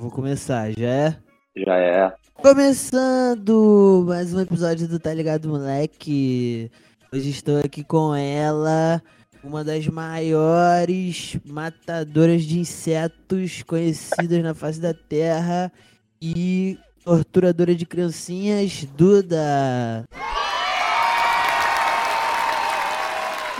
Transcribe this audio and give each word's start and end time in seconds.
Vou 0.00 0.10
começar, 0.10 0.72
já 0.72 0.88
é? 0.88 1.16
Já 1.54 1.76
é. 1.76 2.12
Começando 2.32 4.02
mais 4.08 4.32
um 4.32 4.40
episódio 4.40 4.88
do 4.88 4.98
Tá 4.98 5.12
Ligado 5.12 5.46
Moleque. 5.46 6.70
Hoje 7.12 7.28
estou 7.28 7.58
aqui 7.58 7.84
com 7.84 8.14
ela, 8.14 9.02
uma 9.44 9.62
das 9.62 9.86
maiores 9.88 11.38
matadoras 11.44 12.44
de 12.44 12.58
insetos 12.58 13.62
conhecidas 13.62 14.42
na 14.42 14.54
face 14.54 14.80
da 14.80 14.94
Terra 14.94 15.70
e 16.18 16.78
torturadora 17.04 17.74
de 17.74 17.84
criancinhas, 17.84 18.86
Duda. 18.96 20.06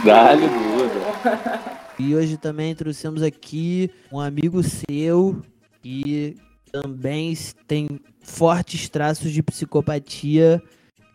Dá-lhe 0.03 0.49
Duda. 0.49 1.61
E 1.99 2.15
hoje 2.15 2.39
também 2.39 2.75
trouxemos 2.75 3.23
aqui 3.23 3.91
um 4.11 4.19
amigo 4.19 4.63
seu 4.63 5.43
que 5.83 6.37
também 6.71 7.35
tem 7.67 7.89
fortes 8.23 8.89
traços 8.89 9.33
de 9.33 9.43
psicopatia, 9.43 10.63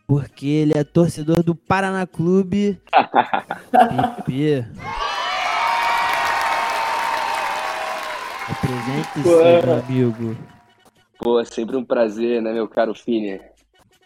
porque 0.07 0.45
ele 0.45 0.73
é 0.75 0.83
torcedor 0.83 1.43
do 1.43 1.55
Paraná 1.55 2.05
Clube. 2.05 2.79
PP. 4.25 4.65
Apresente-se, 8.47 9.65
meu 9.65 9.73
amigo. 9.73 10.37
Pô, 11.17 11.39
é 11.39 11.45
sempre 11.45 11.75
um 11.75 11.83
prazer, 11.83 12.41
né, 12.41 12.53
meu 12.53 12.67
caro 12.67 12.93
Fini? 12.93 13.39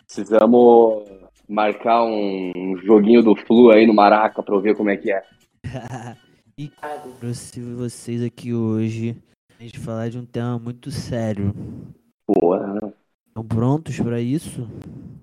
Precisamos 0.05 1.03
marcar 1.47 2.03
um 2.03 2.77
joguinho 2.83 3.23
do 3.23 3.35
Flu 3.35 3.71
aí 3.71 3.85
no 3.85 3.93
Maraca 3.93 4.41
pra 4.41 4.55
eu 4.55 4.61
ver 4.61 4.75
como 4.75 4.89
é 4.89 4.97
que 4.97 5.11
é. 5.11 5.23
e 6.57 6.71
trouxe 7.19 7.59
vocês 7.59 8.23
aqui 8.23 8.53
hoje 8.53 9.17
a 9.59 9.63
gente 9.63 9.79
falar 9.79 10.09
de 10.09 10.17
um 10.17 10.25
tema 10.25 10.57
muito 10.57 10.89
sério. 10.89 11.53
Porra. 12.25 12.77
Estão 13.27 13.43
prontos 13.45 13.99
pra 13.99 14.19
isso? 14.19 14.67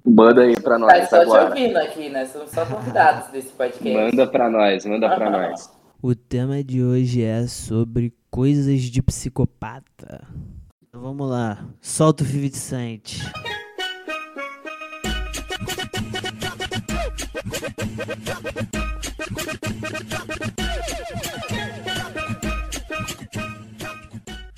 Manda 0.05 0.43
aí 0.43 0.59
pra 0.61 0.79
nós 0.79 1.09
Tá 1.09 1.17
só 1.17 1.23
agora. 1.23 1.55
te 1.55 1.61
ouvindo 1.63 1.77
aqui, 1.79 2.09
né? 2.09 2.27
Somos 2.27 2.51
só 2.51 2.65
convidados 2.67 3.31
desse 3.31 3.53
podcast. 3.53 3.93
Manda 4.17 4.27
pra 4.27 4.51
nós, 4.51 4.85
manda 4.85 5.15
pra 5.15 5.31
nós. 5.31 5.71
O 6.03 6.15
tema 6.15 6.63
de 6.63 6.83
hoje 6.83 7.23
é 7.23 7.47
sobre 7.47 8.13
coisas 8.31 8.83
de 8.83 9.03
psicopata. 9.03 10.27
Então 10.87 11.01
vamos 11.01 11.29
lá, 11.29 11.67
solta 11.81 12.23
o 12.23 12.27
50 12.27 12.57
Cent. 12.57 13.19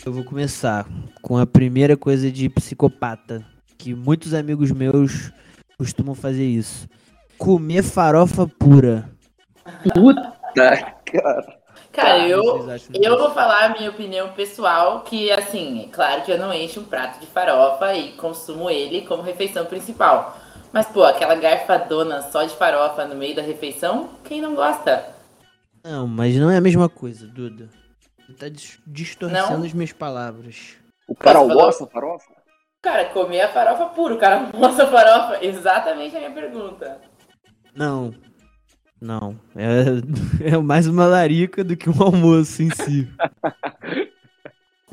Eu 0.09 0.13
vou 0.15 0.25
começar 0.25 0.87
com 1.21 1.37
a 1.37 1.45
primeira 1.45 1.95
coisa 1.95 2.33
de 2.33 2.49
psicopata, 2.49 3.45
que 3.77 3.95
muitos 3.95 4.33
amigos 4.33 4.71
meus 4.71 5.31
costumam 5.77 6.15
fazer 6.15 6.47
isso. 6.47 6.89
Comer 7.37 7.83
farofa 7.83 8.49
pura. 8.49 9.07
Puta, 9.93 10.33
cara. 10.55 11.59
Cara, 11.93 12.27
eu, 12.27 12.41
acham 12.71 12.95
eu 12.95 13.03
disso? 13.03 13.19
vou 13.19 13.33
falar 13.33 13.67
a 13.67 13.69
minha 13.77 13.91
opinião 13.91 14.31
pessoal, 14.31 15.03
que 15.03 15.31
assim, 15.31 15.85
é 15.85 15.89
claro 15.95 16.23
que 16.23 16.33
eu 16.33 16.39
não 16.39 16.55
encho 16.55 16.81
um 16.81 16.85
prato 16.85 17.21
de 17.21 17.27
farofa 17.27 17.95
e 17.95 18.13
consumo 18.13 18.71
ele 18.71 19.03
como 19.03 19.23
refeição 19.23 19.67
principal. 19.67 20.39
Mas, 20.73 20.87
pô, 20.87 21.05
aquela 21.05 21.35
garfadona 21.35 22.23
só 22.23 22.45
de 22.45 22.57
farofa 22.57 23.05
no 23.05 23.15
meio 23.15 23.37
da 23.37 23.43
refeição, 23.43 24.09
quem 24.25 24.41
não 24.41 24.55
gosta? 24.55 25.05
Não, 25.85 26.07
mas 26.07 26.35
não 26.37 26.51
é 26.51 26.57
a 26.57 26.63
mesma 26.63 26.89
coisa, 26.89 27.27
Duda. 27.27 27.69
Tá 28.39 28.49
dis- 28.49 28.79
distorcendo 28.87 29.59
Não? 29.59 29.65
as 29.65 29.73
minhas 29.73 29.93
palavras. 29.93 30.77
O 31.09 31.15
cara 31.15 31.43
da 31.45 31.73
farofa? 31.73 32.33
Cara, 32.81 33.07
comer 33.07 33.41
a 33.41 33.49
farofa 33.49 33.87
puro, 33.87 34.15
o 34.15 34.19
cara 34.19 34.49
almoça 34.53 34.85
a 34.85 34.87
farofa. 34.87 35.45
Exatamente 35.45 36.17
a 36.17 36.21
minha 36.21 36.31
pergunta. 36.33 37.01
Não. 37.75 38.15
Não. 39.01 39.39
É, 39.57 40.51
é 40.55 40.59
mais 40.59 40.87
uma 40.87 41.07
larica 41.07 41.65
do 41.65 41.77
que 41.77 41.91
um 41.91 42.03
almoço 42.03 42.63
em 42.63 42.71
si. 42.71 43.09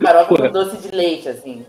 Farofa 0.01 0.27
Porra. 0.27 0.47
com 0.47 0.53
doce 0.53 0.77
de 0.77 0.95
leite, 0.95 1.29
assim. 1.29 1.65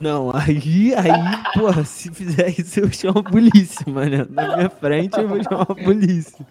Não, 0.00 0.34
aí, 0.34 0.94
aí, 0.94 1.52
porra, 1.54 1.84
se 1.84 2.10
fizer 2.12 2.48
isso 2.58 2.80
eu 2.80 2.90
chamo 2.90 3.18
a 3.18 3.22
polícia, 3.22 3.84
mano. 3.86 4.26
Na 4.30 4.56
minha 4.56 4.70
frente 4.70 5.18
eu 5.20 5.28
vou 5.28 5.42
chamar 5.42 5.62
a 5.62 5.74
polícia. 5.74 6.44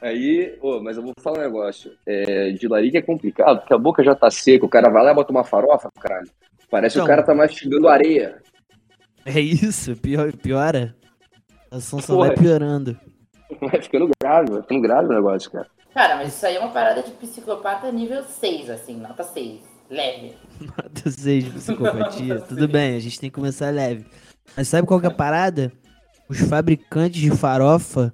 Aí, 0.00 0.56
ô, 0.62 0.80
mas 0.80 0.96
eu 0.96 1.02
vou 1.02 1.12
falar 1.20 1.38
um 1.38 1.42
negócio. 1.42 1.92
É, 2.06 2.50
de 2.50 2.68
larica 2.68 2.98
é 2.98 3.02
complicado, 3.02 3.60
porque 3.60 3.74
a 3.74 3.78
boca 3.78 4.02
já 4.04 4.14
tá 4.14 4.30
seca, 4.30 4.64
o 4.64 4.68
cara 4.68 4.88
vai 4.90 5.04
lá 5.04 5.10
e 5.12 5.14
bota 5.14 5.32
uma 5.32 5.44
farofa, 5.44 5.90
caralho. 6.00 6.28
Parece 6.70 6.94
que 6.94 6.98
Então. 6.98 7.06
o 7.06 7.08
cara 7.08 7.22
tá 7.22 7.34
mastigando 7.34 7.88
areia. 7.88 8.40
É 9.24 9.40
isso, 9.40 9.96
pior, 9.96 10.32
piora. 10.36 10.94
A 11.70 11.76
ação 11.76 12.00
só 12.00 12.16
vai 12.16 12.34
piorando. 12.34 12.96
Vai 13.62 13.80
ficando 13.80 14.10
grave, 14.22 14.50
vai 14.50 14.60
ficando 14.60 14.82
grave 14.82 15.06
o 15.06 15.14
negócio, 15.14 15.50
cara. 15.50 15.66
Cara, 15.94 16.16
mas 16.16 16.34
isso 16.34 16.44
aí 16.44 16.56
é 16.56 16.60
uma 16.60 16.70
parada 16.70 17.02
de 17.02 17.10
psicopata 17.12 17.90
nível 17.90 18.22
6, 18.22 18.68
assim, 18.68 18.96
nota 19.00 19.22
6. 19.24 19.60
Leve. 19.90 20.34
Nota 20.60 21.10
6 21.10 21.44
de 21.44 21.50
psicopatia. 21.52 22.40
Tudo 22.40 22.68
bem, 22.68 22.94
a 22.94 23.00
gente 23.00 23.18
tem 23.18 23.30
que 23.30 23.34
começar 23.34 23.70
leve. 23.72 24.04
Mas 24.54 24.68
sabe 24.68 24.86
qual 24.86 25.00
que 25.00 25.06
é 25.06 25.08
a 25.08 25.14
parada? 25.14 25.72
Os 26.28 26.38
fabricantes 26.40 27.18
de 27.22 27.30
farofa, 27.30 28.12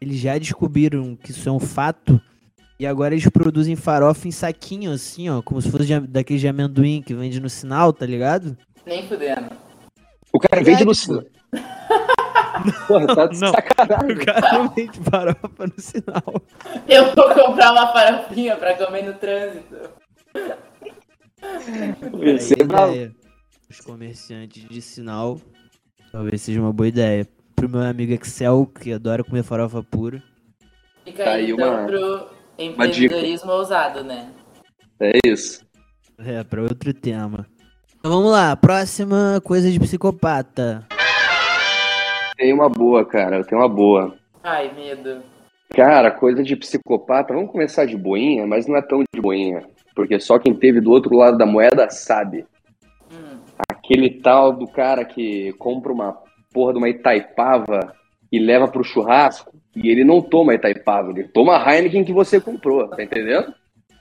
eles 0.00 0.18
já 0.18 0.38
descobriram 0.38 1.16
que 1.16 1.30
isso 1.30 1.48
é 1.48 1.52
um 1.52 1.60
fato. 1.60 2.20
E 2.78 2.86
agora 2.86 3.14
eles 3.14 3.28
produzem 3.28 3.74
farofa 3.74 4.28
em 4.28 4.30
saquinho, 4.30 4.92
assim, 4.92 5.28
ó. 5.28 5.42
Como 5.42 5.60
se 5.60 5.70
fosse 5.70 5.86
de, 5.86 5.98
daquele 6.00 6.38
de 6.38 6.46
amendoim 6.46 7.02
que 7.02 7.12
vende 7.12 7.40
no 7.40 7.50
sinal, 7.50 7.92
tá 7.92 8.06
ligado? 8.06 8.56
Nem 8.86 9.06
fudendo. 9.08 9.50
O 10.32 10.38
cara 10.38 10.62
vende 10.62 10.84
no 10.84 10.94
sinal. 10.94 11.24
Porra, 12.86 13.06
tá 13.14 13.26
de 13.26 13.40
Não. 13.40 13.52
sacanagem. 13.52 14.16
O 14.16 14.24
cara 14.24 14.68
vende 14.68 14.98
farofa 15.00 15.66
no 15.66 15.80
sinal. 15.80 16.42
Eu 16.86 17.14
vou 17.14 17.34
comprar 17.34 17.72
uma 17.72 17.92
farofinha 17.92 18.56
pra 18.56 18.74
comer 18.74 19.02
no 19.02 19.14
trânsito. 19.14 19.76
Aí, 21.42 22.98
é. 22.98 23.10
Os 23.68 23.80
comerciantes 23.80 24.68
de 24.68 24.80
sinal, 24.80 25.40
talvez 26.10 26.42
seja 26.42 26.60
uma 26.60 26.72
boa 26.72 26.88
ideia. 26.88 27.26
Pro 27.58 27.68
meu 27.68 27.80
amigo 27.80 28.12
Excel, 28.12 28.66
que 28.80 28.92
adora 28.92 29.24
comer 29.24 29.42
farofa 29.42 29.82
pura. 29.82 30.22
Fica 31.04 31.24
Tá 31.24 31.30
aí, 31.32 31.50
então 31.50 31.68
uma- 31.74 31.86
pro 31.86 32.26
empreendedorismo 32.56 33.50
ousado, 33.50 34.04
né? 34.04 34.30
É 35.00 35.18
isso. 35.26 35.66
É, 36.18 36.44
pra 36.44 36.62
outro 36.62 36.94
tema. 36.94 37.44
Então 37.98 38.12
vamos 38.12 38.30
lá, 38.30 38.54
próxima 38.54 39.40
coisa 39.44 39.68
de 39.72 39.80
psicopata. 39.80 40.86
Tem 42.36 42.52
uma 42.52 42.68
boa, 42.68 43.04
cara. 43.04 43.38
Eu 43.38 43.44
tenho 43.44 43.60
uma 43.60 43.68
boa. 43.68 44.14
Ai, 44.44 44.72
medo. 44.72 45.20
Cara, 45.74 46.12
coisa 46.12 46.44
de 46.44 46.54
psicopata. 46.54 47.34
Vamos 47.34 47.50
começar 47.50 47.86
de 47.86 47.96
boinha, 47.96 48.46
mas 48.46 48.68
não 48.68 48.76
é 48.76 48.82
tão 48.82 49.02
de 49.12 49.20
boinha. 49.20 49.64
Porque 49.96 50.20
só 50.20 50.38
quem 50.38 50.54
teve 50.54 50.80
do 50.80 50.92
outro 50.92 51.16
lado 51.16 51.36
da 51.36 51.44
moeda 51.44 51.90
sabe. 51.90 52.46
Hum. 53.12 53.38
Aquele 53.68 54.10
tal 54.20 54.52
do 54.52 54.68
cara 54.68 55.04
que 55.04 55.52
compra 55.54 55.92
uma 55.92 56.16
porra 56.52 56.72
de 56.72 56.78
uma 56.78 56.88
Itaipava 56.88 57.94
e 58.30 58.38
leva 58.38 58.68
pro 58.68 58.84
churrasco 58.84 59.52
e 59.74 59.88
ele 59.88 60.04
não 60.04 60.20
toma 60.20 60.54
Itaipava, 60.54 61.10
ele 61.10 61.24
toma 61.28 61.56
a 61.56 61.74
Heineken 61.74 62.04
que 62.04 62.12
você 62.12 62.40
comprou, 62.40 62.88
tá 62.88 63.02
entendendo? 63.02 63.52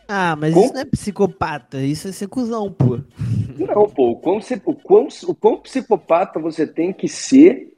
Ah, 0.08 0.36
mas 0.38 0.54
Com- 0.54 0.62
isso 0.64 0.74
não 0.74 0.82
é 0.82 0.86
psicopata, 0.86 1.78
isso 1.80 2.08
é 2.08 2.12
ser 2.12 2.28
cuzão, 2.28 2.72
pô. 2.72 3.00
Não, 3.58 3.90
pô, 3.90 4.12
o 4.12 4.16
quão, 4.16 4.40
o 4.66 4.74
quão, 4.76 5.08
o 5.28 5.36
quão 5.36 5.58
psicopata 5.58 6.40
você 6.40 6.66
tem 6.66 6.94
que 6.94 7.08
ser 7.08 7.74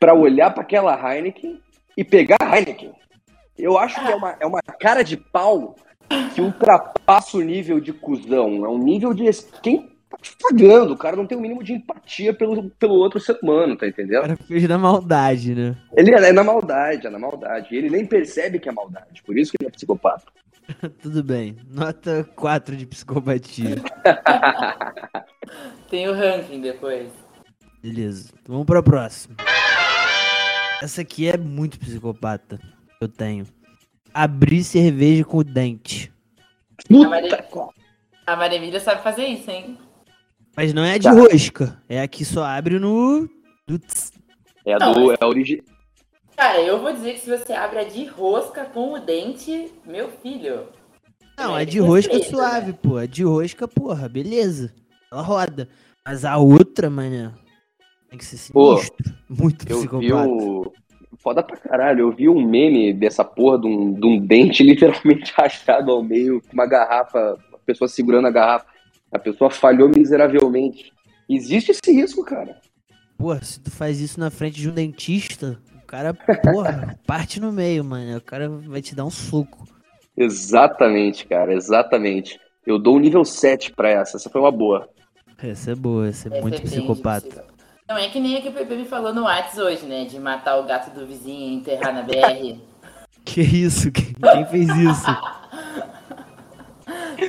pra 0.00 0.14
olhar 0.14 0.50
pra 0.52 0.62
aquela 0.62 0.94
Heineken 1.14 1.60
e 1.96 2.02
pegar 2.02 2.36
a 2.40 2.56
Heineken. 2.58 2.92
Eu 3.56 3.78
acho 3.78 4.02
que 4.02 4.10
é 4.10 4.14
uma, 4.16 4.36
é 4.40 4.46
uma 4.46 4.60
cara 4.80 5.02
de 5.02 5.16
pau 5.16 5.76
que 6.34 6.40
ultrapassa 6.40 7.36
o 7.36 7.40
nível 7.42 7.78
de 7.78 7.92
cuzão. 7.92 8.64
É 8.64 8.68
um 8.68 8.78
nível 8.78 9.14
de. 9.14 9.24
Quem 9.62 9.88
tá 10.16 10.22
te 10.22 10.36
pagando? 10.40 10.92
O 10.94 10.96
cara 10.96 11.16
não 11.16 11.26
tem 11.26 11.36
o 11.36 11.40
mínimo 11.40 11.62
de 11.62 11.72
empatia 11.74 12.32
pelo, 12.34 12.70
pelo 12.70 12.94
outro 12.94 13.20
ser 13.20 13.38
humano, 13.42 13.76
tá 13.76 13.86
O 13.86 13.88
entendendo? 13.88 14.22
cara 14.22 14.36
fez 14.36 14.66
da 14.68 14.78
maldade, 14.78 15.54
né? 15.54 15.76
Ele 15.96 16.12
é 16.12 16.32
na 16.32 16.44
maldade, 16.44 17.06
é 17.06 17.10
na 17.10 17.18
maldade. 17.18 17.74
Ele 17.74 17.90
nem 17.90 18.06
percebe 18.06 18.58
que 18.58 18.68
é 18.68 18.72
maldade. 18.72 19.22
Por 19.22 19.36
isso 19.38 19.52
que 19.52 19.58
ele 19.60 19.68
é 19.68 19.72
psicopata. 19.72 20.24
Tudo 21.02 21.22
bem. 21.22 21.56
Nota 21.70 22.28
4 22.36 22.76
de 22.76 22.86
psicopatia. 22.86 23.76
Tem 25.90 26.08
o 26.08 26.14
ranking 26.14 26.60
depois. 26.60 27.08
Beleza. 27.82 28.30
Então 28.40 28.54
vamos 28.54 28.66
pra 28.66 28.82
próxima. 28.82 29.36
Essa 30.82 31.02
aqui 31.02 31.28
é 31.28 31.36
muito 31.36 31.78
psicopata. 31.78 32.58
Eu 33.00 33.08
tenho. 33.08 33.46
Abrir 34.12 34.64
cerveja 34.64 35.24
com 35.24 35.38
o 35.38 35.44
dente. 35.44 36.12
A 36.90 37.08
Maria, 37.08 37.44
a 38.26 38.36
Maria 38.36 38.58
Emília 38.58 38.80
sabe 38.80 39.02
fazer 39.02 39.26
isso, 39.26 39.50
hein? 39.50 39.78
Mas 40.56 40.72
não 40.72 40.84
é 40.84 40.94
a 40.94 40.98
de 40.98 41.04
Tá. 41.04 41.12
rosca. 41.12 41.82
É 41.88 42.00
a 42.00 42.08
que 42.08 42.24
só 42.24 42.44
abre 42.44 42.78
no. 42.78 43.28
do 43.66 43.78
tss. 43.78 44.12
É, 44.66 44.74
a 44.74 44.78
Não, 44.78 44.92
do, 44.92 45.12
é 45.12 45.16
a 45.20 45.26
origi... 45.26 45.62
Cara, 46.36 46.60
eu 46.62 46.80
vou 46.80 46.92
dizer 46.92 47.14
que 47.14 47.20
se 47.20 47.30
você 47.30 47.52
abre 47.52 47.78
a 47.78 47.84
de 47.84 48.04
rosca 48.06 48.64
com 48.64 48.92
o 48.94 48.98
dente, 48.98 49.72
meu 49.86 50.08
filho. 50.22 50.66
Não, 51.38 51.54
a 51.54 51.62
É 51.62 51.64
de 51.64 51.78
rosca 51.78 52.14
é 52.16 52.20
suave, 52.22 52.72
né? 52.72 52.78
pô. 52.82 52.96
A 52.96 53.06
de 53.06 53.22
rosca, 53.24 53.68
porra, 53.68 54.08
beleza. 54.08 54.72
Ela 55.12 55.22
roda. 55.22 55.68
Mas 56.06 56.24
a 56.24 56.36
outra, 56.38 56.90
mano, 56.90 57.32
tem 58.10 58.18
que 58.18 58.24
ser 58.24 58.52
Pô, 58.52 58.76
sinistro. 58.76 59.14
Muito 59.28 59.68
Eu 59.68 59.80
vi 59.80 59.88
psicopata. 59.88 60.28
o. 60.28 60.72
Foda 61.18 61.42
pra 61.42 61.56
caralho. 61.56 62.00
Eu 62.00 62.12
vi 62.12 62.28
um 62.28 62.44
meme 62.46 62.92
dessa 62.92 63.24
porra 63.24 63.58
de 63.60 63.66
um, 63.66 63.92
de 63.94 64.06
um 64.06 64.18
dente 64.18 64.62
literalmente 64.64 65.32
rachado 65.34 65.90
ao 65.92 66.02
meio, 66.02 66.42
com 66.42 66.52
uma 66.52 66.66
garrafa, 66.66 67.38
a 67.52 67.58
pessoa 67.64 67.88
segurando 67.88 68.26
a 68.26 68.30
garrafa. 68.30 68.66
A 69.14 69.18
pessoa 69.18 69.48
falhou 69.48 69.88
miseravelmente. 69.88 70.92
Existe 71.28 71.70
esse 71.70 71.92
risco, 71.92 72.24
cara. 72.24 72.60
Porra, 73.16 73.40
se 73.44 73.60
tu 73.60 73.70
faz 73.70 74.00
isso 74.00 74.18
na 74.18 74.28
frente 74.28 74.60
de 74.60 74.68
um 74.68 74.74
dentista, 74.74 75.56
o 75.72 75.86
cara, 75.86 76.12
porra, 76.12 76.98
parte 77.06 77.38
no 77.38 77.52
meio, 77.52 77.84
mano. 77.84 78.18
O 78.18 78.20
cara 78.20 78.48
vai 78.48 78.82
te 78.82 78.92
dar 78.92 79.04
um 79.04 79.10
soco. 79.10 79.68
Exatamente, 80.16 81.26
cara, 81.26 81.54
exatamente. 81.54 82.40
Eu 82.66 82.76
dou 82.76 82.96
um 82.96 82.98
nível 82.98 83.24
7 83.24 83.72
pra 83.72 83.88
essa. 83.88 84.16
Essa 84.16 84.28
foi 84.28 84.40
uma 84.40 84.50
boa. 84.50 84.88
Essa 85.40 85.70
é 85.70 85.74
boa, 85.76 86.08
essa 86.08 86.28
é 86.28 86.32
Essa 86.32 86.42
muito 86.42 86.58
é 86.58 86.60
psicopata. 86.60 87.44
Não 87.88 87.96
é 87.96 88.08
que 88.08 88.18
nem 88.18 88.36
a 88.36 88.40
que 88.40 88.48
o 88.48 88.52
Pepe 88.52 88.74
me 88.74 88.84
falou 88.84 89.14
no 89.14 89.24
Whats 89.24 89.58
hoje, 89.58 89.86
né? 89.86 90.06
De 90.06 90.18
matar 90.18 90.58
o 90.58 90.64
gato 90.64 90.92
do 90.92 91.06
vizinho 91.06 91.52
e 91.52 91.54
enterrar 91.54 91.94
na 91.94 92.02
BR. 92.02 92.58
Que 93.24 93.40
isso? 93.40 93.90
Quem 93.90 94.44
fez 94.50 94.68
isso? 94.68 95.06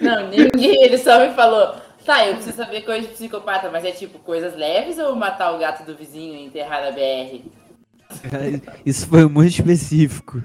Não, 0.02 0.30
ninguém. 0.30 0.84
Ele 0.84 0.98
só 0.98 1.20
me 1.26 1.34
falou. 1.34 1.76
Tá, 2.06 2.28
eu 2.28 2.36
preciso 2.36 2.58
saber 2.58 2.82
coisa 2.82 3.08
de 3.08 3.14
psicopata, 3.14 3.70
mas 3.72 3.84
é 3.84 3.92
tipo 3.92 4.20
coisas 4.20 4.56
leves 4.56 5.00
ou 5.00 5.16
matar 5.16 5.52
o 5.56 5.58
gato 5.58 5.84
do 5.84 5.96
vizinho 5.96 6.36
e 6.36 6.46
enterrar 6.46 6.84
na 6.84 6.92
BR? 6.92 7.42
Isso 8.86 9.08
foi 9.08 9.28
muito 9.28 9.54
específico. 9.54 10.40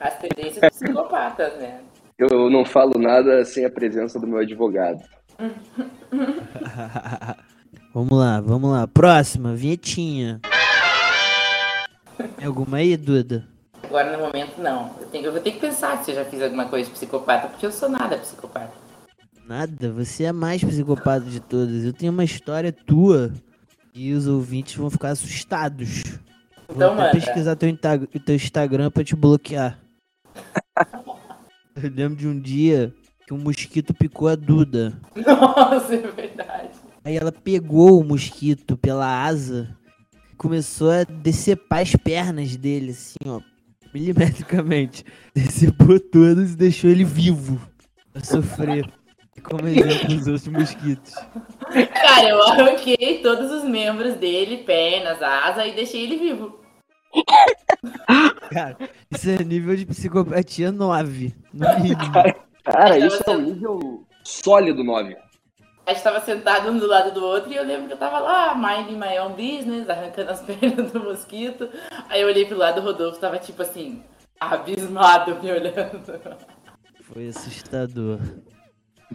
As 0.00 0.16
tendências 0.18 0.70
psicopatas, 0.70 1.56
né? 1.56 1.80
Eu 2.16 2.48
não 2.48 2.64
falo 2.64 2.98
nada 2.98 3.44
sem 3.44 3.64
a 3.64 3.70
presença 3.70 4.20
do 4.20 4.26
meu 4.26 4.38
advogado. 4.38 5.02
vamos 7.92 8.18
lá, 8.18 8.40
vamos 8.40 8.70
lá. 8.70 8.86
Próxima, 8.86 9.54
vinhetinha. 9.54 10.40
Tem 12.36 12.46
alguma 12.46 12.78
aí, 12.78 12.96
Duda? 12.96 13.46
Agora 13.96 14.14
no 14.14 14.24
momento 14.24 14.60
não. 14.60 14.90
Eu, 15.00 15.06
tenho, 15.06 15.24
eu 15.24 15.32
vou 15.32 15.40
ter 15.40 15.52
que 15.52 15.58
pensar 15.58 16.04
se 16.04 16.10
eu 16.10 16.16
já 16.16 16.24
fiz 16.26 16.42
alguma 16.42 16.66
coisa 16.66 16.84
de 16.84 16.94
psicopata, 16.94 17.48
porque 17.48 17.64
eu 17.64 17.72
sou 17.72 17.88
nada 17.88 18.18
psicopata. 18.18 18.70
Nada, 19.48 19.90
você 19.90 20.24
é 20.24 20.28
a 20.28 20.32
mais 20.34 20.62
psicopata 20.62 21.24
de 21.24 21.40
todas. 21.40 21.82
Eu 21.82 21.94
tenho 21.94 22.12
uma 22.12 22.22
história 22.22 22.70
tua 22.70 23.32
e 23.94 24.12
os 24.12 24.26
ouvintes 24.26 24.74
vão 24.74 24.90
ficar 24.90 25.12
assustados. 25.12 26.02
Então 26.68 26.94
Vou 26.94 27.10
pesquisar 27.10 27.56
teu, 27.56 27.74
teu 27.74 28.34
Instagram 28.34 28.90
pra 28.90 29.02
te 29.02 29.16
bloquear. 29.16 29.78
Eu 31.82 31.90
lembro 31.90 32.16
de 32.16 32.28
um 32.28 32.38
dia 32.38 32.92
que 33.26 33.32
um 33.32 33.38
mosquito 33.38 33.94
picou 33.94 34.28
a 34.28 34.34
Duda. 34.34 34.92
Nossa, 35.26 35.94
é 35.94 35.98
verdade. 35.98 36.70
Aí 37.02 37.16
ela 37.16 37.32
pegou 37.32 37.98
o 37.98 38.04
mosquito 38.04 38.76
pela 38.76 39.24
asa 39.24 39.74
e 40.30 40.36
começou 40.36 40.90
a 40.90 41.04
decepar 41.04 41.80
as 41.80 41.96
pernas 41.96 42.56
dele, 42.56 42.90
assim, 42.90 43.16
ó, 43.26 43.40
milimetricamente. 43.96 45.04
Decepou 45.34 45.98
todas 45.98 46.52
e 46.52 46.56
deixou 46.56 46.90
ele 46.90 47.04
vivo 47.04 47.60
pra 48.12 48.22
sofrer. 48.22 48.86
Como 49.42 49.68
exemplo 49.68 50.16
os 50.16 50.26
outros 50.26 50.48
mosquitos. 50.48 51.14
Cara, 51.92 52.28
eu 52.28 52.42
arranquei 52.42 53.20
todos 53.22 53.50
os 53.52 53.64
membros 53.64 54.14
dele, 54.14 54.64
pernas, 54.64 55.22
asa 55.22 55.66
e 55.66 55.74
deixei 55.74 56.02
ele 56.02 56.16
vivo. 56.16 56.58
Cara, 58.50 58.76
isso 59.08 59.30
é 59.30 59.44
nível 59.44 59.76
de 59.76 59.86
psicopatia 59.86 60.72
9, 60.72 61.34
no 61.52 61.80
mínimo. 61.80 62.12
Cara, 62.64 62.98
isso 62.98 63.22
é 63.24 63.30
um 63.30 63.40
nível 63.40 64.04
sólido 64.24 64.82
9. 64.82 65.16
A 65.86 65.92
gente 65.92 66.02
tava 66.02 66.20
sentado 66.20 66.68
um 66.68 66.78
do 66.78 66.86
lado 66.88 67.12
do 67.12 67.24
outro 67.24 67.52
e 67.52 67.56
eu 67.56 67.64
lembro 67.64 67.86
que 67.86 67.92
eu 67.92 67.96
tava 67.96 68.18
lá, 68.18 68.56
minding 68.56 68.96
my 68.96 69.20
own 69.20 69.34
business, 69.34 69.88
arrancando 69.88 70.32
as 70.32 70.42
pernas 70.44 70.90
do 70.90 70.98
mosquito. 70.98 71.70
Aí 72.08 72.22
eu 72.22 72.26
olhei 72.26 72.44
pro 72.44 72.58
lado 72.58 72.80
do 72.80 72.84
Rodolfo, 72.84 73.20
tava 73.20 73.38
tipo 73.38 73.62
assim, 73.62 74.02
abismado 74.40 75.40
me 75.40 75.52
olhando. 75.52 76.20
Foi 77.02 77.28
assustador. 77.28 78.18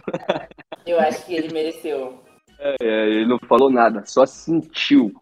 Eu 0.86 0.98
acho 0.98 1.26
que 1.26 1.34
ele 1.34 1.52
mereceu. 1.52 2.24
É, 2.58 2.76
ele 2.80 3.26
não 3.26 3.38
falou 3.46 3.70
nada, 3.70 4.04
só 4.04 4.24
sentiu. 4.26 5.12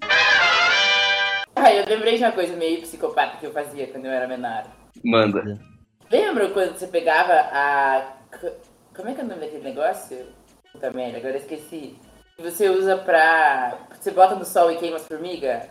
Ah, 1.55 1.75
eu 1.75 1.85
lembrei 1.87 2.17
de 2.17 2.25
uma 2.25 2.33
coisa 2.33 2.57
meio 2.57 2.81
psicopata 2.81 3.37
que 3.37 3.45
eu 3.45 3.53
fazia 3.53 3.87
quando 3.89 4.07
eu 4.07 4.11
era 4.11 4.27
menor. 4.27 4.65
Manda. 5.05 5.61
Lembra 6.11 6.49
quando 6.49 6.79
você 6.79 6.87
pegava 6.87 7.33
a. 7.33 8.17
Como 8.95 9.09
é 9.09 9.15
que 9.15 9.21
é 9.21 9.25
o 9.25 9.27
nome 9.27 9.41
daquele 9.41 9.65
negócio? 9.65 10.27
Puta 10.73 10.91
merda, 10.91 11.19
agora 11.19 11.37
esqueci. 11.37 11.97
Que 12.37 12.43
você 12.43 12.69
usa 12.69 12.97
pra. 12.97 13.79
Você 13.99 14.11
bota 14.11 14.35
no 14.35 14.45
sol 14.45 14.71
e 14.71 14.77
queima 14.77 14.97
as 14.97 15.07
formigas? 15.07 15.65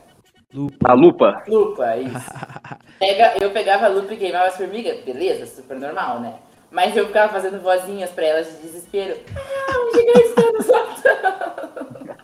A 0.84 0.94
lupa. 0.94 1.44
Lupa, 1.48 1.98
isso. 1.98 2.30
Pega, 3.00 3.36
eu 3.40 3.52
pegava 3.52 3.86
a 3.86 3.90
lupa 3.90 4.14
e 4.14 4.18
queimava 4.18 4.48
as 4.48 4.58
formigas, 4.58 5.00
beleza, 5.06 5.46
super 5.46 5.80
normal, 5.80 6.20
né? 6.20 6.40
Mas 6.72 6.96
eu 6.96 7.08
ficava 7.08 7.32
fazendo 7.32 7.62
vozinhas 7.62 8.10
pra 8.12 8.26
elas 8.26 8.48
de 8.48 8.62
desespero. 8.62 9.18
Ah, 9.36 9.80
o 9.80 9.92
gigante 9.96 10.28
está 10.28 10.52
nos 10.52 10.68
matando! 10.68 12.16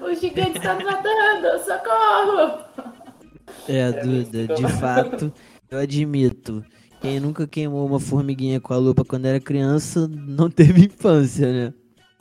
O 0.00 0.14
gigante 0.14 0.58
está 0.58 0.74
nos 0.74 0.84
matando! 0.84 1.58
Socorro! 1.64 2.64
É, 3.68 3.92
Duda, 3.92 4.54
de 4.54 4.68
fato, 4.80 5.32
eu 5.70 5.78
admito. 5.78 6.64
Quem 7.02 7.18
nunca 7.18 7.46
queimou 7.48 7.84
uma 7.84 7.98
formiguinha 7.98 8.60
com 8.60 8.72
a 8.72 8.76
lupa 8.76 9.04
quando 9.04 9.26
era 9.26 9.40
criança 9.40 10.08
não 10.08 10.48
teve 10.48 10.84
infância, 10.86 11.52
né? 11.52 11.74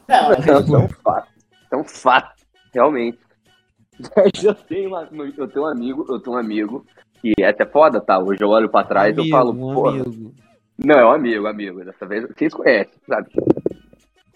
Não, 0.10 0.33
é 0.33 0.78
um 0.80 0.89
fato. 0.89 1.28
É 1.72 1.78
um 1.78 1.83
fato, 1.83 2.44
realmente. 2.74 3.19
Mas 4.16 4.44
eu 4.44 4.56
tenho, 4.56 4.89
uma- 4.89 5.07
eu 5.38 5.48
tenho 5.48 5.66
um 5.66 5.68
amigo, 5.69 6.06
eu 6.10 6.19
tenho 6.19 6.36
um 6.36 6.39
amigo 6.39 6.86
que 7.22 7.33
é 7.39 7.48
até 7.50 7.66
foda, 7.66 8.01
tá? 8.01 8.18
Hoje 8.19 8.44
eu 8.44 8.50
olho 8.50 8.69
pra 8.69 8.83
trás 8.83 9.16
e 9.16 9.19
eu 9.19 9.28
falo, 9.30 9.51
um 9.51 9.75
pô. 9.75 9.89
amigo. 9.89 10.33
Não, 10.84 10.95
é 10.95 11.06
um 11.06 11.12
amigo, 11.12 11.45
amigo. 11.45 11.86
Dessa 11.86 12.07
vez 12.07 12.25
vocês 12.27 12.51
conhecem, 12.51 12.94
sabe? 13.07 13.30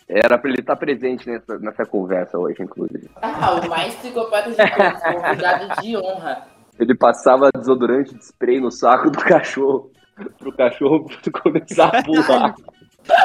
Era 0.07 0.37
pra 0.37 0.51
ele 0.51 0.59
estar 0.61 0.75
presente 0.75 1.27
nessa, 1.27 1.57
nessa 1.57 1.83
conversa 1.83 2.37
hoje, 2.37 2.61
inclusive. 2.61 3.09
ah, 3.19 3.59
o 3.65 3.67
mais 3.67 3.95
psicopata 3.95 4.51
de 4.51 4.55
todos, 4.57 5.01
convidado 5.01 5.81
de 5.81 5.97
honra. 5.97 6.47
Ele 6.79 6.93
passava 6.93 7.49
desodorante 7.57 8.13
de 8.13 8.23
spray 8.23 8.59
no 8.59 8.69
saco 8.69 9.09
do 9.09 9.17
cachorro 9.25 9.89
pro 10.37 10.51
cachorro 10.55 11.05
começar 11.43 11.87
a 11.87 12.03
pular. 12.03 12.55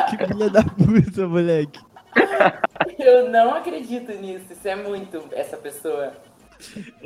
Que 0.09 0.27
filha 0.27 0.51
da 0.51 0.63
puta, 0.63 1.29
moleque. 1.29 1.81
Eu 2.99 3.31
não 3.31 3.55
acredito 3.55 4.13
nisso, 4.13 4.53
isso 4.53 4.69
é 4.69 4.77
muito 4.77 5.23
essa 5.33 5.57
pessoa. 5.57 6.13
Que 6.59 7.03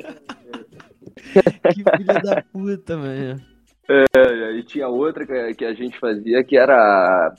filha 1.97 2.21
da 2.21 2.41
puta, 2.41 2.97
mano. 2.97 3.41
E 4.55 4.63
tinha 4.63 4.87
outra 4.87 5.25
que, 5.53 5.65
a 5.65 5.73
gente 5.73 5.99
fazia 5.99 6.43
que 6.43 6.57
era 6.57 7.33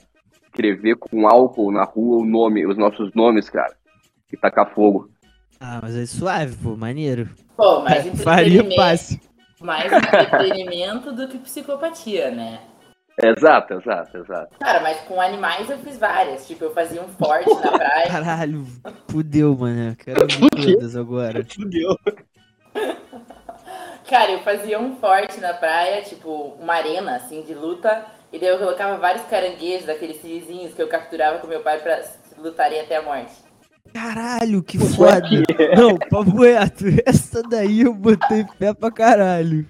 escrever 0.45 0.95
com 0.95 1.27
álcool 1.27 1.71
na 1.71 1.83
rua 1.83 2.17
o 2.17 2.25
nome, 2.25 2.65
os 2.65 2.77
nossos 2.77 3.13
nomes, 3.13 3.49
cara. 3.49 3.75
E 4.31 4.37
tacar 4.37 4.73
fogo. 4.73 5.09
Ah, 5.59 5.79
mas 5.81 5.95
é 5.95 6.05
suave, 6.05 6.55
pô, 6.57 6.75
maneiro. 6.75 7.29
Pô, 7.55 7.81
mais 7.81 8.05
Faria 8.23 8.59
entretenimento, 8.59 8.75
fácil. 8.75 9.19
Mais 9.59 9.91
entretenimento 9.91 11.11
do 11.11 11.27
que 11.27 11.37
psicopatia, 11.37 12.31
né? 12.31 12.59
Exato, 13.21 13.73
exato, 13.73 14.17
exato. 14.17 14.59
Cara, 14.59 14.79
mas 14.81 14.99
com 15.01 15.19
animais 15.19 15.67
eu 15.69 15.79
fiz 15.79 15.97
várias. 15.97 16.47
Tipo, 16.47 16.65
eu 16.65 16.73
fazia 16.73 17.01
um 17.01 17.07
forte 17.07 17.49
na 17.49 17.71
praia. 17.71 18.07
Caralho, 18.07 18.65
fudeu, 19.09 19.57
mano. 19.57 19.95
Quero 19.95 20.21
ouvir 20.21 20.49
todas 20.49 20.95
agora. 20.95 21.43
Fudeu. 21.43 21.97
Cara, 24.07 24.31
eu 24.31 24.39
fazia 24.39 24.79
um 24.79 24.95
forte 24.97 25.39
na 25.41 25.53
praia, 25.53 26.01
tipo, 26.03 26.55
uma 26.59 26.75
arena, 26.75 27.15
assim, 27.15 27.41
de 27.41 27.53
luta. 27.53 28.05
E 28.31 28.37
daí 28.37 28.49
eu 28.49 28.59
colocava 28.59 28.97
vários 28.97 29.25
caranguejos, 29.25 29.87
daqueles 29.87 30.21
sirizinhos 30.21 30.73
que 30.73 30.81
eu 30.81 30.87
capturava 30.87 31.39
com 31.39 31.47
meu 31.47 31.61
pai 31.61 31.79
pra 31.79 32.03
lutarem 32.37 32.79
até 32.79 32.97
a 32.97 33.01
morte. 33.01 33.46
Caralho, 33.93 34.63
que 34.63 34.77
foda. 34.77 35.21
Não, 35.75 35.97
papo 35.97 36.41
reto. 36.41 36.85
Essa 37.05 37.41
daí 37.43 37.81
eu 37.81 37.93
botei 37.93 38.45
fé 38.57 38.73
pra 38.73 38.91
caralho. 38.91 39.65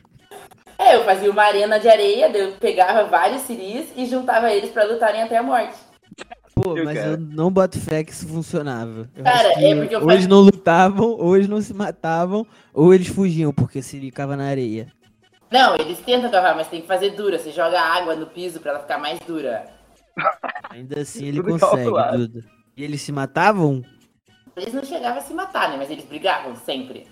É, 0.80 0.96
eu 0.96 1.04
fazia 1.04 1.32
uma 1.32 1.44
arena 1.44 1.80
de 1.80 1.90
areia, 1.90 2.30
eu 2.38 2.52
pegava 2.54 3.06
vários 3.06 3.42
ciris 3.44 3.88
e 3.96 4.06
juntava 4.06 4.52
eles 4.52 4.70
pra 4.70 4.84
lutarem 4.84 5.24
até 5.24 5.38
a 5.38 5.44
morte. 5.44 5.74
Pô, 6.54 6.78
Eu, 6.78 6.86
mas 6.86 6.98
cara. 6.98 7.10
eu 7.12 7.18
não 7.18 7.52
boto 7.52 7.80
fé 7.80 8.04
que 8.04 8.12
isso 8.12 8.28
funcionava. 8.28 9.10
Eu 9.16 9.24
Cara, 9.24 9.50
acho 9.50 9.60
que 9.60 9.66
é 9.66 9.76
porque 9.76 9.96
eu 9.96 10.02
ou 10.04 10.12
eles 10.12 10.28
não 10.28 10.40
lutavam, 10.40 11.10
ou 11.12 11.36
eles 11.36 11.48
não 11.48 11.62
se 11.62 11.74
matavam, 11.74 12.46
ou 12.74 12.94
eles 12.94 13.08
fugiam, 13.08 13.52
porque 13.54 13.82
se 13.82 14.00
ficava 14.00 14.36
na 14.36 14.46
areia. 14.46 14.88
Não, 15.52 15.76
eles 15.76 16.00
tentam 16.00 16.30
cavar, 16.30 16.56
mas 16.56 16.68
tem 16.68 16.82
que 16.82 16.88
fazer 16.88 17.12
dura. 17.12 17.40
Você 17.40 17.52
joga 17.52 17.80
água 17.80 18.16
no 18.16 18.28
piso 18.28 18.60
pra 18.60 18.72
ela 18.72 18.80
ficar 18.80 18.98
mais 18.98 19.20
dura. 19.20 19.66
Ainda 20.70 21.02
assim 21.02 21.26
ele 21.26 21.42
consegue, 21.42 21.60
calculado. 21.60 22.28
Duda. 22.28 22.46
E 22.76 22.84
eles 22.84 23.02
se 23.02 23.12
matavam? 23.12 23.84
Eles 24.58 24.74
não 24.74 24.84
chegavam 24.84 25.20
a 25.20 25.22
se 25.22 25.34
matar, 25.34 25.70
né? 25.70 25.78
Mas 25.78 25.90
eles 25.92 26.06
brigavam 26.06 26.56
sempre. 26.56 27.06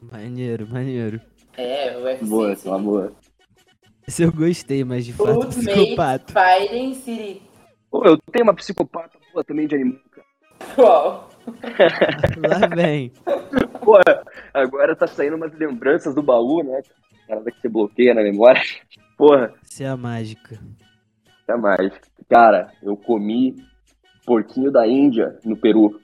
Maneiro, 0.00 0.68
maneiro. 0.68 1.20
É, 1.56 1.96
o 1.96 2.02
UFC. 2.02 2.24
Boa, 2.26 2.54
sim. 2.54 2.68
uma 2.68 2.78
boa. 2.78 3.12
Esse 4.06 4.22
eu 4.22 4.30
gostei, 4.30 4.84
mas 4.84 5.06
de 5.06 5.12
fato, 5.14 5.30
Ultimate 5.30 5.74
psicopata. 5.74 6.32
Fighting 6.32 6.94
City. 6.94 7.42
Pô, 7.90 8.04
eu 8.04 8.18
tenho 8.30 8.44
uma 8.44 8.54
psicopata 8.54 9.18
boa 9.32 9.42
também 9.42 9.66
de 9.66 9.74
animal, 9.74 10.00
cara. 10.10 10.26
Qual? 10.74 11.28
Lá 12.46 12.66
vem. 12.68 13.10
Pô, 13.82 13.98
agora 14.52 14.94
tá 14.94 15.06
saindo 15.06 15.36
umas 15.36 15.52
lembranças 15.54 16.14
do 16.14 16.22
baú, 16.22 16.62
né? 16.62 16.82
Parada 17.26 17.50
que 17.50 17.60
você 17.60 17.68
bloqueia 17.68 18.14
na 18.14 18.22
memória. 18.22 18.62
Porra, 19.16 19.54
Isso 19.68 19.82
é 19.82 19.88
a 19.88 19.96
mágica. 19.96 20.60
até 21.42 21.56
mais. 21.56 21.92
Cara, 22.28 22.70
eu 22.82 22.96
comi 22.96 23.56
porquinho 24.26 24.70
da 24.70 24.86
Índia 24.86 25.38
no 25.44 25.56
Peru. 25.56 26.00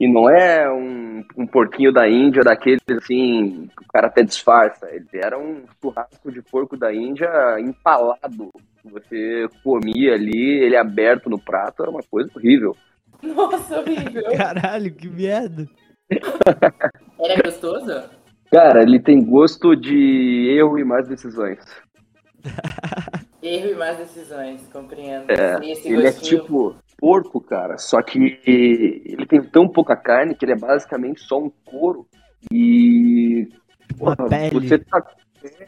E 0.00 0.06
não 0.06 0.30
é 0.30 0.70
um, 0.70 1.24
um 1.36 1.46
porquinho 1.46 1.92
da 1.92 2.08
Índia 2.08 2.44
daqueles 2.44 2.80
assim, 2.90 3.68
que 3.76 3.84
o 3.84 3.88
cara 3.92 4.06
até 4.06 4.22
disfarça. 4.22 4.88
Ele 4.90 5.08
era 5.12 5.36
um 5.36 5.64
churrasco 5.82 6.30
de 6.30 6.40
porco 6.40 6.76
da 6.76 6.94
Índia 6.94 7.28
empalado. 7.58 8.50
Você 8.84 9.48
comia 9.64 10.14
ali, 10.14 10.60
ele 10.60 10.76
aberto 10.76 11.28
no 11.28 11.38
prato, 11.38 11.82
era 11.82 11.90
uma 11.90 12.02
coisa 12.08 12.30
horrível. 12.36 12.76
Nossa, 13.20 13.80
horrível. 13.80 14.22
Caralho, 14.36 14.94
que 14.94 15.08
merda. 15.08 15.66
Era 17.20 17.42
gostoso? 17.42 18.04
Cara, 18.50 18.82
ele 18.82 18.98
tem 18.98 19.22
gosto 19.22 19.74
de 19.74 20.56
erro 20.56 20.78
e 20.78 20.84
mais 20.84 21.06
decisões. 21.08 21.58
Erro 23.40 23.70
e 23.70 23.74
más 23.74 23.96
decisões, 23.96 24.66
compreendo. 24.72 25.30
É, 25.30 25.70
esse 25.70 25.88
Ele 25.88 26.06
é 26.06 26.12
tipo 26.12 26.74
porco, 26.98 27.40
cara, 27.40 27.78
só 27.78 28.02
que 28.02 28.40
ele 28.44 29.24
tem 29.26 29.40
tão 29.42 29.68
pouca 29.68 29.96
carne 29.96 30.34
que 30.34 30.44
ele 30.44 30.52
é 30.52 30.58
basicamente 30.58 31.20
só 31.20 31.40
um 31.40 31.50
couro. 31.64 32.06
E. 32.52 33.48
Uma 33.98 34.16
porra, 34.16 34.28
pele. 34.28 34.68
Você 34.68 34.78
tá. 34.78 35.02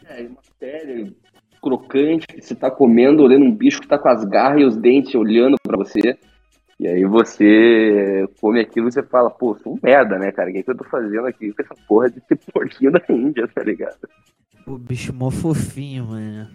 É, 0.09 0.23
uma 0.23 0.43
pele 0.59 1.17
crocante, 1.63 2.27
que 2.27 2.43
você 2.43 2.55
tá 2.55 2.71
comendo, 2.71 3.23
olhando 3.23 3.45
um 3.45 3.55
bicho 3.55 3.81
que 3.81 3.89
tá 3.89 3.99
com 3.99 4.09
as 4.09 4.25
garras 4.25 4.61
e 4.61 4.65
os 4.65 4.77
dentes 4.77 5.15
olhando 5.15 5.57
pra 5.63 5.77
você. 5.77 6.19
E 6.79 6.89
aí 6.89 7.05
você 7.05 8.27
come 8.41 8.61
aquilo 8.61 8.89
e 8.89 8.93
você 8.93 9.03
fala, 9.03 9.31
pô, 9.31 9.55
sou 9.55 9.75
um 9.75 9.79
merda, 9.83 10.19
né, 10.19 10.33
cara? 10.33 10.49
O 10.49 10.53
que, 10.53 10.63
que 10.63 10.71
eu 10.71 10.77
tô 10.77 10.85
fazendo 10.85 11.27
aqui 11.27 11.53
com 11.53 11.63
essa 11.63 11.75
porra 11.87 12.11
de 12.11 12.21
ser 12.27 12.37
porquinho 12.53 12.91
da 12.91 13.03
Índia, 13.11 13.47
tá 13.55 13.63
ligado? 13.63 14.09
O 14.67 14.79
bicho 14.79 15.13
mó 15.13 15.31
fofinho, 15.31 16.07
mano. 16.07 16.49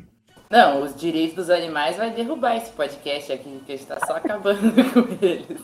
Não, 0.50 0.84
os 0.84 0.96
direitos 0.96 1.36
dos 1.36 1.50
animais 1.50 1.98
vai 1.98 2.12
derrubar 2.12 2.56
esse 2.56 2.72
podcast 2.72 3.32
aqui, 3.32 3.50
porque 3.58 3.74
a 3.74 3.75
gente 3.75 3.88
tá 3.88 4.00
só 4.06 4.18
acabando 4.18 4.72
com 4.94 5.25
eles. 5.25 5.62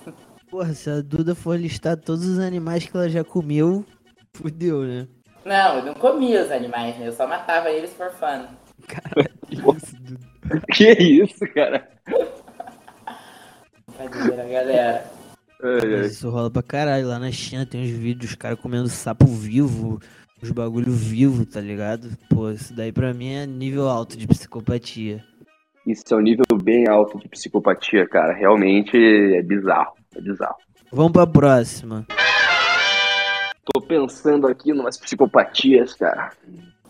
Porra, 0.49 0.73
se 0.73 0.89
a 0.89 1.01
Duda 1.01 1.35
for 1.35 1.57
listar 1.57 1.97
todos 1.97 2.25
os 2.25 2.39
animais 2.39 2.85
que 2.85 2.95
ela 2.95 3.09
já 3.09 3.23
comeu, 3.23 3.85
fudeu, 4.33 4.83
né? 4.83 5.07
Não, 5.45 5.77
eu 5.77 5.85
não 5.85 5.93
comia 5.93 6.43
os 6.43 6.51
animais, 6.51 6.97
né? 6.97 7.07
Eu 7.07 7.13
só 7.13 7.27
matava 7.27 7.69
eles 7.69 7.91
por 7.91 8.11
fun. 8.11 8.45
Caralho, 8.87 9.29
que 9.47 9.55
isso, 9.55 9.95
Duda. 10.01 10.31
Que 10.73 10.91
isso, 10.91 11.53
cara? 11.53 11.87
Brincadeira, 13.97 14.43
galera. 14.43 15.05
Mas 15.61 16.13
isso 16.13 16.29
rola 16.29 16.49
pra 16.49 16.63
caralho. 16.63 17.07
Lá 17.07 17.19
na 17.19 17.31
China 17.31 17.65
tem 17.65 17.83
uns 17.83 17.91
vídeos, 17.91 18.31
os 18.31 18.35
caras 18.35 18.59
comendo 18.59 18.89
sapo 18.89 19.25
vivo, 19.27 19.99
os 20.41 20.51
bagulho 20.51 20.91
vivo, 20.91 21.45
tá 21.45 21.61
ligado? 21.61 22.09
Pô, 22.29 22.49
isso 22.49 22.73
daí 22.73 22.91
pra 22.91 23.13
mim 23.13 23.33
é 23.33 23.45
nível 23.45 23.87
alto 23.87 24.17
de 24.17 24.27
psicopatia. 24.27 25.23
Isso 25.85 26.03
é 26.11 26.15
um 26.15 26.21
nível 26.21 26.45
bem 26.63 26.87
alto 26.87 27.17
de 27.17 27.27
psicopatia, 27.27 28.07
cara. 28.07 28.33
Realmente 28.33 28.95
é 28.95 29.41
bizarro. 29.41 29.93
É 30.15 30.21
bizarro. 30.21 30.57
Vamos 30.91 31.11
pra 31.11 31.25
próxima. 31.25 32.05
Tô 33.73 33.81
pensando 33.81 34.47
aqui 34.47 34.73
numas 34.73 34.97
psicopatias, 34.97 35.93
cara. 35.93 36.31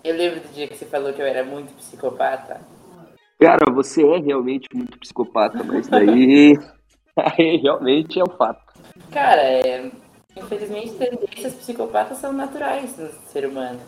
Eu 0.03 0.15
lembro 0.15 0.39
do 0.39 0.53
dia 0.53 0.67
que 0.67 0.75
você 0.75 0.85
falou 0.85 1.13
que 1.13 1.21
eu 1.21 1.25
era 1.25 1.43
muito 1.43 1.73
psicopata. 1.73 2.59
Cara, 3.39 3.71
você 3.73 4.05
é 4.05 4.19
realmente 4.19 4.67
muito 4.73 4.97
psicopata, 4.99 5.63
mas 5.63 5.87
daí. 5.87 6.57
Aí 7.15 7.57
realmente 7.57 8.19
é 8.19 8.23
o 8.23 8.29
fato. 8.37 8.61
Cara, 9.11 9.41
é... 9.41 9.91
infelizmente 10.51 10.93
tendências 10.93 11.53
psicopatas 11.53 12.17
são 12.17 12.33
naturais 12.33 12.97
no 12.97 13.09
ser 13.29 13.45
humano. 13.45 13.79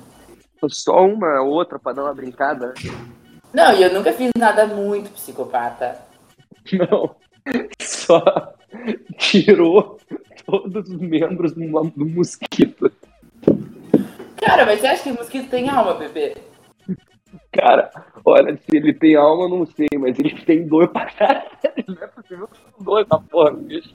Só 0.69 1.05
uma 1.05 1.41
outra 1.41 1.77
pra 1.77 1.91
dar 1.91 2.03
uma 2.03 2.13
brincada. 2.13 2.67
né? 2.67 2.73
Não, 3.53 3.73
e 3.73 3.83
eu 3.83 3.93
nunca 3.93 4.13
fiz 4.13 4.31
nada 4.37 4.65
muito 4.65 5.11
psicopata. 5.11 5.99
Não. 6.71 7.15
Só 7.81 8.53
tirou 9.17 9.97
todos 10.45 10.89
os 10.89 10.97
membros 10.97 11.53
do, 11.53 11.61
mosquito. 12.05 12.89
Cara, 14.37 14.65
mas 14.65 14.79
você 14.79 14.87
acha 14.87 15.03
que 15.03 15.11
o 15.11 15.15
mosquito 15.15 15.49
tem 15.49 15.69
alma, 15.69 15.95
bebê? 15.95 16.35
Cara, 17.51 17.91
olha, 18.23 18.55
se 18.55 18.77
ele 18.77 18.93
tem 18.93 19.15
alma, 19.15 19.49
não 19.49 19.65
sei, 19.65 19.87
mas 19.99 20.17
ele 20.17 20.41
tem 20.45 20.65
dor 20.65 20.87
pra 20.87 21.05
caralho. 21.11 21.49
Não 21.87 22.01
é 22.01 22.07
possível 22.07 22.47
que 22.47 22.83
dor 22.83 23.01
essa 23.01 23.19
porra, 23.19 23.51
bicho. 23.51 23.93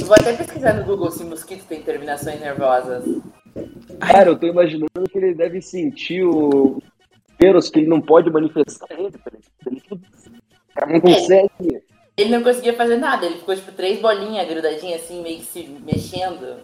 Eu 0.00 0.06
vou 0.06 0.14
até 0.14 0.32
pesquisar 0.36 0.74
no 0.74 0.84
Google 0.84 1.10
se 1.10 1.24
mosquito 1.24 1.66
tem 1.66 1.82
terminações 1.82 2.40
nervosas. 2.40 3.04
Cara, 4.00 4.30
eu 4.30 4.38
tô 4.38 4.46
imaginando 4.46 5.08
que 5.10 5.18
ele 5.18 5.34
deve 5.34 5.60
sentir 5.60 6.24
o 6.24 6.80
peros 7.36 7.70
que 7.70 7.80
ele 7.80 7.88
não 7.88 8.00
pode 8.00 8.30
manifestar 8.30 8.88
ele, 8.90 9.10
tá? 9.12 9.30
Ele 9.66 9.82
o 9.90 10.00
cara 10.74 10.92
não 10.92 11.00
consegue. 11.00 11.82
Ele 12.16 12.30
não 12.30 12.42
conseguia 12.42 12.74
fazer 12.74 12.96
nada, 12.96 13.26
ele 13.26 13.36
ficou 13.36 13.54
tipo 13.54 13.70
três 13.72 14.00
bolinhas 14.00 14.48
grudadinhas 14.48 15.02
assim, 15.02 15.22
meio 15.22 15.38
que 15.38 15.46
se 15.46 15.68
mexendo. 15.84 16.56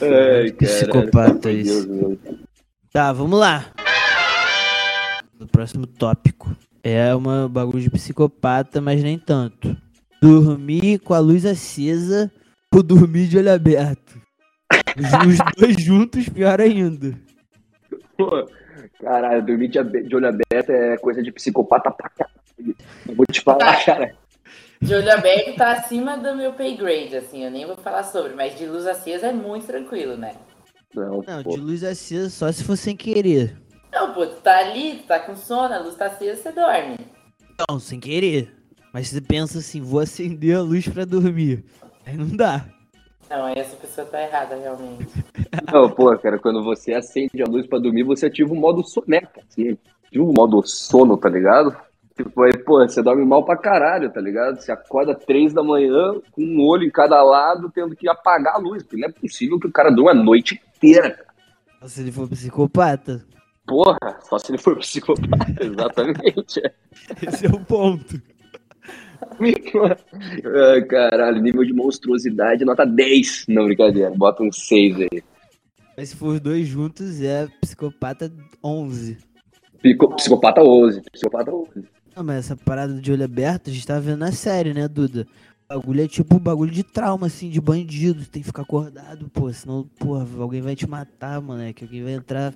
Ai, 0.00 0.52
Psicopata 0.52 1.50
isso. 1.50 2.18
Tá, 2.92 3.12
vamos 3.12 3.38
lá. 3.38 3.72
O 5.40 5.46
próximo 5.46 5.86
tópico. 5.86 6.54
É 6.82 7.14
uma 7.14 7.48
bagulho 7.48 7.82
de 7.82 7.90
psicopata, 7.90 8.80
mas 8.80 9.02
nem 9.02 9.18
tanto. 9.18 9.76
Dormir 10.20 10.98
com 11.00 11.14
a 11.14 11.18
luz 11.18 11.46
acesa 11.46 12.30
ou 12.74 12.82
dormir 12.82 13.26
de 13.28 13.38
olho 13.38 13.52
aberto. 13.52 14.20
Os, 14.96 15.28
os 15.28 15.38
dois 15.56 15.82
juntos, 15.82 16.28
pior 16.28 16.60
ainda. 16.60 17.18
Pô, 18.16 18.46
Caralho, 19.00 19.44
dormir 19.44 19.68
de, 19.68 19.82
de 19.82 20.14
olho 20.14 20.28
aberto 20.28 20.70
é 20.70 20.96
coisa 20.98 21.22
de 21.22 21.32
psicopata 21.32 21.90
pra 21.90 22.10
caralho. 22.10 22.76
Eu 23.08 23.14
vou 23.14 23.24
te 23.26 23.40
falar, 23.40 23.84
cara. 23.84 24.14
De 24.80 24.94
olho 24.94 25.12
aberto 25.12 25.56
tá 25.56 25.72
acima 25.72 26.16
do 26.16 26.36
meu 26.36 26.52
pay 26.52 26.76
grade, 26.76 27.16
assim, 27.16 27.44
eu 27.44 27.50
nem 27.50 27.66
vou 27.66 27.76
falar 27.76 28.02
sobre, 28.02 28.34
mas 28.34 28.56
de 28.58 28.66
luz 28.66 28.86
acesa 28.86 29.28
é 29.28 29.32
muito 29.32 29.66
tranquilo, 29.66 30.16
né? 30.16 30.34
Não, 30.94 31.22
Não, 31.26 31.42
de 31.42 31.60
luz 31.60 31.84
acesa 31.84 32.28
só 32.30 32.50
se 32.50 32.64
for 32.64 32.76
sem 32.76 32.96
querer. 32.96 33.56
Não, 33.92 34.12
pô, 34.12 34.26
tu 34.26 34.40
tá 34.40 34.58
ali, 34.58 34.98
tu 34.98 35.06
tá 35.06 35.18
com 35.18 35.36
sono, 35.36 35.74
a 35.74 35.78
luz 35.78 35.96
tá 35.96 36.06
acesa, 36.06 36.42
você 36.42 36.52
dorme. 36.52 36.96
Não, 37.68 37.78
sem 37.78 38.00
querer. 38.00 38.54
Mas 38.92 39.08
você 39.08 39.20
pensa 39.20 39.58
assim, 39.58 39.80
vou 39.80 40.00
acender 40.00 40.56
a 40.56 40.62
luz 40.62 40.88
pra 40.88 41.04
dormir. 41.04 41.64
Aí 42.04 42.16
não 42.16 42.28
dá. 42.28 42.66
Não, 43.30 43.44
aí 43.44 43.54
essa 43.56 43.76
pessoa 43.76 44.06
tá 44.08 44.20
errada, 44.20 44.56
realmente. 44.56 45.06
Não, 45.72 45.88
pô, 45.88 46.16
cara, 46.18 46.36
quando 46.36 46.64
você 46.64 46.92
acende 46.92 47.40
a 47.40 47.46
luz 47.46 47.64
pra 47.64 47.78
dormir, 47.78 48.02
você 48.02 48.26
ativa 48.26 48.52
o 48.52 48.56
modo 48.56 48.82
soneca, 48.82 49.40
assim. 49.48 49.78
Ativa 50.04 50.24
o 50.24 50.32
modo 50.32 50.60
sono, 50.66 51.16
tá 51.16 51.28
ligado? 51.28 51.76
Tipo, 52.16 52.42
aí, 52.42 52.56
pô, 52.58 52.80
você 52.80 53.00
dorme 53.00 53.24
mal 53.24 53.44
pra 53.44 53.56
caralho, 53.56 54.10
tá 54.10 54.20
ligado? 54.20 54.60
Você 54.60 54.72
acorda 54.72 55.14
três 55.14 55.54
da 55.54 55.62
manhã, 55.62 56.14
com 56.32 56.42
um 56.42 56.66
olho 56.66 56.82
em 56.82 56.90
cada 56.90 57.22
lado, 57.22 57.70
tendo 57.72 57.94
que 57.94 58.08
apagar 58.08 58.56
a 58.56 58.58
luz, 58.58 58.82
porque 58.82 58.96
não 58.96 59.08
é 59.08 59.12
possível 59.12 59.60
que 59.60 59.68
o 59.68 59.72
cara 59.72 59.90
durma 59.90 60.10
a 60.10 60.14
noite 60.14 60.60
inteira, 60.76 61.10
cara. 61.10 61.30
Só 61.82 61.86
Se 61.88 62.00
ele 62.00 62.10
for 62.10 62.28
psicopata. 62.28 63.24
Porra, 63.64 64.18
só 64.22 64.38
se 64.38 64.50
ele 64.50 64.58
for 64.58 64.76
psicopata, 64.80 65.64
exatamente. 65.64 66.60
Esse 67.22 67.46
é 67.46 67.48
o 67.48 67.60
ponto. 67.64 68.20
Ai, 70.72 70.82
caralho, 70.84 71.40
nível 71.40 71.64
de 71.64 71.72
monstruosidade, 71.72 72.64
nota 72.64 72.84
10. 72.84 73.46
Não, 73.48 73.64
brincadeira, 73.64 74.10
bota 74.10 74.42
um 74.42 74.52
6 74.52 74.96
aí. 75.00 75.22
Mas 75.96 76.10
se 76.10 76.16
for 76.16 76.34
os 76.34 76.40
dois 76.40 76.66
juntos, 76.66 77.20
é 77.22 77.46
psicopata 77.60 78.32
11. 78.62 79.18
Pico- 79.82 80.14
Psicopata 80.16 80.62
11, 80.62 81.02
psicopata 81.12 81.50
11. 81.52 81.84
Não, 82.16 82.24
mas 82.24 82.36
essa 82.38 82.56
parada 82.56 82.94
de 82.94 83.12
olho 83.12 83.24
aberto, 83.24 83.70
a 83.70 83.72
gente 83.72 83.86
tá 83.86 83.98
vendo 83.98 84.18
na 84.18 84.32
série, 84.32 84.74
né, 84.74 84.86
Duda? 84.88 85.26
O 85.70 85.74
bagulho 85.74 86.02
é 86.02 86.08
tipo 86.08 86.36
um 86.36 86.40
bagulho 86.40 86.70
de 86.72 86.82
trauma, 86.82 87.28
assim, 87.28 87.48
de 87.48 87.60
bandido. 87.60 88.24
Tem 88.26 88.42
que 88.42 88.48
ficar 88.48 88.62
acordado, 88.62 89.28
pô. 89.30 89.52
Senão, 89.52 89.88
porra, 89.98 90.26
alguém 90.38 90.60
vai 90.60 90.74
te 90.74 90.86
matar, 90.88 91.40
moleque. 91.40 91.84
Alguém 91.84 92.02
vai 92.02 92.12
entrar, 92.14 92.52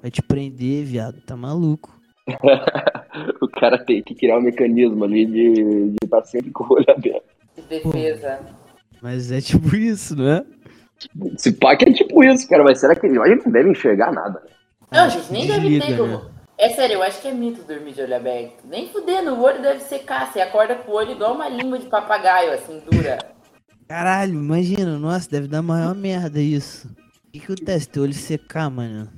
vai 0.00 0.10
te 0.10 0.22
prender, 0.22 0.84
viado. 0.84 1.20
Tá 1.22 1.36
maluco. 1.36 2.00
o 3.40 3.48
cara 3.48 3.78
tem 3.84 4.02
que 4.02 4.14
criar 4.14 4.38
um 4.38 4.42
mecanismo 4.42 5.04
ali 5.04 5.26
de 5.26 5.94
estar 6.04 6.20
tá 6.20 6.24
sempre 6.24 6.50
com 6.50 6.64
o 6.64 6.76
olho 6.76 6.86
aberto. 6.88 7.24
De 7.56 7.62
defesa. 7.62 8.40
Mas 9.02 9.32
é 9.32 9.40
tipo 9.40 9.74
isso, 9.74 10.16
não 10.16 10.28
é? 10.28 10.44
Se 11.36 11.52
pá 11.52 11.76
que 11.76 11.88
é 11.88 11.92
tipo 11.92 12.22
isso, 12.22 12.48
cara, 12.48 12.62
mas 12.62 12.78
será 12.78 12.94
que 12.94 13.06
ele 13.06 13.18
ele 13.18 13.42
não 13.44 13.52
deve 13.52 13.70
enxergar 13.70 14.12
nada? 14.12 14.40
né? 14.40 14.50
Não, 14.90 15.10
gente, 15.10 15.32
nem 15.32 15.46
deve 15.46 15.80
ter 15.80 15.96
como. 15.96 16.18
né? 16.18 16.22
É 16.58 16.68
sério, 16.68 16.94
eu 16.94 17.02
acho 17.02 17.20
que 17.20 17.26
é 17.26 17.32
mito 17.32 17.64
dormir 17.64 17.92
de 17.92 18.02
olho 18.02 18.14
aberto. 18.14 18.64
Nem 18.64 18.88
fudendo, 18.88 19.34
o 19.34 19.42
olho 19.42 19.60
deve 19.60 19.80
secar. 19.80 20.30
Você 20.30 20.40
acorda 20.40 20.76
com 20.76 20.92
o 20.92 20.94
olho 20.94 21.12
igual 21.12 21.34
uma 21.34 21.48
língua 21.48 21.78
de 21.78 21.86
papagaio, 21.86 22.52
assim, 22.52 22.80
dura. 22.88 23.18
Caralho, 23.88 24.34
imagina. 24.34 24.96
Nossa, 24.98 25.28
deve 25.28 25.48
dar 25.48 25.62
maior 25.62 25.94
merda 25.94 26.40
isso. 26.40 26.86
O 26.86 27.32
que 27.32 27.40
que 27.40 27.52
acontece? 27.52 27.88
Teu 27.88 28.04
olho 28.04 28.12
secar, 28.12 28.70
mano. 28.70 29.08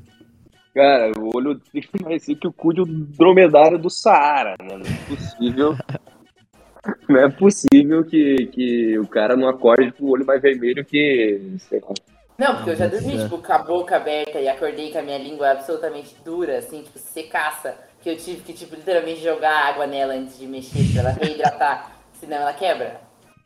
Cara, 0.75 1.13
o 1.17 1.31
olho 1.37 1.61
dele 1.73 2.19
ser 2.19 2.35
que 2.35 2.49
o 2.49 2.53
cu 2.53 2.75
de 2.75 2.81
um 2.81 3.07
dromedário 3.17 3.79
do 3.79 3.89
Saara, 3.89 4.57
né? 4.61 4.77
Não 4.77 4.85
é 4.85 5.09
possível. 5.09 5.77
Não 7.09 7.19
é 7.19 7.31
possível 7.31 8.05
que, 8.05 8.47
que 8.53 8.99
o 8.99 9.07
cara 9.07 9.35
não 9.35 9.49
acorde 9.49 9.91
com 9.93 10.05
o 10.05 10.11
olho 10.11 10.27
mais 10.27 10.43
vermelho 10.43 10.85
que. 10.85 11.57
Sei 11.59 11.81
lá. 11.81 11.95
Não, 12.37 12.57
porque 12.57 12.71
eu 12.71 12.77
já 12.77 12.89
Nossa. 12.89 13.01
dormi, 13.01 13.23
tipo, 13.23 13.39
com 13.39 13.53
a 13.53 13.59
boca 13.59 13.97
aberta 13.97 14.39
e 14.39 14.49
acordei 14.49 14.93
com 14.93 14.99
a 14.99 15.03
minha 15.03 15.17
língua 15.17 15.53
absolutamente 15.53 16.15
dura, 16.23 16.59
assim, 16.59 16.83
tipo, 16.83 16.99
secaça. 16.99 17.75
Que 18.03 18.11
eu 18.11 18.17
tive 18.17 18.43
que, 18.43 18.53
tipo, 18.53 18.75
literalmente 18.75 19.23
jogar 19.23 19.69
água 19.69 19.87
nela 19.87 20.13
antes 20.13 20.39
de 20.39 20.47
mexer 20.47 20.93
pra 20.93 21.11
ela 21.11 21.19
reidratar, 21.19 21.93
senão 22.21 22.37
ela 22.37 22.53
quebra. 22.53 23.01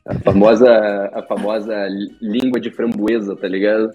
A 0.04 0.14
famosa, 0.18 0.68
a 1.12 1.22
famosa 1.22 1.86
língua 2.20 2.58
de 2.58 2.72
framboesa, 2.72 3.36
tá 3.36 3.46
ligado? 3.46 3.90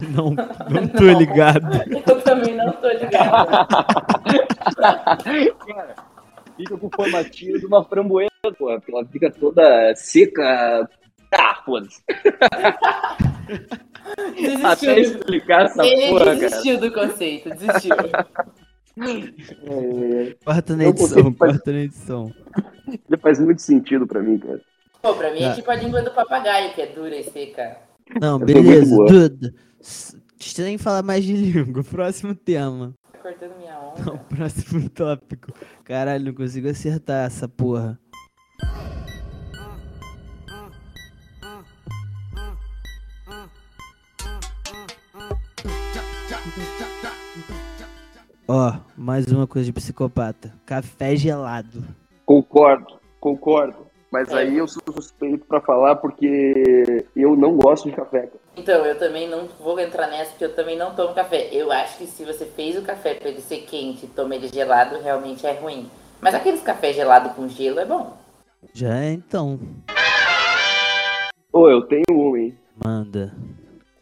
Não, 0.14 0.30
não 0.70 0.88
tô 0.88 1.04
ligado. 1.04 1.66
Eu 2.06 2.20
também 2.22 2.54
não 2.54 2.72
tô 2.72 2.88
ligada. 2.88 3.66
Cara, 5.66 5.94
fica 6.56 6.76
com 6.76 6.86
o 6.86 6.90
formatinho 6.94 7.58
de 7.58 7.66
uma 7.66 7.84
framboesa, 7.84 8.28
porra, 8.58 8.78
porque 8.80 8.92
ela 8.92 9.04
fica 9.06 9.30
toda 9.30 9.94
seca. 9.96 10.88
Ah, 11.34 11.62
foda-se. 11.64 12.02
Até 14.64 14.94
Desistiu. 14.94 14.98
explicar 15.18 15.64
essa 15.66 15.84
Ele 15.86 16.08
porra, 16.08 16.24
cara. 16.24 16.36
desistiu 16.36 16.80
do 16.80 16.92
conceito, 16.92 17.50
desistiu. 17.50 17.94
É, 18.96 20.74
na 20.76 20.84
edição, 20.88 21.32
corta 21.32 21.72
na 21.72 21.78
edição. 21.80 22.32
Ele 22.88 23.16
faz 23.20 23.38
muito 23.38 23.60
sentido 23.62 24.06
pra 24.06 24.20
mim, 24.22 24.38
cara. 24.38 24.60
Pô, 25.02 25.14
pra 25.14 25.30
mim 25.32 25.40
é 25.42 25.48
Ah. 25.50 25.54
tipo 25.54 25.70
a 25.70 25.74
língua 25.76 26.02
do 26.02 26.10
papagaio, 26.10 26.72
que 26.72 26.82
é 26.82 26.86
dura 26.86 27.14
e 27.16 27.24
seca. 27.24 27.76
Não, 28.20 28.38
tô 28.38 28.46
beleza. 28.46 28.96
Duda. 28.96 29.54
Sem 29.80 30.78
falar 30.78 31.02
mais 31.02 31.24
de 31.24 31.32
língua. 31.36 31.82
Próximo 31.84 32.34
tema. 32.34 32.94
Tá 33.12 33.18
cortando 33.18 33.56
minha 33.58 33.74
Não, 34.04 34.14
onda. 34.14 34.24
próximo 34.24 34.88
tópico. 34.90 35.52
Caralho, 35.84 36.26
não 36.26 36.34
consigo 36.34 36.68
acertar 36.68 37.26
essa 37.26 37.48
porra. 37.48 37.98
Ó, 48.46 48.72
mais 48.96 49.26
uma 49.26 49.46
coisa 49.46 49.66
de 49.66 49.72
psicopata. 49.72 50.54
Café 50.64 51.14
gelado. 51.16 51.84
Concordo, 52.24 52.98
concordo. 53.20 53.87
Mas 54.10 54.30
É. 54.30 54.38
aí 54.38 54.56
eu 54.56 54.66
sou 54.66 54.82
suspeito 54.94 55.44
pra 55.46 55.60
falar 55.60 55.96
porque 55.96 57.04
eu 57.14 57.36
não 57.36 57.56
gosto 57.56 57.90
de 57.90 57.94
café. 57.96 58.28
Então, 58.56 58.84
eu 58.86 58.98
também 58.98 59.28
não 59.28 59.46
vou 59.60 59.78
entrar 59.78 60.06
nessa, 60.08 60.30
porque 60.30 60.46
eu 60.46 60.54
também 60.54 60.76
não 60.78 60.94
tomo 60.94 61.14
café. 61.14 61.48
Eu 61.52 61.70
acho 61.70 61.98
que 61.98 62.06
se 62.06 62.24
você 62.24 62.46
fez 62.46 62.76
o 62.76 62.82
café 62.82 63.14
pra 63.14 63.28
ele 63.28 63.40
ser 63.40 63.58
quente 63.58 64.06
e 64.06 64.08
toma 64.08 64.34
ele 64.34 64.48
gelado, 64.48 64.98
realmente 65.02 65.46
é 65.46 65.52
ruim. 65.52 65.90
Mas 66.20 66.34
aqueles 66.34 66.62
café 66.62 66.92
gelado 66.92 67.30
com 67.34 67.48
gelo 67.48 67.78
é 67.78 67.84
bom. 67.84 68.16
Já 68.72 68.96
é 68.98 69.12
então. 69.12 69.60
Ô, 71.52 71.68
eu 71.68 71.82
tenho 71.82 72.04
um, 72.10 72.36
hein? 72.36 72.58
Manda. 72.82 73.32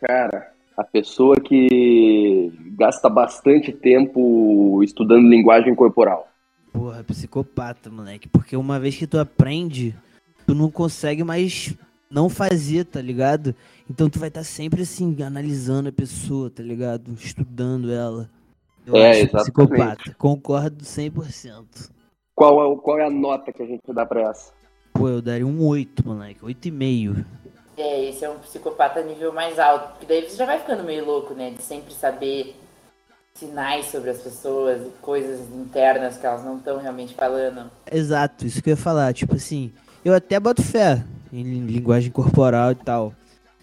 Cara, 0.01 0.53
a 0.77 0.85
pessoa 0.85 1.37
que 1.37 2.53
gasta 2.77 3.09
bastante 3.09 3.73
tempo 3.73 4.83
estudando 4.83 5.29
linguagem 5.29 5.75
corporal. 5.75 6.29
Porra, 6.77 7.03
psicopata, 7.03 7.89
moleque. 7.91 8.29
Porque 8.29 8.55
uma 8.57 8.79
vez 8.79 8.97
que 8.97 9.07
tu 9.07 9.19
aprende, 9.19 9.95
tu 10.47 10.55
não 10.55 10.71
consegue 10.71 11.25
mais 11.25 11.75
não 12.11 12.29
fazer, 12.29 12.85
tá 12.85 13.01
ligado? 13.01 13.55
Então 13.91 14.11
tu 14.11 14.19
vai 14.19 14.29
estar 14.29 14.45
sempre 14.45 14.83
assim, 14.83 15.17
analisando 15.23 15.89
a 15.89 15.93
pessoa, 15.93 16.51
tá 16.51 16.63
ligado? 16.63 17.13
Estudando 17.15 17.91
ela. 17.91 18.29
Eu 18.85 18.95
É, 18.97 19.11
acho 19.11 19.21
exatamente. 19.21 19.43
psicopata. 19.53 20.15
Concordo 20.19 20.85
100%. 20.85 21.91
Qual 22.35 22.61
é, 22.61 22.65
o- 22.67 22.77
qual 22.77 22.99
é 22.99 23.07
a 23.07 23.11
nota 23.11 23.53
que 23.53 23.63
a 23.63 23.67
gente 23.67 23.81
dá 23.93 24.05
pra 24.05 24.29
essa? 24.31 24.53
Pô, 24.93 25.09
eu 25.09 25.23
daria 25.23 25.47
um 25.47 25.65
8, 25.67 26.07
moleque. 26.07 26.45
8,5. 26.45 27.25
É, 27.77 28.05
esse 28.09 28.25
é 28.25 28.31
um 28.31 28.39
psicopata 28.39 29.03
nível 29.03 29.33
mais 29.33 29.59
alto. 29.59 29.93
Porque 29.93 30.07
daí 30.07 30.29
você 30.29 30.37
já 30.37 30.45
vai 30.47 30.59
ficando 30.59 30.85
meio 30.85 31.05
louco, 31.07 31.35
né? 31.35 31.51
De 31.51 31.63
sempre 31.63 31.93
saber 31.95 32.55
sinais 33.39 33.87
sobre 33.87 34.11
as 34.11 34.19
pessoas 34.19 34.87
e 34.87 34.91
coisas 35.01 35.41
internas 35.51 36.17
que 36.17 36.27
elas 36.27 36.45
não 36.45 36.59
estão 36.59 36.79
realmente 36.79 37.15
falando. 37.15 37.71
Exato, 37.91 38.47
isso 38.47 38.63
que 38.63 38.71
eu 38.71 38.73
ia 38.73 38.77
falar. 38.77 39.13
Tipo 39.13 39.37
assim, 39.37 39.73
eu 40.05 40.15
até 40.15 40.39
boto 40.41 40.63
fé 40.63 41.05
em 41.33 41.43
linguagem 41.43 42.11
corporal 42.11 42.73
e 42.73 42.77
tal. 42.77 43.13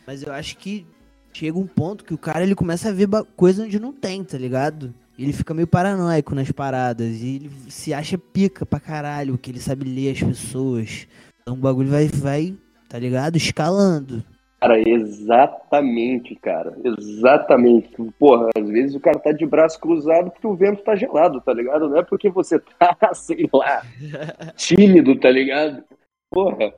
Mas 0.06 0.22
eu 0.22 0.32
acho 0.34 0.58
que 0.58 0.86
chega 1.34 1.58
um 1.58 1.68
ponto 1.68 2.04
que 2.04 2.14
o 2.14 2.18
cara 2.18 2.44
ele 2.44 2.56
começa 2.56 2.90
a 2.90 2.92
ver 2.92 3.08
coisa 3.36 3.64
onde 3.64 3.80
não 3.80 3.92
tem, 3.92 4.24
tá 4.24 4.38
ligado? 4.38 4.94
Ele 5.18 5.34
fica 5.34 5.54
meio 5.54 5.68
paranoico 5.68 6.34
nas 6.34 6.52
paradas 6.52 7.18
e 7.22 7.36
ele 7.36 7.52
se 7.70 7.94
acha 7.94 8.18
pica 8.18 8.66
pra 8.66 8.80
caralho, 8.80 9.38
que 9.38 9.52
ele 9.52 9.60
sabe 9.60 9.86
ler 9.86 10.12
as 10.12 10.22
pessoas. 10.22 11.08
Então 11.42 11.54
o 11.54 11.58
bagulho 11.58 11.90
vai, 11.90 12.08
vai, 12.08 12.58
tá 12.90 12.98
ligado? 12.98 13.36
Escalando. 13.36 14.24
Cara, 14.64 14.82
exatamente, 14.88 16.36
cara. 16.36 16.74
Exatamente. 16.86 17.90
Porra, 18.18 18.50
às 18.58 18.70
vezes 18.70 18.96
o 18.96 19.00
cara 19.02 19.20
tá 19.20 19.34
de 19.34 19.46
braço 19.46 19.78
cruzado 19.78 20.32
porque 20.32 20.48
o 20.48 20.56
vento 20.56 20.82
tá 20.84 20.96
gelado, 20.96 21.42
tá 21.42 21.54
ligado? 21.54 21.90
Não 21.90 21.98
é 21.98 22.02
porque 22.02 22.30
você 22.30 22.58
tá, 22.80 23.14
sei 23.14 23.50
lá, 23.54 23.86
tímido, 24.56 25.20
tá 25.20 25.30
ligado? 25.30 25.84
Porra. 26.32 26.74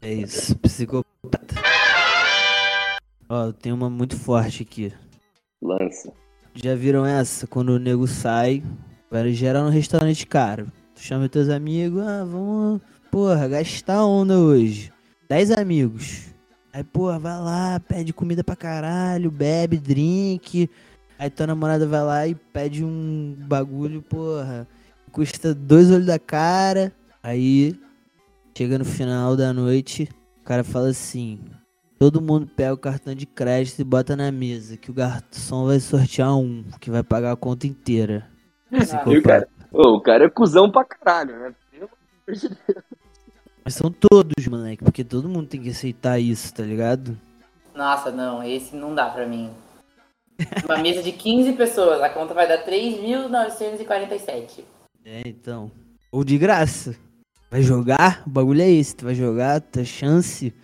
É 0.00 0.14
isso, 0.14 0.58
psicopata. 0.60 1.56
Ó, 3.28 3.52
tem 3.52 3.70
uma 3.70 3.90
muito 3.90 4.16
forte 4.16 4.62
aqui. 4.62 4.90
Lança. 5.60 6.10
Já 6.54 6.74
viram 6.74 7.04
essa? 7.04 7.46
Quando 7.46 7.68
o 7.68 7.78
nego 7.78 8.06
sai, 8.06 8.62
vai 9.10 9.30
geral 9.32 9.64
no 9.64 9.70
restaurante 9.70 10.26
caro. 10.26 10.72
Tu 10.94 11.02
chama 11.02 11.28
teus 11.28 11.50
amigos, 11.50 12.00
ah, 12.00 12.24
vamos, 12.24 12.80
porra, 13.10 13.46
gastar 13.46 14.06
onda 14.06 14.38
hoje. 14.38 14.90
Dez 15.28 15.50
amigos. 15.50 16.34
Aí, 16.76 16.84
porra, 16.84 17.18
vai 17.18 17.38
lá, 17.38 17.80
pede 17.80 18.12
comida 18.12 18.44
pra 18.44 18.54
caralho, 18.54 19.30
bebe, 19.30 19.78
drink. 19.78 20.68
Aí 21.18 21.30
tua 21.30 21.46
namorada 21.46 21.86
vai 21.86 22.04
lá 22.04 22.28
e 22.28 22.34
pede 22.34 22.84
um 22.84 23.34
bagulho, 23.48 24.02
porra, 24.02 24.68
custa 25.10 25.54
dois 25.54 25.90
olhos 25.90 26.04
da 26.04 26.18
cara. 26.18 26.92
Aí, 27.22 27.80
chega 28.54 28.76
no 28.76 28.84
final 28.84 29.34
da 29.34 29.54
noite, 29.54 30.06
o 30.42 30.44
cara 30.44 30.62
fala 30.62 30.88
assim: 30.90 31.40
Todo 31.98 32.20
mundo 32.20 32.46
pega 32.46 32.74
o 32.74 32.76
cartão 32.76 33.14
de 33.14 33.24
crédito 33.24 33.78
e 33.80 33.84
bota 33.84 34.14
na 34.14 34.30
mesa, 34.30 34.76
que 34.76 34.90
o 34.90 34.94
garçom 34.94 35.64
vai 35.64 35.80
sortear 35.80 36.36
um, 36.36 36.62
que 36.78 36.90
vai 36.90 37.02
pagar 37.02 37.32
a 37.32 37.36
conta 37.36 37.66
inteira. 37.66 38.28
E 39.08 39.16
o 39.16 39.22
cara, 39.22 39.48
Ô, 39.72 39.94
o 39.94 40.00
cara 40.02 40.26
é 40.26 40.28
cuzão 40.28 40.70
pra 40.70 40.84
caralho, 40.84 41.38
né? 41.38 41.54
São 43.74 43.90
todos, 43.90 44.46
moleque, 44.46 44.84
porque 44.84 45.02
todo 45.02 45.28
mundo 45.28 45.48
tem 45.48 45.62
que 45.62 45.70
aceitar 45.70 46.18
isso, 46.18 46.54
tá 46.54 46.62
ligado? 46.62 47.18
Nossa, 47.74 48.10
não, 48.10 48.42
esse 48.42 48.76
não 48.76 48.94
dá 48.94 49.10
pra 49.10 49.26
mim. 49.26 49.50
Uma 50.64 50.78
mesa 50.78 51.02
de 51.02 51.12
15 51.12 51.52
pessoas, 51.54 52.02
a 52.02 52.08
conta 52.08 52.34
vai 52.34 52.46
dar 52.46 52.64
3.947. 52.64 54.64
É, 55.04 55.22
então. 55.26 55.70
Ou 56.12 56.24
de 56.24 56.38
graça. 56.38 56.96
Vai 57.50 57.62
jogar? 57.62 58.22
O 58.26 58.30
bagulho 58.30 58.62
é 58.62 58.70
esse. 58.70 58.96
Tu 58.96 59.04
vai 59.04 59.14
jogar, 59.14 59.60
tua 59.60 59.84
chance 59.84 60.54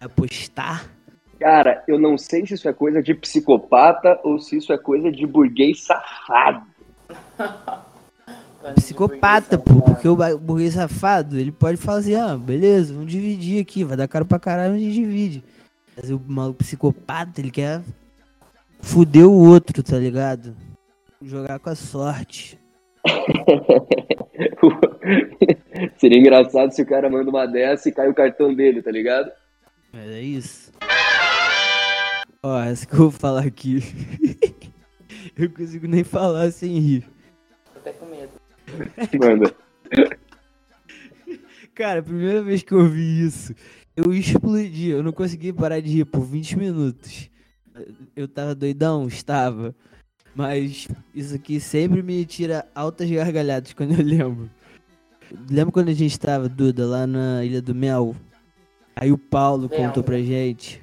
é 0.00 0.04
apostar. 0.04 0.90
Cara, 1.38 1.82
eu 1.88 1.98
não 1.98 2.16
sei 2.16 2.46
se 2.46 2.54
isso 2.54 2.68
é 2.68 2.72
coisa 2.72 3.02
de 3.02 3.14
psicopata 3.14 4.20
ou 4.22 4.38
se 4.38 4.56
isso 4.56 4.72
é 4.72 4.78
coisa 4.78 5.10
de 5.10 5.26
burguês 5.26 5.84
safado. 5.84 6.62
Psicopata, 8.74 9.58
pô, 9.58 9.82
porque 9.82 10.06
o 10.06 10.16
burguês 10.38 10.74
safado, 10.74 11.38
ele 11.38 11.50
pode 11.50 11.76
falar 11.76 11.98
assim, 11.98 12.14
ah, 12.14 12.36
beleza, 12.36 12.94
vamos 12.94 13.10
dividir 13.10 13.60
aqui, 13.60 13.82
vai 13.82 13.96
dar 13.96 14.06
caro 14.06 14.24
pra 14.24 14.38
caralho, 14.38 14.74
a 14.74 14.78
gente 14.78 14.94
divide. 14.94 15.42
Mas 15.96 16.10
o 16.10 16.20
maluco 16.26 16.58
psicopata, 16.58 17.40
ele 17.40 17.50
quer 17.50 17.82
fuder 18.80 19.26
o 19.26 19.32
outro, 19.32 19.82
tá 19.82 19.98
ligado? 19.98 20.54
Jogar 21.20 21.58
com 21.58 21.70
a 21.70 21.74
sorte. 21.74 22.58
Seria 25.98 26.18
engraçado 26.18 26.72
se 26.72 26.82
o 26.82 26.86
cara 26.86 27.10
manda 27.10 27.30
uma 27.30 27.46
dessa 27.46 27.88
e 27.88 27.92
cai 27.92 28.08
o 28.08 28.14
cartão 28.14 28.54
dele, 28.54 28.82
tá 28.82 28.90
ligado? 28.90 29.30
Mas 29.92 30.10
é 30.10 30.20
isso. 30.20 30.72
Ó, 32.42 32.60
essa 32.60 32.86
que 32.86 32.94
eu 32.94 32.98
vou 32.98 33.10
falar 33.10 33.44
aqui. 33.44 33.80
eu 35.36 35.50
consigo 35.50 35.86
nem 35.86 36.02
falar 36.02 36.50
sem 36.50 36.78
rir. 36.78 37.11
Manda. 39.18 39.54
Cara, 41.74 42.00
a 42.00 42.02
primeira 42.02 42.42
vez 42.42 42.62
que 42.62 42.72
eu 42.72 42.80
ouvi 42.80 43.24
isso, 43.24 43.54
eu 43.96 44.12
explodi. 44.12 44.90
Eu 44.90 45.02
não 45.02 45.12
consegui 45.12 45.52
parar 45.52 45.80
de 45.80 45.90
rir 45.90 46.04
por 46.04 46.20
20 46.20 46.58
minutos. 46.58 47.30
Eu 48.14 48.28
tava 48.28 48.54
doidão? 48.54 49.06
Estava. 49.06 49.74
Mas 50.34 50.88
isso 51.14 51.34
aqui 51.34 51.60
sempre 51.60 52.02
me 52.02 52.24
tira 52.24 52.66
altas 52.74 53.10
gargalhadas 53.10 53.72
quando 53.72 53.92
eu 53.92 54.04
lembro. 54.04 54.50
Lembra 55.50 55.72
quando 55.72 55.88
a 55.88 55.94
gente 55.94 56.18
tava, 56.18 56.48
Duda, 56.48 56.86
lá 56.86 57.06
na 57.06 57.44
Ilha 57.44 57.62
do 57.62 57.74
Mel? 57.74 58.14
Aí 58.94 59.10
o 59.10 59.18
Paulo 59.18 59.62
Lembro. 59.62 59.76
contou 59.76 60.02
pra 60.02 60.18
gente 60.20 60.82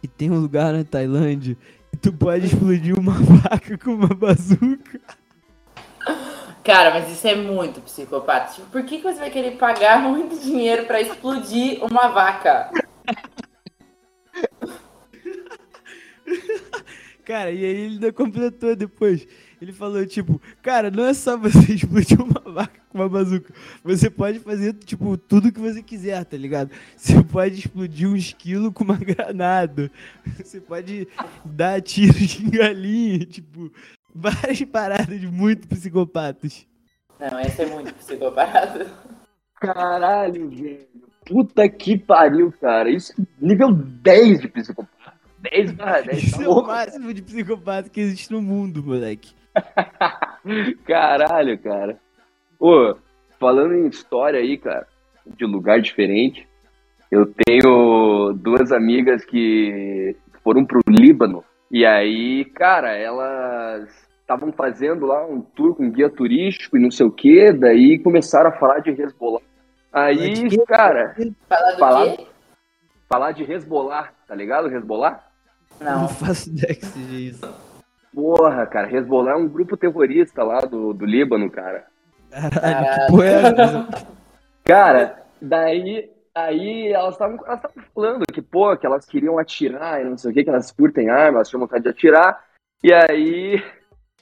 que 0.00 0.08
tem 0.08 0.30
um 0.30 0.40
lugar 0.40 0.72
na 0.72 0.82
Tailândia 0.82 1.56
que 1.90 1.96
tu 1.98 2.12
pode 2.12 2.46
explodir 2.46 2.98
uma 2.98 3.12
vaca 3.20 3.76
com 3.78 3.94
uma 3.94 4.08
bazuca. 4.08 5.00
Cara, 6.64 6.90
mas 6.92 7.10
isso 7.10 7.26
é 7.26 7.34
muito 7.34 7.80
psicopata. 7.80 8.54
Tipo, 8.54 8.68
por 8.68 8.84
que, 8.84 8.98
que 8.98 9.02
você 9.02 9.18
vai 9.18 9.30
querer 9.30 9.56
pagar 9.56 10.00
muito 10.02 10.38
dinheiro 10.38 10.86
pra 10.86 11.00
explodir 11.00 11.82
uma 11.84 12.08
vaca? 12.08 12.70
Cara, 17.24 17.50
e 17.52 17.64
aí 17.64 17.70
ele 17.70 17.94
ainda 17.94 18.12
completou 18.12 18.74
depois. 18.74 19.26
Ele 19.60 19.72
falou, 19.72 20.04
tipo, 20.04 20.42
cara, 20.60 20.90
não 20.90 21.04
é 21.04 21.14
só 21.14 21.36
você 21.36 21.74
explodir 21.74 22.20
uma 22.20 22.40
vaca 22.52 22.80
com 22.88 22.98
uma 22.98 23.08
bazuca. 23.08 23.54
Você 23.84 24.10
pode 24.10 24.40
fazer, 24.40 24.74
tipo, 24.74 25.16
tudo 25.16 25.52
que 25.52 25.60
você 25.60 25.80
quiser, 25.80 26.24
tá 26.24 26.36
ligado? 26.36 26.72
Você 26.96 27.22
pode 27.22 27.60
explodir 27.60 28.08
um 28.08 28.16
esquilo 28.16 28.72
com 28.72 28.82
uma 28.82 28.96
granada. 28.96 29.88
Você 30.36 30.60
pode 30.60 31.06
dar 31.44 31.80
tiros 31.80 32.40
em 32.40 32.50
galinha, 32.50 33.24
tipo, 33.24 33.72
várias 34.14 34.62
paradas 34.66 35.20
de 35.20 35.26
muito 35.26 35.66
psicopatas. 35.68 36.66
Não, 37.18 37.40
esse 37.40 37.62
é 37.62 37.66
muito 37.66 37.94
psicopata. 37.94 38.86
Caralho, 39.60 40.48
velho. 40.48 40.86
Puta 41.24 41.68
que 41.68 41.96
pariu, 41.96 42.52
cara. 42.60 42.90
Isso 42.90 43.12
é 43.20 43.24
nível 43.40 43.72
10 43.72 44.40
de 44.40 44.48
psicopata. 44.48 45.14
10 45.38 45.72
barra 45.72 46.00
10. 46.00 46.22
Isso 46.22 46.36
Tá 46.38 46.44
é 46.44 46.48
o 46.48 46.62
máximo 46.62 47.14
de 47.14 47.22
psicopata 47.22 47.88
que 47.88 48.00
existe 48.00 48.32
no 48.32 48.42
mundo, 48.42 48.82
moleque. 48.82 49.32
Caralho, 50.84 51.58
cara. 51.58 51.98
Ô, 52.58 52.96
falando 53.38 53.74
em 53.74 53.86
história 53.86 54.40
aí, 54.40 54.58
cara, 54.58 54.86
de 55.36 55.44
lugar 55.44 55.80
diferente, 55.80 56.48
eu 57.10 57.32
tenho 57.44 58.32
duas 58.32 58.72
amigas 58.72 59.24
que 59.24 60.16
foram 60.42 60.64
pro 60.64 60.80
Líbano. 60.88 61.44
E 61.72 61.86
aí, 61.86 62.44
cara, 62.44 62.92
elas 62.94 63.88
estavam 64.20 64.52
fazendo 64.52 65.06
lá 65.06 65.26
um 65.26 65.40
tour 65.40 65.74
com 65.74 65.90
guia 65.90 66.10
turístico 66.10 66.76
e 66.76 66.80
não 66.80 66.90
sei 66.90 67.06
o 67.06 67.10
quê, 67.10 67.50
daí 67.52 67.98
começaram 67.98 68.50
a 68.50 68.52
falar 68.52 68.80
de 68.80 68.90
Hezbollah. 68.90 69.40
Aí, 69.92 70.34
De? 70.48 70.56
Falar 70.56 70.66
cara, 70.66 71.14
do 71.16 71.78
Falar- 71.78 72.16
quê? 72.16 72.26
falar 73.08 73.32
de 73.32 73.50
Hezbollah, 73.50 74.10
tá 74.28 74.34
ligado? 74.34 74.68
Hezbollah? 74.74 75.22
Não 75.80 76.02
Não. 76.02 76.08
faço 76.08 76.50
ideia 76.50 76.74
que 76.74 76.84
seja 76.86 77.14
isso. 77.14 77.54
Porra, 78.14 78.66
cara, 78.66 78.94
Hezbollah 78.94 79.32
é 79.32 79.36
um 79.36 79.48
grupo 79.48 79.76
terrorista 79.76 80.42
lá 80.44 80.60
do, 80.60 80.92
do 80.92 81.06
Líbano, 81.06 81.50
cara. 81.50 81.86
Caralho, 82.30 83.06
que 83.06 83.06
porra 83.10 83.26
é? 83.26 84.06
Cara, 84.64 85.22
daí 85.40 86.10
aí 86.34 86.88
elas 86.92 87.14
estavam 87.14 87.38
elas 87.46 87.60
falando 87.94 88.24
que, 88.32 88.42
pô, 88.42 88.76
que 88.76 88.86
elas 88.86 89.04
queriam 89.04 89.38
atirar 89.38 90.00
e 90.00 90.04
não 90.04 90.16
sei 90.16 90.30
o 90.30 90.34
que, 90.34 90.44
que 90.44 90.50
elas 90.50 90.70
curtem 90.70 91.10
arma, 91.10 91.38
elas 91.38 91.48
tinham 91.48 91.60
vontade 91.60 91.84
de 91.84 91.90
atirar. 91.90 92.44
E 92.82 92.92
aí 92.92 93.62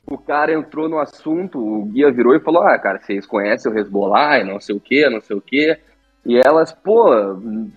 o 0.09 0.19
cara 0.19 0.53
entrou 0.53 0.89
no 0.89 0.99
assunto, 0.99 1.59
o 1.59 1.85
guia 1.87 2.11
virou 2.11 2.35
e 2.35 2.41
falou: 2.41 2.63
Ah, 2.63 2.79
cara, 2.79 3.01
vocês 3.01 3.27
conhecem 3.27 3.71
o 3.73 3.79
Hezbollah 3.79 4.41
e 4.41 4.45
não 4.45 4.61
sei 4.61 4.75
o 4.75 4.81
que, 4.81 5.09
não 5.09 5.21
sei 5.21 5.37
o 5.37 5.41
que. 5.41 5.79
E 6.27 6.37
elas, 6.37 6.73
pô, 6.73 7.15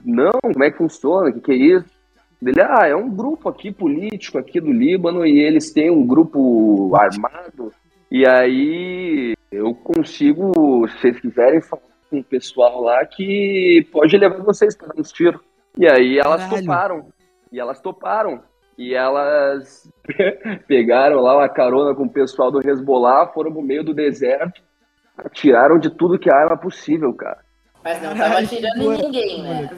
não, 0.03 0.31
como 0.41 0.63
é 0.63 0.71
que 0.71 0.77
funciona? 0.77 1.29
O 1.29 1.33
que, 1.33 1.39
que 1.39 1.51
é 1.51 1.55
isso? 1.55 1.93
Ele, 2.41 2.61
ah, 2.61 2.85
é 2.85 2.95
um 2.95 3.09
grupo 3.09 3.47
aqui 3.47 3.71
político 3.71 4.37
aqui 4.37 4.59
do 4.59 4.71
Líbano 4.71 5.25
e 5.25 5.39
eles 5.39 5.71
têm 5.71 5.89
um 5.89 6.05
grupo 6.05 6.93
armado. 6.95 7.71
E 8.11 8.27
aí 8.27 9.33
eu 9.49 9.73
consigo, 9.73 10.85
se 10.89 10.99
vocês 10.99 11.19
quiserem, 11.21 11.61
falar 11.61 11.92
com 12.13 12.19
o 12.19 12.23
pessoal 12.23 12.79
lá 12.79 13.03
que 13.03 13.87
pode 13.91 14.15
levar 14.15 14.37
vocês 14.43 14.77
para 14.77 14.89
dar 14.89 15.01
uns 15.01 15.11
tiros. 15.11 15.41
E 15.75 15.87
aí 15.87 16.19
elas 16.19 16.43
Caralho. 16.43 16.61
toparam. 16.61 17.07
E 17.51 17.59
elas 17.59 17.81
toparam. 17.81 18.43
E 18.77 18.93
elas 18.93 19.89
pegaram 20.67 21.19
lá 21.21 21.37
uma 21.37 21.49
carona 21.49 21.95
com 21.95 22.03
o 22.03 22.09
pessoal 22.09 22.51
do 22.51 22.61
Hezbollah, 22.61 23.31
foram 23.33 23.51
pro 23.51 23.63
meio 23.63 23.83
do 23.83 23.95
deserto, 23.95 24.61
atiraram 25.17 25.79
de 25.79 25.89
tudo 25.89 26.19
que 26.19 26.31
arma 26.31 26.55
possível, 26.55 27.11
cara. 27.13 27.39
Mas 27.83 28.01
não 28.01 28.15
tava 28.15 28.39
atirando 28.39 28.93
em 28.93 29.01
ninguém, 29.01 29.41
né? 29.41 29.69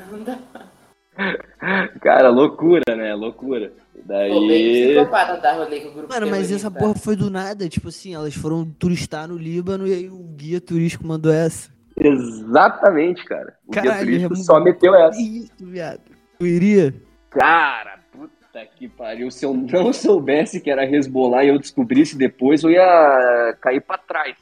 Cara, 2.02 2.30
loucura, 2.30 2.94
né? 2.94 3.16
Loucura. 3.16 3.72
Pô, 3.94 4.02
bem 4.06 4.30
Daí. 4.30 4.94
psicopata 4.94 5.38
dar 5.38 5.54
rolê 5.54 5.80
com 5.80 5.88
o 5.88 5.92
grupo 5.94 6.14
Mano, 6.14 6.28
mas 6.30 6.52
essa 6.52 6.70
porra 6.70 6.94
foi 6.96 7.16
do 7.16 7.30
nada, 7.30 7.70
tipo 7.70 7.88
assim, 7.88 8.14
elas 8.14 8.36
foram 8.36 8.70
turistar 8.78 9.26
no 9.26 9.38
Líbano 9.38 9.88
e 9.88 9.94
aí 9.94 10.10
o 10.10 10.18
guia 10.36 10.60
turístico 10.60 11.08
mandou 11.08 11.32
essa. 11.32 11.75
Exatamente, 11.98 13.24
cara. 13.24 13.56
O 13.66 13.72
guia 13.72 13.84
Caralho, 13.84 14.06
turístico 14.06 14.34
é 14.34 14.38
só 14.38 14.60
meteu 14.60 14.94
essa. 14.96 15.20
Isso, 15.20 15.54
viado. 15.62 16.02
Eu 16.40 16.48
iria? 16.48 16.94
Cara, 17.30 18.00
puta 18.12 18.66
que 18.76 18.88
pariu. 18.90 19.32
Se 19.32 19.46
eu 19.46 19.54
não 19.54 19.94
soubesse 19.94 20.60
que 20.60 20.70
era 20.70 20.86
Hezbollah 20.86 21.46
e 21.46 21.50
eu 21.50 21.60
descobrisse 21.60 22.18
depois, 22.18 22.64
eu 22.64 22.72
ia 22.72 23.56
cair 23.62 23.82
pra 23.82 23.98
trás. 23.98 24.36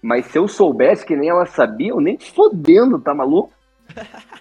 Mas 0.00 0.26
se 0.26 0.38
eu 0.38 0.48
soubesse 0.48 1.04
que 1.04 1.16
nem 1.16 1.28
ela 1.28 1.46
sabia, 1.46 1.90
eu 1.90 2.00
nem 2.00 2.18
fodendo, 2.18 2.98
tá 2.98 3.14
maluco? 3.14 3.52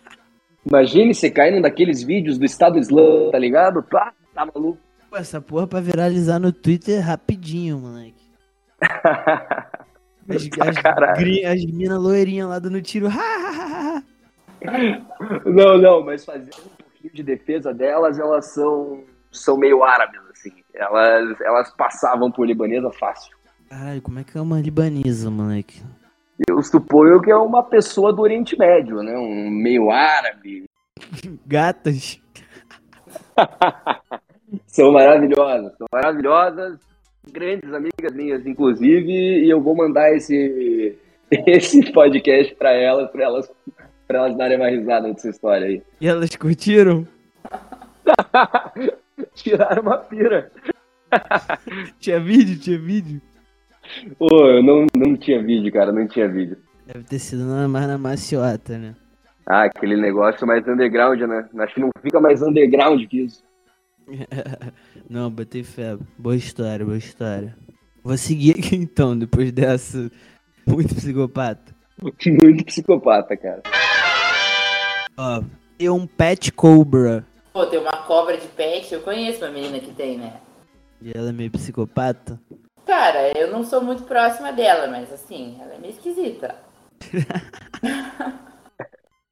Imagine 0.66 1.14
você 1.14 1.30
cair 1.30 1.52
num 1.52 1.62
daqueles 1.62 2.02
vídeos 2.02 2.38
do 2.38 2.46
Estado 2.46 2.80
Islâmico, 2.80 3.32
tá 3.32 3.40
ligado? 3.40 3.84
Pá, 3.84 4.14
tá 4.34 4.46
maluco? 4.46 4.80
Pô, 5.10 5.18
essa 5.18 5.42
porra 5.42 5.68
pra 5.68 5.82
viralizar 5.82 6.40
no 6.40 6.54
Twitter 6.54 7.06
rapidinho, 7.06 7.80
moleque. 7.80 8.24
As, 10.30 10.50
as, 10.68 10.78
Caralho. 10.82 11.18
gri- 11.20 11.46
as 11.46 11.64
minas 11.66 12.00
loirinhas 12.02 12.48
lá 12.50 12.60
dando 12.60 12.82
tiro. 12.82 13.08
Não, 15.46 15.78
não, 15.78 16.02
mas 16.04 16.24
fazendo 16.24 16.56
um 16.66 16.70
pouquinho 16.84 17.14
de 17.14 17.22
defesa 17.22 17.74
delas, 17.74 18.18
elas 18.18 18.46
são, 18.54 19.04
são 19.30 19.58
meio 19.58 19.84
árabes, 19.84 20.22
assim. 20.32 20.54
Elas, 20.74 21.40
elas 21.42 21.70
passavam 21.76 22.32
por 22.32 22.48
libanesa 22.48 22.90
fácil. 22.92 23.36
Caralho, 23.70 24.02
como 24.02 24.20
é 24.20 24.24
que 24.24 24.38
é 24.38 24.42
uma 24.42 24.62
libanesa, 24.62 25.30
moleque? 25.30 25.82
Eu 26.48 26.62
suponho 26.64 27.22
que 27.22 27.30
é 27.30 27.36
uma 27.36 27.62
pessoa 27.64 28.14
do 28.14 28.22
Oriente 28.22 28.58
Médio, 28.58 29.04
né? 29.04 29.18
Um 29.18 29.50
meio 29.50 29.92
árabe. 29.92 30.64
Gatas? 31.46 32.22
São 34.68 34.92
maravilhosas, 34.92 35.74
são 35.78 35.88
maravilhosas, 35.92 36.80
grandes 37.32 37.74
amigas 37.74 38.14
minhas, 38.14 38.46
inclusive, 38.46 39.12
e 39.12 39.50
eu 39.50 39.62
vou 39.62 39.76
mandar 39.76 40.14
esse, 40.16 40.98
esse 41.48 41.92
podcast 41.92 42.54
pra 42.56 42.72
elas, 42.72 43.10
pra 43.12 43.24
elas, 43.24 43.52
pra 44.08 44.20
elas 44.20 44.38
darem 44.38 44.58
uma 44.58 44.70
risada 44.70 45.08
nessa 45.08 45.30
história 45.30 45.68
aí. 45.68 45.82
E 46.02 46.08
elas 46.08 46.36
curtiram? 46.36 47.08
Tiraram 49.36 49.82
uma 49.82 49.98
pira. 49.98 50.52
Tinha 52.00 52.20
vídeo? 52.20 52.60
Tinha 52.60 52.80
vídeo? 52.80 53.22
Pô, 54.18 54.28
eu 54.50 54.64
não, 54.64 54.86
não 54.96 55.16
tinha 55.18 55.42
vídeo, 55.44 55.72
cara, 55.72 55.92
não 55.92 56.08
tinha 56.08 56.28
vídeo. 56.28 56.58
Deve 56.88 57.04
ter 57.04 57.20
sido 57.20 57.44
na- 57.46 57.68
mais 57.68 57.86
na 57.88 57.98
maciota, 57.98 58.78
né? 58.78 58.96
Ah, 59.46 59.64
aquele 59.66 59.98
negócio 59.98 60.48
mais 60.48 60.66
underground, 60.68 61.20
né? 61.22 61.48
Acho 61.60 61.76
que 61.76 61.82
não 61.82 61.90
fica 62.02 62.20
mais 62.20 62.42
underground 62.42 63.06
que 63.08 63.26
isso. 63.26 63.44
Não, 65.10 65.30
botei 65.30 65.64
fé. 65.64 65.98
Boa 66.18 66.36
história, 66.36 66.86
boa 66.86 66.98
história. 66.98 67.56
Vou 68.04 68.18
seguir 68.18 68.52
aqui 68.52 68.76
então, 68.76 69.18
depois 69.18 69.52
dessa. 69.52 70.12
Muito 70.66 70.96
psicopata. 70.96 71.74
Muito 72.42 72.66
psicopata, 72.66 73.38
cara. 73.38 73.62
Ó, 75.18 75.44
tem 75.78 75.90
um 75.90 76.06
pet 76.06 76.52
cobra. 76.52 77.26
Pô, 77.54 77.66
tem 77.66 77.80
uma 77.80 77.92
cobra 77.92 78.38
de 78.38 78.48
pet, 78.48 78.94
eu 78.94 79.02
conheço 79.02 79.44
uma 79.44 79.52
menina 79.52 79.80
que 79.80 79.94
tem, 79.94 80.18
né? 80.18 80.34
E 81.02 81.12
ela 81.16 81.30
é 81.30 81.32
meio 81.32 81.52
psicopata. 81.52 82.40
Cara, 82.86 83.38
eu 83.38 83.52
não 83.52 83.64
sou 83.64 83.82
muito 83.82 84.04
próxima 84.04 84.52
dela, 84.52 84.88
mas 84.88 85.12
assim, 85.12 85.58
ela 85.62 85.76
é 85.76 85.78
meio 85.78 85.94
esquisita. 85.94 86.56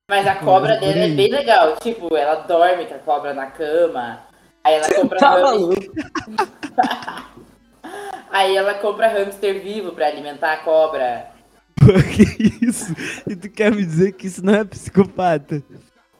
mas 0.09 0.27
a 0.27 0.35
cobra 0.35 0.77
dela 0.77 0.99
é 0.99 1.09
bem 1.09 1.29
legal. 1.29 1.75
Tipo, 1.77 2.15
ela 2.15 2.35
dorme 2.43 2.85
com 2.85 2.95
a 2.95 2.99
cobra 2.99 3.33
na 3.33 3.47
cama. 3.47 4.30
Aí 4.63 4.75
ela 4.75 4.93
compra 4.93 5.19
Tá 5.19 5.29
hamster. 5.35 5.91
Aí 8.31 8.55
ela 8.55 8.75
compra 8.75 9.07
hamster 9.07 9.61
vivo 9.61 9.91
pra 9.91 10.07
alimentar 10.07 10.53
a 10.53 10.57
cobra. 10.57 11.31
Que 12.15 12.65
isso? 12.65 12.93
E 13.27 13.35
tu 13.35 13.49
quer 13.49 13.71
me 13.71 13.83
dizer 13.83 14.11
que 14.13 14.27
isso 14.27 14.45
não 14.45 14.53
é 14.53 14.63
psicopata? 14.63 15.63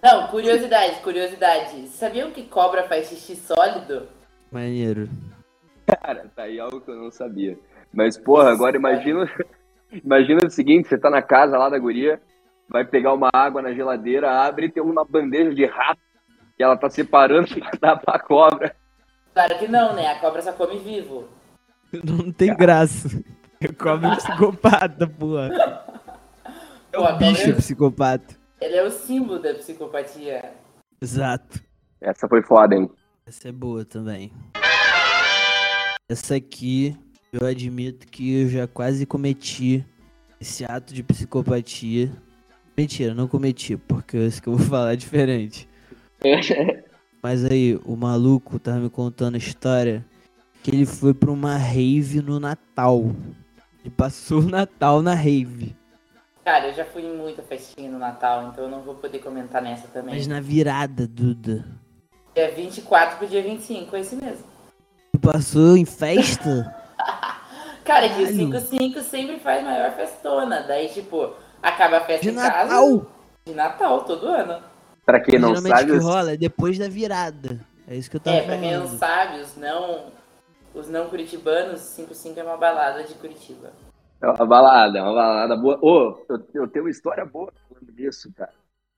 Não, 0.01 0.27
curiosidade, 0.27 0.99
curiosidade. 1.01 1.88
Sabiam 1.89 2.32
que 2.32 2.43
cobra 2.43 2.88
faz 2.88 3.08
xixi 3.08 3.36
sólido? 3.36 4.08
Maneiro. 4.51 5.08
Cara, 5.86 6.25
tá 6.36 6.43
aí 6.43 6.60
algo 6.60 6.82
que 6.82 6.89
eu 6.89 6.95
não 6.95 7.12
sabia. 7.12 7.58
Mas, 7.93 8.17
porra, 8.17 8.51
agora 8.51 8.75
imagina. 8.75 9.30
Imagina 10.04 10.39
o 10.45 10.49
seguinte: 10.49 10.88
você 10.88 10.97
tá 10.97 11.10
na 11.10 11.21
casa 11.21 11.58
lá 11.58 11.69
da 11.69 11.77
guria, 11.77 12.21
vai 12.67 12.86
pegar 12.86 13.13
uma 13.13 13.30
água 13.34 13.62
na 13.62 13.73
geladeira, 13.73 14.32
abre 14.32 14.67
e 14.67 14.71
tem 14.71 14.82
uma 14.82 15.04
bandeja 15.04 15.54
de 15.54 15.65
rato 15.65 15.99
que 16.62 16.63
ela 16.63 16.78
tá 16.78 16.89
separando 16.91 17.47
pra 17.60 17.71
dar 17.82 17.97
pra 17.97 18.19
cobra. 18.19 18.76
Claro 19.34 19.58
que 19.58 19.67
não, 19.67 19.95
né? 19.95 20.08
A 20.12 20.19
cobra 20.19 20.41
só 20.43 20.54
come 20.54 20.78
vivo. 20.78 21.28
Não 21.91 22.32
tem 22.32 22.56
graça. 22.56 23.10
Eu 23.60 23.74
como 23.74 24.15
psicopata, 24.15 25.08
porra. 25.08 25.50
É 26.93 26.97
Pô, 26.97 27.04
a 27.04 27.10
o 27.10 27.13
cobra 27.13 27.17
bicho 27.17 27.50
é- 27.50 27.54
psicopata. 27.54 28.36
Ele 28.60 28.76
é 28.76 28.84
o 28.84 28.91
símbolo 28.91 29.39
da 29.41 29.56
psicopatia. 29.56 30.52
Exato. 31.02 31.60
Essa 32.00 32.28
foi 32.28 32.43
foda, 32.43 32.76
hein? 32.76 32.89
Essa 33.26 33.50
é 33.50 33.52
boa 33.52 33.84
também. 33.84 34.32
essa 36.08 36.36
aqui 36.36 36.95
eu 37.34 37.47
admito 37.47 38.06
que 38.08 38.41
eu 38.43 38.50
já 38.50 38.67
quase 38.67 39.06
cometi 39.08 39.84
esse 40.39 40.63
ato 40.63 40.93
de 40.93 41.02
psicopatia. 41.02 42.12
Mentira, 42.78 43.15
não 43.15 43.28
cometi, 43.28 43.78
porque 43.78 44.17
isso 44.17 44.41
que 44.43 44.50
eu 44.50 44.56
vou 44.56 44.67
falar 44.67 44.93
é 44.93 44.95
diferente. 44.95 45.67
Mas 47.21 47.45
aí, 47.45 47.79
o 47.86 47.95
maluco 47.95 48.60
tava 48.60 48.79
me 48.79 48.89
contando 48.89 49.36
a 49.36 49.38
história 49.38 50.05
que 50.63 50.71
ele 50.71 50.86
foi 50.86 51.13
pra 51.13 51.31
uma 51.31 51.55
rave 51.55 52.21
no 52.21 52.39
Natal. 52.39 53.12
Ele 53.84 53.93
passou 53.95 54.39
o 54.39 54.49
Natal 54.49 55.01
na 55.01 55.13
rave. 55.13 55.75
Cara, 56.43 56.67
eu 56.67 56.73
já 56.73 56.86
fui 56.86 57.03
em 57.03 57.15
muita 57.15 57.43
festinha 57.43 57.89
no 57.89 57.99
Natal, 57.99 58.47
então 58.47 58.63
eu 58.63 58.69
não 58.69 58.81
vou 58.81 58.95
poder 58.95 59.19
comentar 59.19 59.62
nessa 59.62 59.88
também. 59.88 60.15
Mas 60.15 60.27
na 60.27 60.39
virada, 60.39 61.07
Duda. 61.07 61.65
Dia 62.34 62.51
24 62.51 63.17
pro 63.17 63.27
dia 63.27 63.43
25, 63.43 63.95
é 63.95 63.99
esse 63.99 64.15
mesmo. 64.15 64.45
Tu 65.13 65.19
passou 65.19 65.77
em 65.77 65.86
festa? 65.86 66.75
Cara, 67.84 68.07
dia 68.07 68.27
Caralho. 68.27 68.49
5-5 68.49 69.01
sempre 69.01 69.39
faz 69.39 69.63
maior 69.63 69.91
festona. 69.91 70.62
Daí, 70.62 70.89
tipo, 70.89 71.34
acaba 71.62 71.97
a 71.97 72.01
festa 72.01 72.23
De 72.23 72.29
em 72.29 72.36
casa. 72.36 72.65
Natal? 72.65 73.05
De 73.45 73.53
Natal, 73.53 74.01
todo 74.05 74.27
ano. 74.27 74.63
Pra 75.05 75.19
quem 75.19 75.39
não 75.39 75.49
Geralmente 75.55 75.77
sabe, 75.79 75.91
que 75.91 75.97
rola 75.97 76.31
é 76.33 76.37
depois 76.37 76.77
da 76.77 76.87
virada. 76.87 77.59
É 77.87 77.95
isso 77.95 78.09
que 78.09 78.17
eu 78.17 78.21
tava 78.21 78.37
É, 78.37 78.41
pra 78.43 78.57
quem 78.57 78.77
não 78.77 78.87
sabe, 78.87 79.39
os 79.41 79.57
não, 79.57 80.05
os 80.73 80.87
não 80.89 81.09
curitibanos, 81.09 81.81
5-5 81.81 82.37
é 82.37 82.43
uma 82.43 82.57
balada 82.57 83.03
de 83.03 83.13
Curitiba. 83.15 83.71
é 84.21 84.27
uma 84.27 84.45
balada, 84.45 84.99
é 84.99 85.01
uma 85.01 85.13
balada 85.13 85.55
boa. 85.57 85.77
Ô, 85.81 86.23
eu, 86.29 86.39
eu 86.53 86.67
tenho 86.67 86.85
uma 86.85 86.91
história 86.91 87.25
boa 87.25 87.51
falando 87.67 87.91
disso, 87.93 88.31
cara. 88.37 88.51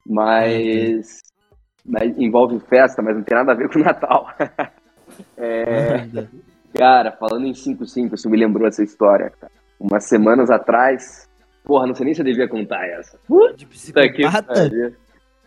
Mas, 0.06 1.22
mas 1.86 2.18
envolve 2.18 2.60
festa, 2.68 3.02
mas 3.02 3.16
não 3.16 3.24
tem 3.24 3.38
nada 3.38 3.54
a 3.54 3.56
ver 3.56 3.70
com 3.70 3.80
o 3.80 3.84
Natal. 3.84 4.28
É. 5.38 6.08
Cara, 6.76 7.12
falando 7.12 7.46
em 7.46 7.52
5-5, 7.52 8.14
isso 8.16 8.28
me 8.30 8.38
lembrou 8.38 8.68
essa 8.68 8.82
história, 8.84 9.30
cara. 9.40 9.52
Umas 9.80 10.06
semanas 10.06 10.50
atrás. 10.50 11.30
Porra, 11.64 11.86
não 11.86 11.94
sei 11.94 12.06
nem 12.06 12.16
se 12.16 12.22
eu 12.22 12.26
devia 12.26 12.48
contar 12.48 12.84
essa. 12.88 13.18
De 13.18 13.28
Puta 13.28 13.54
que 13.58 13.66
psicopata? 13.68 14.54
pariu. 14.54 14.96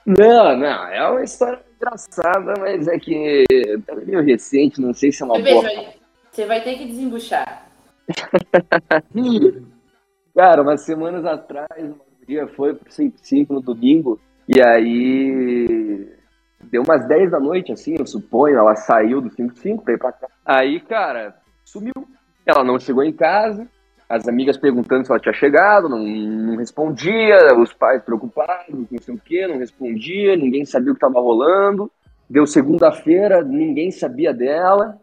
Não, 0.06 0.56
não, 0.56 0.86
é 0.86 1.10
uma 1.10 1.24
história 1.24 1.60
engraçada, 1.76 2.54
mas 2.60 2.86
é 2.86 2.96
que 2.96 3.44
é 3.50 3.94
meio 4.04 4.22
recente, 4.22 4.80
não 4.80 4.94
sei 4.94 5.10
se 5.10 5.22
é 5.22 5.26
uma 5.26 5.34
Bebê, 5.34 5.52
boa. 5.52 5.68
você 6.30 6.46
vai 6.46 6.62
ter 6.62 6.76
que 6.76 6.86
desembuchar. 6.86 7.66
Cara, 10.34 10.62
umas 10.62 10.82
semanas 10.82 11.24
atrás, 11.24 11.82
uma 11.82 11.96
guria 12.20 12.46
foi 12.46 12.74
pro 12.74 12.88
5 12.90 13.52
no 13.52 13.60
domingo, 13.60 14.20
e 14.48 14.62
aí 14.62 16.08
deu 16.70 16.82
umas 16.82 17.06
10 17.08 17.32
da 17.32 17.40
noite, 17.40 17.72
assim, 17.72 17.96
eu 17.98 18.06
suponho, 18.06 18.58
ela 18.58 18.76
saiu 18.76 19.20
do 19.20 19.30
5-5 19.30 19.82
pra 19.82 19.94
ir 19.94 19.98
pra 19.98 20.12
cá. 20.12 20.28
Aí, 20.44 20.78
cara, 20.80 21.34
sumiu. 21.64 21.92
Ela 22.44 22.62
não 22.62 22.78
chegou 22.78 23.02
em 23.02 23.12
casa, 23.12 23.66
as 24.08 24.28
amigas 24.28 24.56
perguntando 24.56 25.04
se 25.04 25.10
ela 25.10 25.20
tinha 25.20 25.32
chegado, 25.32 25.88
não, 25.88 25.98
não 25.98 26.56
respondia, 26.56 27.54
os 27.58 27.72
pais 27.72 28.02
preocupados, 28.02 28.68
não 28.68 28.98
sei 29.00 29.14
o 29.14 29.18
que, 29.18 29.46
não 29.46 29.58
respondia, 29.58 30.36
ninguém 30.36 30.64
sabia 30.64 30.92
o 30.92 30.94
que 30.94 31.00
tava 31.00 31.20
rolando. 31.20 31.90
Deu 32.28 32.46
segunda-feira, 32.46 33.42
ninguém 33.42 33.90
sabia 33.90 34.32
dela. 34.32 34.98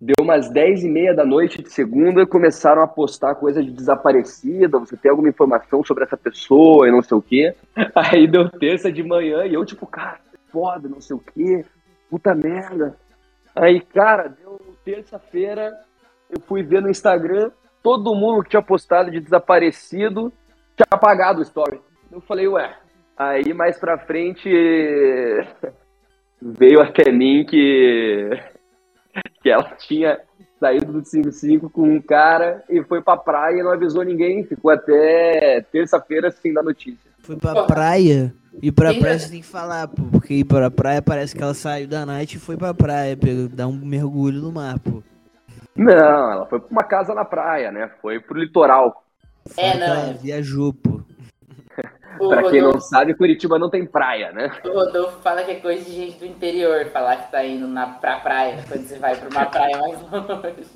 Deu 0.00 0.16
umas 0.20 0.50
10 0.50 0.84
e 0.84 0.88
meia 0.88 1.14
da 1.14 1.24
noite 1.24 1.62
de 1.62 1.70
segunda, 1.70 2.26
começaram 2.26 2.82
a 2.82 2.86
postar 2.86 3.36
coisa 3.36 3.62
de 3.62 3.70
desaparecida, 3.70 4.78
você 4.78 4.96
tem 4.96 5.10
alguma 5.10 5.28
informação 5.28 5.82
sobre 5.84 6.04
essa 6.04 6.16
pessoa 6.16 6.86
e 6.86 6.92
não 6.92 7.00
sei 7.00 7.16
o 7.16 7.22
quê. 7.22 7.54
Aí 7.94 8.26
deu 8.26 8.50
terça 8.50 8.92
de 8.92 9.02
manhã 9.02 9.46
e 9.46 9.54
eu, 9.54 9.64
tipo, 9.64 9.86
cara, 9.86 10.18
foda, 10.52 10.88
não 10.88 11.00
sei 11.00 11.16
o 11.16 11.20
quê, 11.20 11.64
puta 12.10 12.34
merda. 12.34 12.96
Aí, 13.54 13.80
cara, 13.80 14.28
deu 14.28 14.60
terça-feira, 14.84 15.72
eu 16.28 16.40
fui 16.40 16.62
ver 16.62 16.82
no 16.82 16.90
Instagram, 16.90 17.50
todo 17.84 18.14
mundo 18.14 18.42
que 18.42 18.48
tinha 18.50 18.62
postado 18.62 19.10
de 19.10 19.20
desaparecido 19.20 20.32
tinha 20.74 20.86
apagado 20.90 21.38
o 21.40 21.42
story. 21.42 21.78
Eu 22.10 22.20
falei, 22.22 22.48
ué. 22.48 22.74
Aí 23.16 23.52
mais 23.54 23.78
pra 23.78 23.98
frente 23.98 24.48
veio 26.42 26.80
até 26.80 27.12
mim 27.12 27.44
que 27.48 28.30
que 29.42 29.50
ela 29.50 29.64
tinha 29.78 30.18
saído 30.58 30.92
do 30.92 31.04
55 31.04 31.68
com 31.70 31.82
um 31.82 32.00
cara 32.00 32.64
e 32.70 32.82
foi 32.84 33.02
pra 33.02 33.16
praia 33.18 33.60
e 33.60 33.62
não 33.62 33.70
avisou 33.72 34.02
ninguém. 34.02 34.44
Ficou 34.44 34.70
até 34.70 35.60
terça-feira 35.70 36.30
sem 36.30 36.52
dar 36.52 36.62
notícia. 36.62 37.10
Foi 37.20 37.36
pra 37.36 37.64
praia. 37.64 38.34
E 38.62 38.72
pra 38.72 38.92
Sim, 38.92 39.00
praia 39.00 39.18
você 39.18 39.30
tem 39.30 39.40
que 39.40 39.46
falar, 39.46 39.88
pô. 39.88 40.02
Porque 40.10 40.34
ir 40.34 40.44
pra 40.44 40.70
praia 40.70 41.02
parece 41.02 41.36
que 41.36 41.42
ela 41.42 41.54
saiu 41.54 41.86
da 41.86 42.06
night 42.06 42.36
e 42.36 42.40
foi 42.40 42.56
pra 42.56 42.72
praia. 42.72 43.16
pegou- 43.16 43.48
Dar 43.48 43.66
um 43.66 43.72
mergulho 43.72 44.40
no 44.40 44.50
mar, 44.52 44.78
pô. 44.78 45.02
Não, 45.76 46.32
ela 46.32 46.46
foi 46.46 46.60
pra 46.60 46.70
uma 46.70 46.84
casa 46.84 47.14
na 47.14 47.24
praia, 47.24 47.72
né? 47.72 47.90
Foi 48.00 48.20
pro 48.20 48.38
litoral. 48.38 49.04
É, 49.56 49.76
não. 49.76 49.86
ela 49.86 50.12
viajou, 50.14 50.72
pô. 50.72 51.00
Pra 52.16 52.48
quem 52.48 52.60
não 52.60 52.68
Rodolfo, 52.68 52.88
sabe, 52.88 53.14
Curitiba 53.14 53.58
não 53.58 53.68
tem 53.68 53.84
praia, 53.84 54.30
né? 54.30 54.48
o 54.64 54.68
Rodolfo 54.68 55.20
fala 55.20 55.42
que 55.42 55.50
é 55.50 55.54
coisa 55.56 55.84
de 55.84 55.90
gente 55.90 56.18
do 56.18 56.26
interior, 56.26 56.86
falar 56.86 57.16
que 57.16 57.32
tá 57.32 57.44
indo 57.44 57.66
na, 57.66 57.88
pra 57.88 58.20
praia, 58.20 58.64
quando 58.68 58.86
você 58.86 58.98
vai 58.98 59.16
pra 59.16 59.28
uma 59.28 59.46
praia 59.46 59.76
mais 59.78 60.00
longe. 60.00 60.66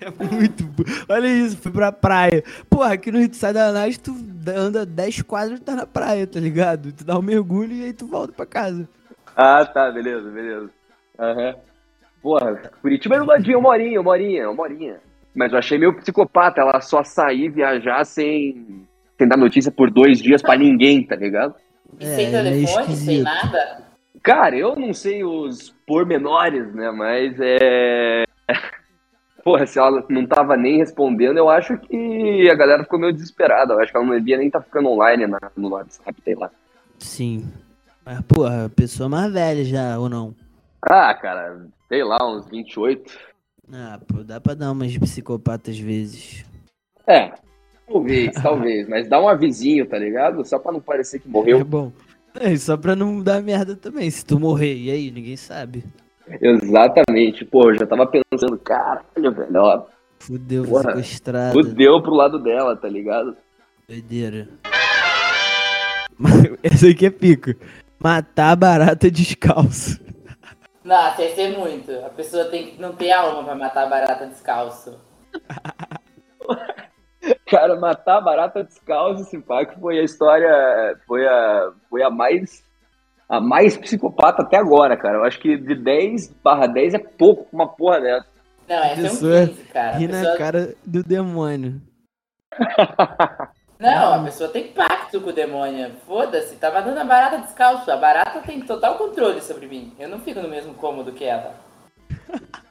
É 0.00 0.10
muito. 0.10 0.64
Olha 1.08 1.28
isso, 1.28 1.56
fui 1.58 1.70
pra 1.70 1.92
praia. 1.92 2.42
Porra, 2.68 2.94
aqui 2.94 3.12
no 3.12 3.18
Rio 3.18 3.28
tu 3.28 3.36
sai 3.36 3.52
da 3.52 3.72
tu 4.02 4.12
anda 4.48 4.84
10 4.84 5.22
quadros 5.22 5.60
e 5.60 5.62
tá 5.62 5.76
na 5.76 5.86
praia, 5.86 6.26
tá 6.26 6.40
ligado? 6.40 6.92
Tu 6.92 7.04
dá 7.04 7.16
um 7.16 7.22
mergulho 7.22 7.72
e 7.72 7.84
aí 7.84 7.92
tu 7.92 8.06
volta 8.06 8.32
pra 8.32 8.44
casa. 8.44 8.88
Ah, 9.36 9.64
tá, 9.64 9.90
beleza, 9.92 10.28
beleza. 10.28 10.70
Aham. 11.18 11.54
Porra, 12.22 12.54
Curitiba 12.80 13.16
é 13.16 13.18
no 13.18 13.26
ladinho, 13.26 13.58
uma 13.58 13.70
horinha, 13.70 14.00
uma 14.00 14.10
horinha, 14.12 14.50
uma 14.50 14.62
horinha. 14.62 14.96
Mas 15.34 15.52
eu 15.52 15.58
achei 15.58 15.78
meio 15.78 15.94
psicopata 15.94 16.60
ela 16.60 16.80
só 16.80 17.02
sair, 17.02 17.48
viajar 17.48 18.04
sem, 18.04 18.86
sem 19.18 19.26
dar 19.26 19.36
notícia 19.36 19.72
por 19.72 19.90
dois 19.90 20.18
dias 20.18 20.40
pra 20.42 20.56
ninguém, 20.56 21.02
tá 21.04 21.16
ligado? 21.16 21.54
E 21.98 22.04
É, 22.04 22.14
sem 22.14 22.26
é 22.26 22.30
telefone, 22.30 22.66
sem 22.66 22.94
esquisito. 22.94 23.24
nada. 23.24 23.82
Cara, 24.22 24.56
eu 24.56 24.76
não 24.76 24.92
sei 24.92 25.24
os 25.24 25.74
pormenores, 25.86 26.72
né? 26.74 26.90
Mas 26.92 27.34
é. 27.40 28.24
Porra, 29.42 29.66
se 29.66 29.76
ela 29.78 30.04
não 30.08 30.24
tava 30.24 30.56
nem 30.56 30.76
respondendo, 30.78 31.36
eu 31.36 31.48
acho 31.50 31.76
que 31.76 32.48
a 32.48 32.54
galera 32.54 32.84
ficou 32.84 33.00
meio 33.00 33.12
desesperada. 33.12 33.72
Eu 33.74 33.80
acho 33.80 33.90
que 33.90 33.96
ela 33.98 34.06
não 34.06 34.14
devia 34.16 34.36
nem 34.38 34.46
estar 34.46 34.60
ficando 34.62 34.88
online 34.88 35.26
na, 35.26 35.38
no 35.56 35.70
WhatsApp, 35.70 36.14
sei 36.22 36.36
lá. 36.36 36.48
Sim. 37.00 37.50
Mas, 38.04 38.20
porra, 38.22 38.70
pessoa 38.76 39.08
mais 39.08 39.32
velha 39.32 39.64
já, 39.64 39.98
ou 39.98 40.08
não? 40.08 40.32
Ah, 40.82 41.14
cara, 41.14 41.66
sei 41.88 42.02
lá, 42.04 42.18
uns 42.28 42.46
28. 42.48 43.10
Ah, 43.72 44.00
pô, 44.06 44.22
dá 44.24 44.40
pra 44.40 44.54
dar 44.54 44.72
umas 44.72 44.90
de 44.92 44.98
psicopata 45.00 45.70
às 45.70 45.78
vezes. 45.78 46.44
É, 47.06 47.32
talvez, 47.86 48.32
talvez. 48.34 48.88
Mas 48.88 49.08
dá 49.08 49.20
um 49.20 49.28
avisinho, 49.28 49.86
tá 49.86 49.98
ligado? 49.98 50.44
Só 50.44 50.58
pra 50.58 50.72
não 50.72 50.80
parecer 50.80 51.20
que 51.20 51.28
É 51.28 51.30
morreu. 51.30 51.64
bom. 51.64 51.92
É, 52.34 52.56
só 52.56 52.76
pra 52.76 52.96
não 52.96 53.22
dar 53.22 53.42
merda 53.42 53.76
também. 53.76 54.10
Se 54.10 54.24
tu 54.24 54.40
morrer, 54.40 54.74
e 54.74 54.90
aí? 54.90 55.10
Ninguém 55.10 55.36
sabe. 55.36 55.84
Exatamente. 56.40 57.44
Pô, 57.44 57.70
eu 57.70 57.78
já 57.78 57.86
tava 57.86 58.06
pensando, 58.06 58.58
caralho, 58.58 59.32
velho, 59.32 59.56
ó, 59.56 59.84
Fudeu, 60.18 60.64
Porra, 60.64 60.82
sequestrada. 60.90 61.52
fudeu 61.52 62.00
pro 62.00 62.14
lado 62.14 62.38
dela, 62.38 62.76
tá 62.76 62.88
ligado? 62.88 63.36
Doideira. 63.88 64.48
Essa 66.62 66.88
aqui 66.88 67.06
é 67.06 67.10
pico. 67.10 67.50
Matar 68.02 68.54
barata 68.56 69.10
descalço. 69.10 70.00
Nossa, 70.84 71.22
ia 71.22 71.34
ser 71.34 71.56
muito. 71.56 71.90
A 72.04 72.10
pessoa 72.10 72.44
tem 72.46 72.72
que 72.72 72.80
não 72.80 72.92
ter 72.94 73.12
alma 73.12 73.44
pra 73.44 73.54
matar 73.54 73.84
a 73.84 73.88
barata 73.88 74.26
descalço. 74.26 74.98
Cara, 77.46 77.78
matar 77.78 78.18
a 78.18 78.20
barata 78.20 78.64
descalço, 78.64 79.22
esse 79.22 79.40
que 79.40 79.80
foi 79.80 79.98
a 79.98 80.02
história, 80.02 80.98
foi 81.06 81.26
a, 81.26 81.70
foi 81.88 82.02
a 82.02 82.10
mais, 82.10 82.64
a 83.28 83.40
mais 83.40 83.76
psicopata 83.76 84.42
até 84.42 84.56
agora, 84.56 84.96
cara. 84.96 85.18
Eu 85.18 85.24
acho 85.24 85.38
que 85.38 85.56
de 85.56 85.74
10 85.74 86.28
barra 86.42 86.66
10 86.66 86.94
é 86.94 86.98
pouco 86.98 87.44
pra 87.44 87.52
uma 87.52 87.68
porra 87.68 88.00
dessa. 88.00 88.26
Não, 88.68 88.76
essa 88.76 89.00
é 89.00 89.02
Pessoa 89.02 89.40
um 89.42 89.46
15, 89.48 89.64
cara. 89.64 89.90
A 89.90 89.98
Ri 89.98 90.08
na 90.08 90.18
pessoa- 90.18 90.38
cara 90.38 90.74
do 90.84 91.02
demônio. 91.04 91.80
Não, 93.82 94.14
a 94.14 94.22
pessoa 94.22 94.48
tem 94.48 94.68
pacto 94.68 95.20
com 95.20 95.30
o 95.30 95.32
demônio. 95.32 95.90
Foda-se, 96.06 96.54
tava 96.54 96.80
dando 96.82 96.98
a 96.98 97.04
barata 97.04 97.38
descalço. 97.38 97.90
A 97.90 97.96
barata 97.96 98.40
tem 98.40 98.60
total 98.60 98.96
controle 98.96 99.42
sobre 99.42 99.66
mim. 99.66 99.92
Eu 99.98 100.08
não 100.08 100.20
fico 100.20 100.40
no 100.40 100.48
mesmo 100.48 100.72
cômodo 100.74 101.12
que 101.12 101.24
ela. 101.24 101.56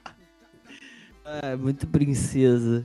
Ah, 1.23 1.55
muito 1.55 1.87
princesa. 1.87 2.83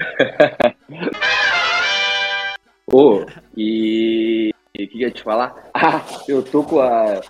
Ô, 2.90 3.26
e 3.54 4.50
o 4.50 4.54
que, 4.72 4.86
que 4.86 4.96
eu 4.96 5.00
ia 5.00 5.10
te 5.10 5.22
falar? 5.22 5.68
Ah, 5.74 6.02
eu 6.26 6.42
tô 6.42 6.64
com 6.64 6.80
a. 6.80 7.20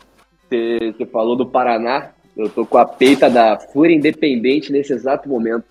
Você 0.48 1.04
falou 1.12 1.36
do 1.36 1.44
Paraná, 1.44 2.12
eu 2.36 2.48
tô 2.48 2.64
com 2.64 2.78
a 2.78 2.86
peita 2.86 3.28
da 3.28 3.58
Fúria 3.58 3.94
Independente 3.94 4.70
nesse 4.70 4.92
exato 4.92 5.28
momento. 5.28 5.66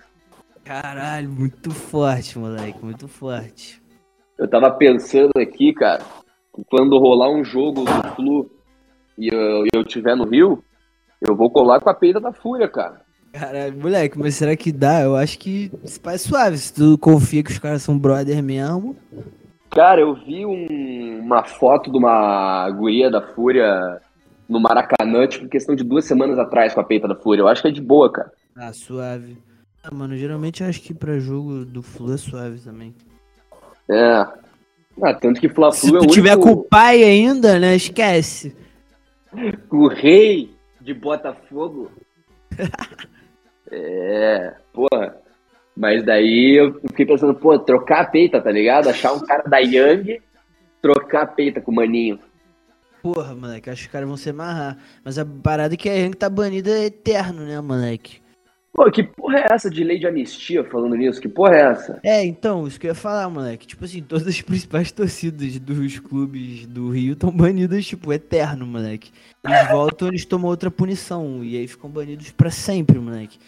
Caralho, 0.65 1.29
muito 1.29 1.71
forte, 1.71 2.37
moleque. 2.37 2.83
Muito 2.83 3.07
forte. 3.07 3.81
Eu 4.37 4.47
tava 4.47 4.69
pensando 4.71 5.31
aqui, 5.37 5.73
cara, 5.73 6.03
quando 6.69 6.97
rolar 6.99 7.29
um 7.29 7.43
jogo 7.43 7.83
do 7.83 8.07
Flu 8.15 8.49
e 9.17 9.27
eu, 9.33 9.65
eu 9.73 9.83
tiver 9.83 10.15
no 10.15 10.25
Rio, 10.25 10.63
eu 11.27 11.35
vou 11.35 11.49
colar 11.49 11.79
com 11.79 11.89
a 11.89 11.93
peita 11.93 12.19
da 12.19 12.31
Fúria, 12.31 12.67
cara. 12.67 13.01
Caralho, 13.33 13.77
moleque, 13.77 14.17
mas 14.17 14.35
será 14.35 14.55
que 14.55 14.71
dá? 14.71 15.01
Eu 15.01 15.15
acho 15.15 15.37
que 15.39 15.71
pai 16.01 16.15
é 16.15 16.17
suave. 16.17 16.57
Se 16.57 16.73
tu 16.73 16.97
confia 16.97 17.43
que 17.43 17.51
os 17.51 17.59
caras 17.59 17.81
são 17.81 17.97
brother 17.97 18.41
mesmo. 18.41 18.95
Cara, 19.69 20.01
eu 20.01 20.13
vi 20.15 20.45
um- 20.45 21.19
uma 21.19 21.43
foto 21.43 21.91
de 21.91 21.97
uma 21.97 22.69
guria 22.71 23.11
da 23.11 23.21
Fúria 23.21 23.99
no 24.47 24.59
Maracanã, 24.59 25.27
tipo, 25.27 25.49
questão 25.49 25.75
de 25.75 25.83
duas 25.83 26.05
semanas 26.05 26.39
atrás 26.39 26.73
com 26.73 26.79
a 26.79 26.83
peita 26.83 27.07
da 27.07 27.15
Fúria. 27.15 27.41
Eu 27.41 27.47
acho 27.47 27.61
que 27.61 27.67
é 27.67 27.71
de 27.71 27.81
boa, 27.81 28.11
cara. 28.11 28.31
Ah, 28.55 28.71
suave. 28.71 29.37
Ah, 29.83 29.93
mano, 29.93 30.15
geralmente 30.15 30.63
eu 30.63 30.69
acho 30.69 30.81
que 30.81 30.93
pra 30.93 31.19
jogo 31.19 31.65
do 31.65 31.81
Flu 31.83 32.13
é 32.13 32.17
suave 32.17 32.59
também. 32.61 32.95
É. 33.89 34.27
Ah, 35.01 35.13
tanto 35.13 35.39
que 35.39 35.47
Se 35.47 35.53
Fla-Flu 35.53 35.97
é 35.97 35.99
tu 35.99 36.05
o 36.05 36.07
tiver 36.07 36.37
com 36.37 36.51
o 36.51 36.63
pai 36.63 37.03
ainda, 37.03 37.59
né? 37.59 37.75
Esquece. 37.75 38.55
o 39.69 39.87
rei 39.87 40.51
de 40.81 40.93
Botafogo. 40.93 41.91
é, 43.71 44.55
porra. 44.73 45.17
Mas 45.75 46.03
daí 46.03 46.55
eu 46.55 46.73
fiquei 46.87 47.05
pensando, 47.05 47.35
pô, 47.35 47.57
trocar 47.59 48.01
a 48.01 48.05
peita, 48.05 48.41
tá 48.41 48.49
ligado? 48.49 48.89
Achar 48.89 49.13
um 49.13 49.19
cara 49.19 49.43
da 49.43 49.59
Young, 49.59 50.19
trocar 50.81 51.21
a 51.21 51.27
peita 51.27 51.61
com 51.61 51.71
o 51.71 51.75
maninho. 51.75 52.19
Porra, 53.03 53.35
moleque, 53.35 53.69
acho 53.69 53.83
que 53.83 53.87
os 53.87 53.91
caras 53.91 54.07
vão 54.07 54.17
se 54.17 54.31
amarrar. 54.31 54.75
Mas 55.03 55.19
a 55.19 55.25
parada 55.25 55.75
é 55.75 55.77
que 55.77 55.87
a 55.87 55.93
Yang 55.93 56.17
tá 56.17 56.29
banida 56.29 56.71
é 56.71 56.85
eterno, 56.85 57.43
né, 57.43 57.61
moleque? 57.61 58.19
Pô, 58.77 58.91
que 58.91 59.01
porra 59.01 59.39
é 59.39 59.47
essa 59.49 59.71
de 59.71 59.83
lei 59.83 59.97
de 59.97 60.05
anistia 60.05 60.63
falando 60.63 60.95
nisso? 60.95 61.19
Que 61.19 61.27
porra 61.27 61.55
é 61.55 61.61
essa? 61.61 61.99
É, 62.03 62.23
então, 62.23 62.67
isso 62.67 62.79
que 62.79 62.85
eu 62.85 62.89
ia 62.89 62.95
falar, 62.95 63.27
moleque. 63.27 63.65
Tipo 63.65 63.83
assim, 63.83 64.03
todas 64.03 64.27
as 64.27 64.39
principais 64.39 64.91
torcidas 64.91 65.57
dos 65.57 65.97
clubes 65.97 66.67
do 66.67 66.91
Rio 66.91 67.13
estão 67.13 67.31
banidas, 67.31 67.87
tipo, 67.87 68.13
eterno, 68.13 68.67
moleque. 68.67 69.09
Eles 69.43 69.67
voltam, 69.67 70.09
eles 70.09 70.25
tomam 70.25 70.47
outra 70.47 70.69
punição. 70.69 71.43
E 71.43 71.57
aí 71.57 71.67
ficam 71.67 71.89
banidos 71.89 72.29
pra 72.29 72.51
sempre, 72.51 72.99
moleque. 72.99 73.39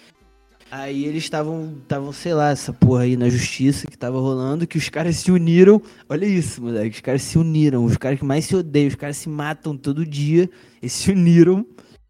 Aí 0.71 1.05
eles 1.05 1.25
estavam, 1.25 1.75
estavam, 1.79 2.11
sei 2.11 2.33
lá, 2.33 2.49
essa 2.49 2.73
porra 2.73 3.03
aí 3.03 3.15
na 3.15 3.29
justiça 3.29 3.85
que 3.85 3.97
tava 3.97 4.19
rolando, 4.19 4.65
que 4.65 4.79
os 4.79 4.89
caras 4.89 5.15
se 5.17 5.31
uniram. 5.31 5.79
Olha 6.09 6.25
isso, 6.25 6.59
moleque. 6.59 6.95
Os 6.95 7.01
caras 7.01 7.21
se 7.21 7.37
uniram. 7.37 7.85
Os 7.85 7.97
caras 7.97 8.17
que 8.17 8.25
mais 8.25 8.45
se 8.45 8.55
odeiam, 8.55 8.87
os 8.87 8.95
caras 8.95 9.17
se 9.17 9.29
matam 9.29 9.77
todo 9.77 10.03
dia. 10.03 10.49
Eles 10.81 10.93
se 10.93 11.11
uniram, 11.11 11.63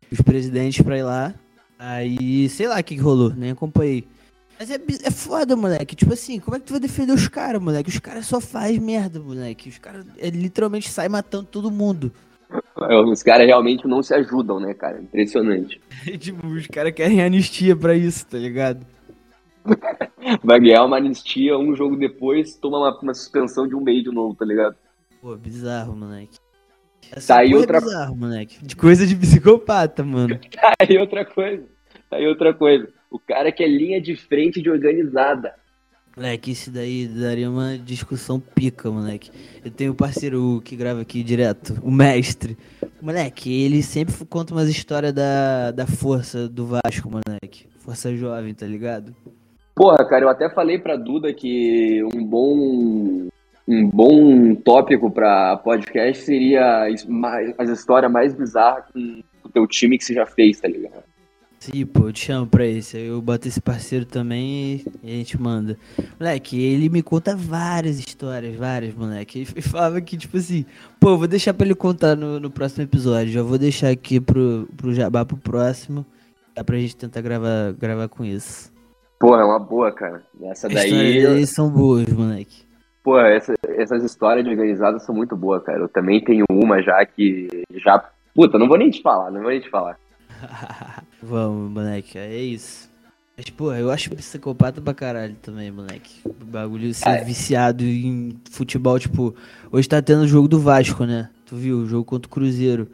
os 0.09 0.21
presidentes, 0.21 0.81
pra 0.81 0.97
ir 0.97 1.03
lá. 1.03 1.35
Aí, 1.79 2.49
sei 2.49 2.67
lá 2.67 2.77
o 2.77 2.83
que, 2.83 2.95
que 2.95 3.01
rolou, 3.01 3.33
nem 3.33 3.51
acompanhei. 3.51 4.05
Mas 4.59 4.69
é, 4.69 4.77
é 5.03 5.11
foda, 5.11 5.55
moleque. 5.55 5.95
Tipo 5.95 6.11
assim, 6.11 6.37
como 6.37 6.57
é 6.57 6.59
que 6.59 6.65
tu 6.65 6.73
vai 6.73 6.81
defender 6.81 7.13
os 7.13 7.29
caras, 7.29 7.61
moleque? 7.61 7.89
Os 7.89 7.99
caras 7.99 8.25
só 8.25 8.41
faz 8.41 8.77
merda, 8.77 9.17
moleque. 9.17 9.69
Os 9.69 9.77
caras 9.77 10.05
é, 10.17 10.29
literalmente 10.29 10.89
saem 10.89 11.07
matando 11.09 11.45
todo 11.45 11.71
mundo. 11.71 12.11
Os 13.11 13.21
caras 13.21 13.45
realmente 13.45 13.87
não 13.87 14.01
se 14.01 14.13
ajudam, 14.13 14.59
né, 14.59 14.73
cara? 14.73 14.99
Impressionante. 14.99 15.79
tipo, 16.17 16.47
os 16.47 16.65
caras 16.65 16.93
querem 16.93 17.21
anistia 17.21 17.75
pra 17.75 17.93
isso, 17.93 18.25
tá 18.25 18.39
ligado? 18.39 18.85
Vai 20.43 20.59
ganhar 20.59 20.83
uma 20.83 20.97
anistia 20.97 21.57
um 21.57 21.75
jogo 21.75 21.95
depois, 21.95 22.55
toma 22.55 22.79
uma, 22.79 22.99
uma 22.99 23.13
suspensão 23.13 23.67
de 23.67 23.75
um 23.75 23.81
mês 23.81 24.03
de 24.03 24.11
novo, 24.11 24.33
tá 24.33 24.45
ligado? 24.45 24.75
Pô, 25.21 25.35
bizarro, 25.35 25.95
moleque. 25.95 26.39
Essa 27.11 27.35
Tá 27.35 27.39
aí 27.41 27.53
outra- 27.55 27.77
é 27.77 27.81
bizarro, 27.81 28.15
moleque. 28.15 28.63
De 28.63 28.75
coisa 28.75 29.05
de 29.07 29.15
psicopata, 29.15 30.03
mano. 30.03 30.39
Aí 30.79 30.97
outra 30.97 31.25
coisa. 31.25 31.63
Aí 32.11 32.27
outra 32.27 32.53
coisa. 32.53 32.87
O 33.09 33.17
cara 33.19 33.51
que 33.51 33.63
é 33.63 33.67
linha 33.67 33.99
de 33.99 34.15
frente 34.15 34.61
de 34.61 34.69
organizada. 34.69 35.53
Moleque, 36.15 36.51
isso 36.51 36.69
daí 36.69 37.07
daria 37.07 37.49
uma 37.49 37.77
discussão 37.77 38.39
pica, 38.39 38.91
moleque. 38.91 39.31
Eu 39.63 39.71
tenho 39.71 39.93
um 39.93 39.95
parceiro 39.95 40.61
que 40.65 40.75
grava 40.75 41.01
aqui 41.01 41.23
direto, 41.23 41.79
o 41.81 41.89
mestre. 41.91 42.57
Moleque, 43.01 43.63
ele 43.63 43.81
sempre 43.81 44.13
conta 44.25 44.53
umas 44.53 44.67
histórias 44.67 45.13
da, 45.13 45.71
da 45.71 45.87
força 45.87 46.47
do 46.49 46.65
Vasco, 46.65 47.09
moleque. 47.09 47.67
Força 47.79 48.13
jovem, 48.15 48.53
tá 48.53 48.65
ligado? 48.67 49.15
Porra, 49.73 50.03
cara, 50.07 50.25
eu 50.25 50.29
até 50.29 50.49
falei 50.49 50.77
pra 50.77 50.97
Duda 50.97 51.33
que 51.33 52.03
um 52.13 52.23
bom 52.25 53.27
um 53.69 53.87
bom 53.87 54.55
tópico 54.55 55.11
pra 55.11 55.57
podcast 55.57 56.25
seria 56.25 56.87
as, 57.57 57.69
histórias 57.69 58.11
mais 58.11 58.33
bizarras 58.33 58.85
com 58.91 59.21
o 59.43 59.49
teu 59.49 59.67
time 59.67 59.95
que 59.95 60.03
você 60.03 60.15
já 60.15 60.25
fez, 60.25 60.59
tá 60.59 60.67
ligado? 60.67 61.03
Sim, 61.59 61.85
pô, 61.85 62.07
eu 62.07 62.13
te 62.13 62.25
chamo 62.25 62.47
pra 62.47 62.65
esse. 62.65 62.97
Aí 62.97 63.05
Eu 63.07 63.21
boto 63.21 63.47
esse 63.47 63.61
parceiro 63.61 64.05
também 64.05 64.83
e 65.03 65.11
a 65.11 65.15
gente 65.15 65.39
manda. 65.39 65.77
Moleque, 66.19 66.59
ele 66.59 66.89
me 66.89 67.03
conta 67.03 67.35
várias 67.35 67.99
histórias, 67.99 68.55
várias, 68.55 68.95
moleque. 68.95 69.39
Ele 69.41 69.61
falava 69.61 70.01
que, 70.01 70.17
tipo 70.17 70.37
assim, 70.37 70.65
pô, 70.99 71.15
vou 71.17 71.27
deixar 71.27 71.53
pra 71.53 71.65
ele 71.67 71.75
contar 71.75 72.15
no, 72.15 72.39
no 72.39 72.49
próximo 72.49 72.83
episódio. 72.83 73.33
Já 73.33 73.43
vou 73.43 73.57
deixar 73.57 73.89
aqui 73.89 74.19
pro, 74.19 74.67
pro 74.75 74.93
Jabá 74.95 75.23
pro 75.25 75.37
próximo. 75.37 76.03
Dá 76.55 76.63
pra 76.63 76.77
gente 76.77 76.95
tentar 76.95 77.21
gravar, 77.21 77.73
gravar 77.73 78.07
com 78.07 78.25
isso. 78.25 78.71
Porra, 79.19 79.41
é 79.41 79.45
uma 79.45 79.59
boa, 79.59 79.91
cara. 79.91 80.23
Essa 80.43 80.67
As 80.67 80.73
daí. 80.73 81.45
são 81.45 81.69
boas, 81.69 82.07
moleque. 82.07 82.63
Pô, 83.03 83.19
essa- 83.19 83.53
essas 83.81 84.03
histórias 84.03 84.45
de 84.45 84.51
organizadas 84.51 85.03
são 85.03 85.13
muito 85.15 85.35
boas, 85.35 85.63
cara. 85.63 85.79
Eu 85.79 85.89
também 85.89 86.23
tenho 86.23 86.45
uma 86.51 86.81
já 86.81 87.05
que 87.05 87.47
já. 87.75 88.03
Puta, 88.33 88.57
não 88.57 88.67
vou 88.67 88.77
nem 88.77 88.89
te 88.89 89.01
falar, 89.01 89.31
não 89.31 89.41
vou 89.41 89.49
nem 89.51 89.59
te 89.61 89.69
falar. 89.69 89.97
Vamos, 91.21 91.71
moleque, 91.71 92.17
é 92.17 92.37
isso. 92.41 92.89
Mas, 93.35 93.49
pô, 93.49 93.73
eu 93.73 93.89
acho 93.89 94.09
psicopata 94.15 94.81
pra 94.81 94.93
caralho 94.93 95.35
também, 95.41 95.71
moleque. 95.71 96.21
O 96.25 96.45
bagulho 96.45 96.93
ser 96.93 97.07
É. 97.09 97.23
viciado 97.23 97.83
em 97.83 98.37
futebol, 98.51 98.99
tipo, 98.99 99.33
hoje 99.71 99.87
tá 99.87 100.01
tendo 100.01 100.23
o 100.23 100.27
jogo 100.27 100.47
do 100.47 100.59
Vasco, 100.59 101.05
né? 101.05 101.29
Tu 101.45 101.55
viu? 101.55 101.77
O 101.79 101.85
jogo 101.87 102.03
contra 102.03 102.27
o 102.27 102.31
Cruzeiro. 102.31 102.87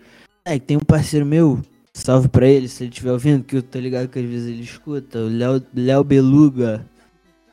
É, 0.46 0.58
tem 0.60 0.78
um 0.78 0.82
parceiro 0.82 1.26
meu, 1.26 1.60
salve 1.94 2.28
pra 2.30 2.48
ele, 2.48 2.68
se 2.68 2.84
ele 2.84 2.92
estiver 2.92 3.12
ouvindo, 3.12 3.44
que 3.44 3.56
eu 3.58 3.64
tô 3.64 3.80
ligado 3.80 4.08
que 4.08 4.20
às 4.20 4.26
vezes 4.26 4.48
ele 4.48 4.62
escuta, 4.62 5.18
o 5.20 5.28
Léo, 5.28 5.62
Léo 5.74 6.04
Beluga. 6.04 6.86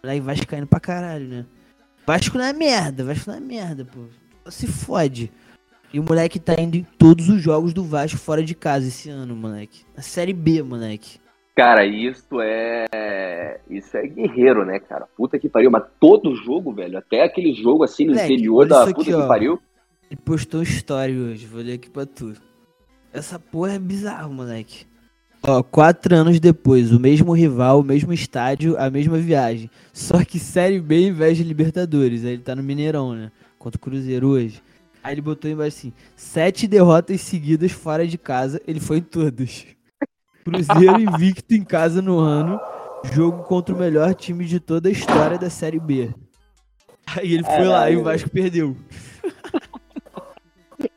Moleque, 0.04 0.20
Vascaíno 0.20 0.66
pra 0.66 0.80
caralho, 0.80 1.26
né? 1.26 1.44
Vasco 2.06 2.36
não 2.36 2.44
é 2.44 2.52
merda, 2.52 3.04
Vasco 3.04 3.30
não 3.30 3.36
é 3.36 3.40
merda, 3.40 3.84
pô. 3.84 4.00
Se 4.50 4.66
fode. 4.66 5.30
E 5.92 6.00
o 6.00 6.02
moleque 6.02 6.40
tá 6.40 6.54
indo 6.58 6.76
em 6.76 6.82
todos 6.82 7.28
os 7.28 7.40
jogos 7.40 7.72
do 7.72 7.84
Vasco 7.84 8.18
fora 8.18 8.42
de 8.42 8.54
casa 8.54 8.88
esse 8.88 9.10
ano, 9.10 9.36
moleque. 9.36 9.84
Na 9.94 10.02
Série 10.02 10.32
B, 10.32 10.62
moleque. 10.62 11.20
Cara, 11.54 11.84
isso 11.84 12.40
é. 12.40 13.60
Isso 13.68 13.94
é 13.96 14.06
guerreiro, 14.06 14.64
né, 14.64 14.80
cara? 14.80 15.06
Puta 15.16 15.38
que 15.38 15.48
pariu. 15.48 15.70
Mas 15.70 15.84
todo 16.00 16.34
jogo, 16.34 16.72
velho, 16.72 16.98
até 16.98 17.22
aquele 17.22 17.52
jogo 17.52 17.84
assim 17.84 18.06
no 18.06 18.12
Moleque, 18.12 18.32
interior 18.32 18.66
da 18.66 18.86
puta 18.86 19.00
aqui, 19.02 19.04
que 19.04 19.14
ó. 19.14 19.28
pariu. 19.28 19.60
Ele 20.10 20.20
postou 20.24 20.60
um 20.60 20.64
story 20.64 21.18
hoje, 21.18 21.46
vou 21.46 21.60
ler 21.60 21.74
aqui 21.74 21.90
pra 21.90 22.06
tu. 22.06 22.34
Essa 23.12 23.38
porra 23.38 23.74
é 23.74 23.78
bizarro, 23.78 24.32
moleque. 24.32 24.86
Ó, 25.44 25.60
quatro 25.60 26.14
anos 26.14 26.38
depois, 26.38 26.92
o 26.92 27.00
mesmo 27.00 27.32
rival, 27.32 27.80
o 27.80 27.84
mesmo 27.84 28.12
estádio, 28.12 28.78
a 28.78 28.88
mesma 28.88 29.18
viagem. 29.18 29.68
Só 29.92 30.24
que 30.24 30.38
Série 30.38 30.80
B 30.80 31.08
em 31.08 31.12
vez 31.12 31.36
de 31.36 31.42
Libertadores. 31.42 32.24
Aí 32.24 32.34
ele 32.34 32.42
tá 32.42 32.54
no 32.54 32.62
Mineirão, 32.62 33.12
né? 33.14 33.32
Contra 33.58 33.76
o 33.76 33.80
Cruzeiro 33.80 34.28
hoje. 34.28 34.62
Aí 35.02 35.14
ele 35.14 35.20
botou 35.20 35.50
embaixo 35.50 35.78
assim: 35.78 35.92
sete 36.14 36.68
derrotas 36.68 37.20
seguidas 37.22 37.72
fora 37.72 38.06
de 38.06 38.16
casa, 38.16 38.62
ele 38.68 38.78
foi 38.78 38.98
em 38.98 39.02
todas. 39.02 39.66
Cruzeiro 40.44 41.00
invicto 41.00 41.54
em 41.54 41.64
casa 41.64 42.00
no 42.00 42.18
ano. 42.18 42.60
Jogo 43.12 43.42
contra 43.42 43.74
o 43.74 43.78
melhor 43.78 44.14
time 44.14 44.44
de 44.44 44.60
toda 44.60 44.88
a 44.88 44.92
história 44.92 45.36
da 45.36 45.50
Série 45.50 45.80
B. 45.80 46.14
Aí 47.16 47.34
ele 47.34 47.42
foi 47.42 47.64
lá 47.64 47.90
e 47.90 47.96
o. 47.96 48.04
Vasco 48.04 48.30
perdeu. 48.30 48.76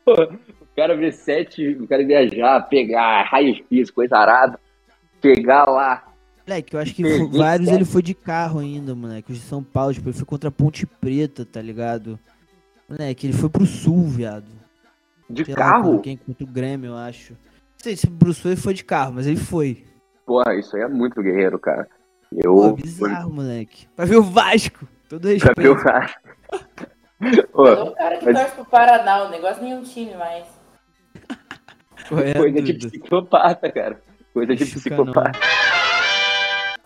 O 0.76 0.80
cara 0.82 0.94
vê 0.94 1.10
sete, 1.10 1.70
o 1.80 1.88
cara 1.88 2.04
viajar, 2.04 2.60
pegar 2.68 3.22
raio-x, 3.22 3.90
coisa 3.90 4.18
arada, 4.18 4.60
chegar 5.22 5.64
lá. 5.64 6.04
Moleque, 6.46 6.74
eu 6.76 6.80
acho 6.80 6.94
que 6.94 7.02
vários 7.28 7.68
ele 7.70 7.86
foi 7.86 8.02
de 8.02 8.12
carro 8.12 8.60
ainda, 8.60 8.94
moleque. 8.94 9.32
Os 9.32 9.38
de 9.38 9.44
São 9.44 9.62
Paulo, 9.62 9.94
tipo, 9.94 10.06
ele 10.10 10.16
foi 10.16 10.26
contra 10.26 10.48
a 10.50 10.52
Ponte 10.52 10.86
Preta, 10.86 11.46
tá 11.46 11.62
ligado? 11.62 12.18
Moleque, 12.86 13.26
ele 13.26 13.32
foi 13.32 13.48
pro 13.48 13.64
sul, 13.64 14.02
viado. 14.06 14.44
De 15.30 15.46
Sei 15.46 15.54
lá, 15.54 15.60
carro? 15.60 15.84
contra 15.92 16.02
quem 16.02 16.16
contra 16.18 16.44
o 16.44 16.46
Grêmio, 16.46 16.88
eu 16.90 16.96
acho. 16.96 17.32
Não 17.32 17.38
sei 17.78 17.96
se 17.96 18.06
pro 18.06 18.34
sul 18.34 18.50
ele 18.50 18.60
foi 18.60 18.74
de 18.74 18.84
carro, 18.84 19.14
mas 19.14 19.26
ele 19.26 19.36
foi. 19.38 19.82
Porra, 20.26 20.54
isso 20.56 20.76
aí 20.76 20.82
é 20.82 20.88
muito 20.88 21.22
guerreiro, 21.22 21.58
cara. 21.58 21.88
Eu. 22.30 22.54
Pô, 22.54 22.72
bizarro, 22.74 23.32
moleque. 23.32 23.88
Vai 23.96 24.04
ver 24.06 24.16
o 24.18 24.22
Vasco. 24.22 24.86
Todo 25.08 25.22
Pra 25.22 25.30
respeito. 25.30 25.62
ver 25.62 25.68
o 25.70 25.82
cara. 25.82 26.14
Ô, 27.54 27.66
Eu 27.66 27.76
sou 27.76 27.88
um 27.90 27.94
cara 27.94 28.18
que 28.18 28.24
mas- 28.26 28.38
torce 28.40 28.54
pro 28.56 28.64
Paraná, 28.66 29.24
o 29.24 29.30
negócio 29.30 29.62
nenhum 29.62 29.82
time 29.82 30.14
mais. 30.16 30.44
É 32.24 32.34
coisa 32.34 32.62
de 32.62 32.74
psicopata, 32.74 33.70
cara. 33.72 34.00
Coisa 34.32 34.54
de 34.54 34.64
não. 34.64 34.70
psicopata. 34.72 35.38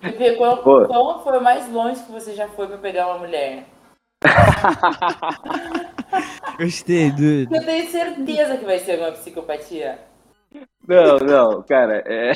E 0.03 0.09
ver 0.11 0.37
qual, 0.37 0.57
Pô. 0.59 0.87
qual 0.87 1.23
foi 1.23 1.39
o 1.39 1.43
mais 1.43 1.71
longe 1.71 2.03
que 2.03 2.13
você 2.13 2.33
já 2.35 2.49
foi 2.49 2.67
pra 2.69 2.79
pegar 2.79 3.07
uma 3.09 3.19
mulher? 3.19 3.65
Gostei, 6.59 7.11
dude. 7.11 7.49
Eu 7.55 7.65
tenho 7.65 7.89
certeza 7.91 8.57
que 8.57 8.65
vai 8.65 8.79
ser 8.79 8.93
alguma 8.93 9.13
psicopatia. 9.13 9.99
Não, 10.87 11.19
não, 11.19 11.63
cara, 11.63 12.03
é. 12.07 12.33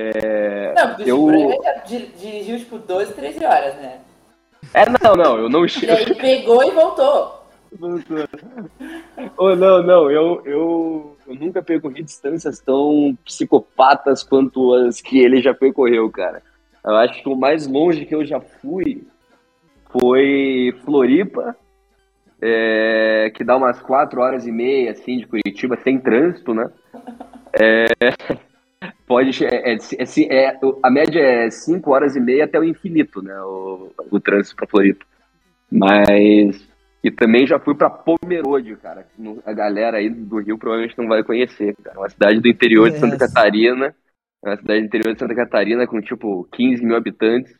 É. 0.00 0.74
Não, 0.74 0.94
porque 0.94 1.10
Eu- 1.10 1.24
o 1.24 1.30
Chico 1.32 1.62
já 1.64 1.72
di- 1.84 2.06
dirigiu 2.16 2.58
tipo 2.60 2.78
12, 2.78 3.12
13 3.14 3.44
horas, 3.44 3.74
né? 3.76 3.98
É, 4.72 4.84
não, 5.02 5.14
não, 5.16 5.36
eu 5.38 5.48
não 5.48 5.66
E 5.66 5.68
chego. 5.68 5.92
aí 5.92 6.14
pegou 6.14 6.62
e 6.64 6.70
voltou. 6.70 7.44
Oh, 9.36 9.54
não, 9.56 9.82
não, 9.82 10.08
eu, 10.10 10.40
eu, 10.46 11.16
eu 11.28 11.34
nunca 11.34 11.62
percorri 11.62 12.02
distâncias 12.02 12.58
tão 12.58 13.16
psicopatas 13.22 14.22
quanto 14.22 14.72
as 14.74 15.00
que 15.00 15.18
ele 15.18 15.42
já 15.42 15.52
percorreu, 15.52 16.10
cara. 16.10 16.42
Eu 16.84 16.96
acho 16.96 17.22
que 17.22 17.28
o 17.28 17.36
mais 17.36 17.66
longe 17.66 18.06
que 18.06 18.14
eu 18.14 18.24
já 18.24 18.40
fui 18.40 19.02
foi 19.92 20.74
Floripa, 20.84 21.54
é, 22.40 23.30
que 23.34 23.44
dá 23.44 23.56
umas 23.56 23.80
quatro 23.80 24.22
horas 24.22 24.46
e 24.46 24.52
meia, 24.52 24.92
assim, 24.92 25.18
de 25.18 25.26
Curitiba, 25.26 25.76
sem 25.82 25.98
trânsito, 25.98 26.54
né? 26.54 26.70
É, 27.60 27.86
pode, 29.06 29.44
é, 29.44 29.72
é, 29.72 29.76
é, 29.76 30.44
é 30.46 30.58
a 30.82 30.90
média 30.90 31.20
é 31.20 31.50
cinco 31.50 31.90
horas 31.90 32.16
e 32.16 32.20
meia 32.20 32.44
até 32.44 32.58
o 32.58 32.64
infinito, 32.64 33.20
né? 33.20 33.38
O, 33.42 33.92
o 34.10 34.18
trânsito 34.18 34.56
para 34.56 34.66
Floripa. 34.66 35.04
Mas 35.70 36.67
e 37.02 37.10
também 37.10 37.46
já 37.46 37.58
fui 37.58 37.74
para 37.74 37.90
Pomerode, 37.90 38.74
cara. 38.76 39.06
A 39.44 39.52
galera 39.52 39.98
aí 39.98 40.10
do 40.10 40.40
Rio 40.40 40.58
provavelmente 40.58 40.98
não 40.98 41.06
vai 41.06 41.22
conhecer, 41.22 41.74
cara. 41.82 41.98
Uma 41.98 42.08
cidade 42.08 42.40
do 42.40 42.48
interior 42.48 42.90
de 42.90 42.98
Santa 42.98 43.16
Catarina. 43.16 43.94
Uma 44.42 44.56
cidade 44.56 44.80
do 44.80 44.86
interior 44.86 45.12
de 45.12 45.18
Santa 45.18 45.34
Catarina 45.34 45.86
com, 45.86 46.00
tipo, 46.00 46.48
15 46.52 46.84
mil 46.84 46.96
habitantes. 46.96 47.54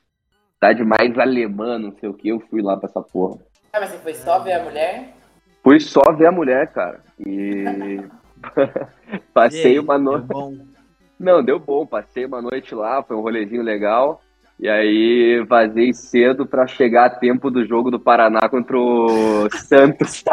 Cidade 0.55 0.82
mais 0.84 1.16
alemã, 1.18 1.78
não 1.78 1.93
sei 1.93 2.09
o 2.09 2.14
que. 2.14 2.28
Eu 2.28 2.41
fui 2.41 2.62
lá 2.62 2.76
pra 2.76 2.89
essa 2.89 3.01
porra. 3.01 3.39
Ah, 3.72 3.80
mas 3.80 3.91
você 3.91 3.99
foi 3.99 4.14
só 4.14 4.41
ver 4.41 4.55
a 4.55 4.64
mulher? 4.64 5.14
Fui 5.62 5.78
só 5.78 6.12
ver 6.12 6.26
a 6.26 6.32
mulher, 6.32 6.72
cara. 6.72 7.01
E. 7.18 8.01
Passei 9.34 9.72
aí, 9.72 9.78
uma 9.78 9.99
noite. 9.99 10.26
Não, 11.18 11.43
deu 11.43 11.59
bom. 11.59 11.86
Passei 11.86 12.24
uma 12.24 12.41
noite 12.43 12.74
lá, 12.74 13.03
foi 13.03 13.16
um 13.16 13.20
rolezinho 13.20 13.62
legal. 13.62 14.22
E 14.59 14.68
aí 14.68 15.44
vazei 15.48 15.92
cedo 15.92 16.44
para 16.44 16.66
chegar 16.66 17.06
a 17.06 17.11
tempo 17.11 17.50
do 17.50 17.64
jogo 17.64 17.92
do 17.92 18.00
Paraná 18.00 18.48
contra 18.48 18.76
o 18.76 19.48
Santos. 19.52 20.24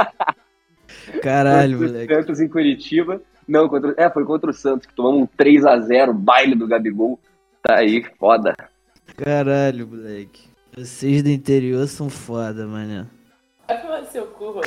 Caralho, 1.21 1.77
moleque. 1.77 2.13
Santos 2.13 2.39
em 2.39 2.47
Curitiba. 2.47 3.21
Não, 3.47 3.69
contra, 3.69 3.93
é, 3.97 4.09
foi 4.09 4.25
contra 4.25 4.49
o 4.49 4.53
Santos, 4.53 4.87
que 4.87 4.95
tomamos 4.95 5.21
um 5.21 5.27
3x0, 5.27 6.11
baile 6.13 6.55
do 6.55 6.67
Gabigol. 6.67 7.19
Tá 7.61 7.75
aí, 7.77 8.03
foda. 8.19 8.55
Caralho, 9.15 9.87
moleque. 9.87 10.49
Vocês 10.75 11.21
do 11.21 11.29
interior 11.29 11.85
são 11.87 12.09
foda, 12.09 12.65
mano. 12.65 13.07
Vai 13.67 13.81
tomar 13.81 14.03
seu 14.05 14.25
cu, 14.27 14.61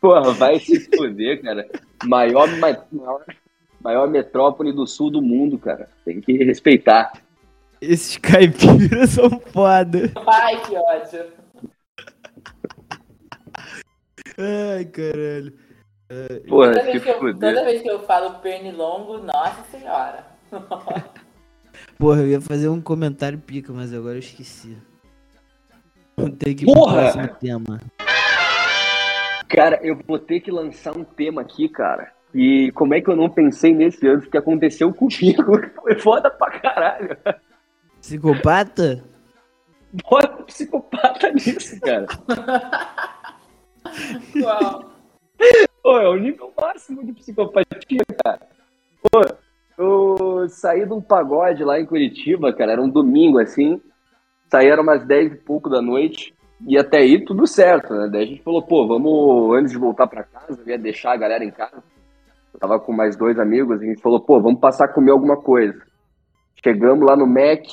Porra, 0.00 0.32
vai 0.32 0.58
se 0.60 0.80
fuder, 0.94 1.42
cara. 1.42 1.66
Maior, 2.04 2.48
maior 2.58 3.24
maior 3.84 4.08
metrópole 4.08 4.72
do 4.72 4.86
sul 4.86 5.10
do 5.10 5.20
mundo, 5.20 5.58
cara. 5.58 5.90
Tem 6.04 6.20
que 6.20 6.32
respeitar. 6.42 7.12
Esses 7.80 8.16
caipiras 8.16 9.10
são 9.10 9.28
foda. 9.52 10.10
Ai, 10.26 10.60
que 10.62 10.74
ódio. 10.74 11.26
Ai, 14.38 14.84
caralho. 14.86 15.52
Porra, 16.48 16.72
toda, 16.72 16.82
vez 16.84 17.02
que 17.02 17.10
eu, 17.10 17.38
toda 17.38 17.64
vez 17.64 17.82
que 17.82 17.90
eu 17.90 18.00
falo 18.00 18.38
pernilongo, 18.38 19.18
nossa 19.18 19.62
senhora. 19.70 20.24
Porra, 21.98 22.22
eu 22.22 22.28
ia 22.28 22.40
fazer 22.40 22.68
um 22.68 22.80
comentário 22.80 23.38
pica, 23.38 23.72
mas 23.72 23.92
agora 23.92 24.14
eu 24.14 24.20
esqueci. 24.20 24.76
Vou 26.16 26.30
ter 26.30 26.54
que 26.54 26.64
Porra! 26.64 27.28
tema. 27.40 27.80
Cara, 29.48 29.78
eu 29.82 29.98
vou 30.06 30.18
ter 30.18 30.40
que 30.40 30.50
lançar 30.50 30.96
um 30.96 31.04
tema 31.04 31.42
aqui, 31.42 31.68
cara. 31.68 32.13
E 32.34 32.72
como 32.72 32.94
é 32.94 33.00
que 33.00 33.08
eu 33.08 33.14
não 33.14 33.30
pensei 33.30 33.72
nesse 33.72 34.08
antes 34.08 34.28
que 34.28 34.36
aconteceu 34.36 34.92
comigo? 34.92 35.60
Foi 35.80 35.94
foda 36.00 36.28
pra 36.28 36.58
caralho. 36.58 37.16
Psicopata? 38.00 39.04
Bota 40.10 40.42
psicopata 40.42 41.30
nisso, 41.30 41.80
cara. 41.80 42.06
Uau. 44.42 44.90
Pô, 45.80 45.98
é 46.00 46.08
o 46.08 46.16
nível 46.16 46.52
máximo 46.60 47.04
de 47.04 47.12
psicopatia, 47.12 48.02
cara. 48.24 48.40
Pô, 49.00 49.20
eu 49.78 50.48
saí 50.48 50.84
de 50.84 50.92
um 50.92 51.00
pagode 51.00 51.62
lá 51.62 51.78
em 51.78 51.86
Curitiba, 51.86 52.52
cara, 52.52 52.72
era 52.72 52.82
um 52.82 52.88
domingo 52.88 53.38
assim. 53.38 53.80
Saí 54.50 54.66
era 54.66 54.82
umas 54.82 55.06
10 55.06 55.32
e 55.34 55.36
pouco 55.36 55.70
da 55.70 55.80
noite. 55.80 56.34
E 56.66 56.76
até 56.76 56.98
aí 56.98 57.24
tudo 57.24 57.46
certo, 57.46 57.94
né? 57.94 58.08
Daí 58.10 58.22
a 58.22 58.26
gente 58.26 58.42
falou, 58.42 58.62
pô, 58.62 58.88
vamos, 58.88 59.56
antes 59.56 59.70
de 59.70 59.78
voltar 59.78 60.08
pra 60.08 60.24
casa, 60.24 60.60
ia 60.66 60.78
deixar 60.78 61.12
a 61.12 61.16
galera 61.16 61.44
em 61.44 61.50
casa 61.50 61.82
eu 62.54 62.60
tava 62.60 62.78
com 62.78 62.92
mais 62.92 63.16
dois 63.16 63.38
amigos 63.38 63.82
e 63.82 63.84
a 63.84 63.88
gente 63.88 64.00
falou, 64.00 64.20
pô, 64.20 64.40
vamos 64.40 64.60
passar 64.60 64.84
a 64.84 64.92
comer 64.92 65.10
alguma 65.10 65.36
coisa. 65.36 65.82
Chegamos 66.64 67.04
lá 67.04 67.16
no 67.16 67.26
Mac, 67.26 67.64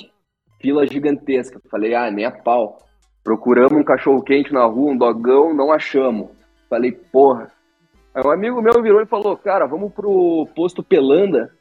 fila 0.59 0.87
gigantesca. 0.87 1.61
Falei, 1.69 1.93
ah, 1.93 2.09
nem 2.09 2.25
a 2.25 2.31
pau. 2.31 2.79
Procuramos 3.23 3.79
um 3.79 3.83
cachorro 3.83 4.23
quente 4.23 4.51
na 4.51 4.65
rua, 4.65 4.91
um 4.91 4.97
dogão, 4.97 5.53
não 5.53 5.71
achamos. 5.71 6.29
Falei, 6.67 6.91
porra. 6.91 7.51
Aí 8.13 8.23
um 8.25 8.31
amigo 8.31 8.61
meu 8.61 8.81
virou 8.81 9.01
e 9.01 9.05
falou, 9.05 9.37
cara, 9.37 9.67
vamos 9.67 9.93
pro 9.93 10.47
posto 10.55 10.83
Pelanda, 10.83 11.53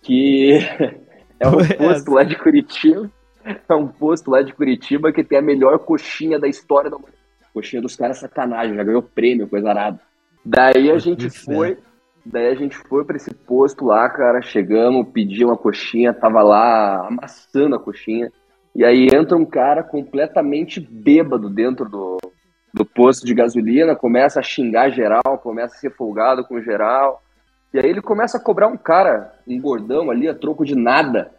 que 0.00 0.58
é 1.40 1.48
um 1.48 1.58
posto 1.76 2.12
lá 2.12 2.22
de 2.22 2.36
Curitiba. 2.38 3.10
É 3.68 3.74
um 3.74 3.86
posto 3.86 4.30
lá 4.30 4.40
de 4.40 4.54
Curitiba 4.54 5.12
que 5.12 5.22
tem 5.22 5.36
a 5.36 5.42
melhor 5.42 5.78
coxinha 5.80 6.38
da 6.38 6.48
história 6.48 6.88
da 6.88 6.96
humanidade. 6.96 7.22
Coxinha 7.52 7.82
dos 7.82 7.94
caras 7.94 8.16
sacanagem, 8.16 8.74
já 8.74 8.82
ganhou 8.82 9.02
prêmio, 9.02 9.46
coisa 9.46 9.68
arada. 9.68 10.00
Daí 10.42 10.90
a 10.90 10.96
gente 10.96 11.28
foi, 11.28 11.76
Daí 12.24 12.46
a 12.46 12.54
gente 12.54 12.76
foi 12.76 13.04
para 13.04 13.16
esse 13.16 13.34
posto 13.34 13.84
lá, 13.84 14.08
cara, 14.08 14.40
chegamos, 14.40 15.08
pedi 15.12 15.44
uma 15.44 15.58
coxinha, 15.58 16.14
tava 16.14 16.42
lá 16.42 17.06
amassando 17.06 17.76
a 17.76 17.78
coxinha. 17.78 18.32
E 18.74 18.82
aí 18.82 19.08
entra 19.12 19.36
um 19.36 19.44
cara 19.44 19.82
completamente 19.82 20.80
bêbado 20.80 21.50
dentro 21.50 21.86
do, 21.86 22.16
do 22.72 22.84
posto 22.84 23.26
de 23.26 23.34
gasolina, 23.34 23.94
começa 23.94 24.40
a 24.40 24.42
xingar 24.42 24.90
geral, 24.90 25.38
começa 25.42 25.74
a 25.74 25.78
ser 25.78 25.90
folgado 25.90 26.44
com 26.44 26.62
geral. 26.62 27.22
E 27.74 27.78
aí 27.78 27.90
ele 27.90 28.00
começa 28.00 28.38
a 28.38 28.40
cobrar 28.40 28.68
um 28.68 28.76
cara, 28.76 29.32
um 29.46 29.60
gordão 29.60 30.10
ali, 30.10 30.26
a 30.26 30.34
troco 30.34 30.64
de 30.64 30.74
nada. 30.74 31.30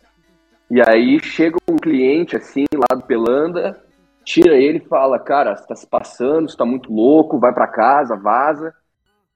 E 0.70 0.80
aí 0.88 1.20
chega 1.20 1.58
um 1.68 1.78
cliente 1.78 2.36
assim, 2.36 2.66
lá 2.74 2.96
do 2.96 3.06
Pelanda, 3.06 3.82
tira 4.24 4.56
ele 4.56 4.78
e 4.78 4.88
fala, 4.88 5.18
cara, 5.18 5.56
você 5.56 5.66
tá 5.66 5.76
se 5.76 5.88
passando, 5.88 6.50
você 6.50 6.56
tá 6.56 6.66
muito 6.66 6.94
louco, 6.94 7.40
vai 7.40 7.54
para 7.54 7.68
casa, 7.68 8.16
vaza 8.16 8.72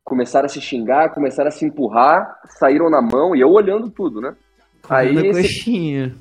começaram 0.10 0.48
a 0.48 0.50
se 0.50 0.60
xingar, 0.60 1.14
começaram 1.14 1.48
a 1.48 1.52
se 1.52 1.64
empurrar, 1.64 2.40
saíram 2.46 2.90
na 2.90 3.02
mão 3.02 3.36
e 3.36 3.40
eu 3.40 3.50
olhando 3.50 3.90
tudo, 3.90 4.20
né? 4.20 4.36
Comendo 4.82 5.20
Aí, 5.20 5.30
a 5.30 5.34
coxinha. 5.34 6.16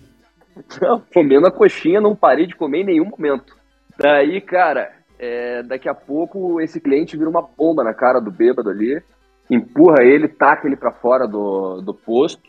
Não, 0.83 1.01
comendo 1.15 1.47
a 1.47 1.53
coxinha, 1.53 2.01
não 2.01 2.17
parei 2.17 2.45
de 2.45 2.57
comer 2.57 2.81
em 2.81 2.87
nenhum 2.87 3.05
momento. 3.05 3.57
Daí, 3.97 4.41
cara, 4.41 4.91
é, 5.17 5.63
daqui 5.63 5.89
a 5.89 5.95
pouco 5.95 6.61
esse 6.61 6.81
cliente 6.81 7.17
vira 7.17 7.31
uma 7.31 7.43
bomba 7.43 7.85
na 7.85 7.95
cara 7.95 8.21
do 8.21 8.33
bêbado 8.33 8.69
ali, 8.69 9.01
empurra 9.49 10.03
ele, 10.03 10.27
taca 10.27 10.67
ele 10.67 10.75
pra 10.75 10.91
fora 10.91 11.29
do, 11.29 11.81
do 11.81 11.95
posto. 11.95 12.43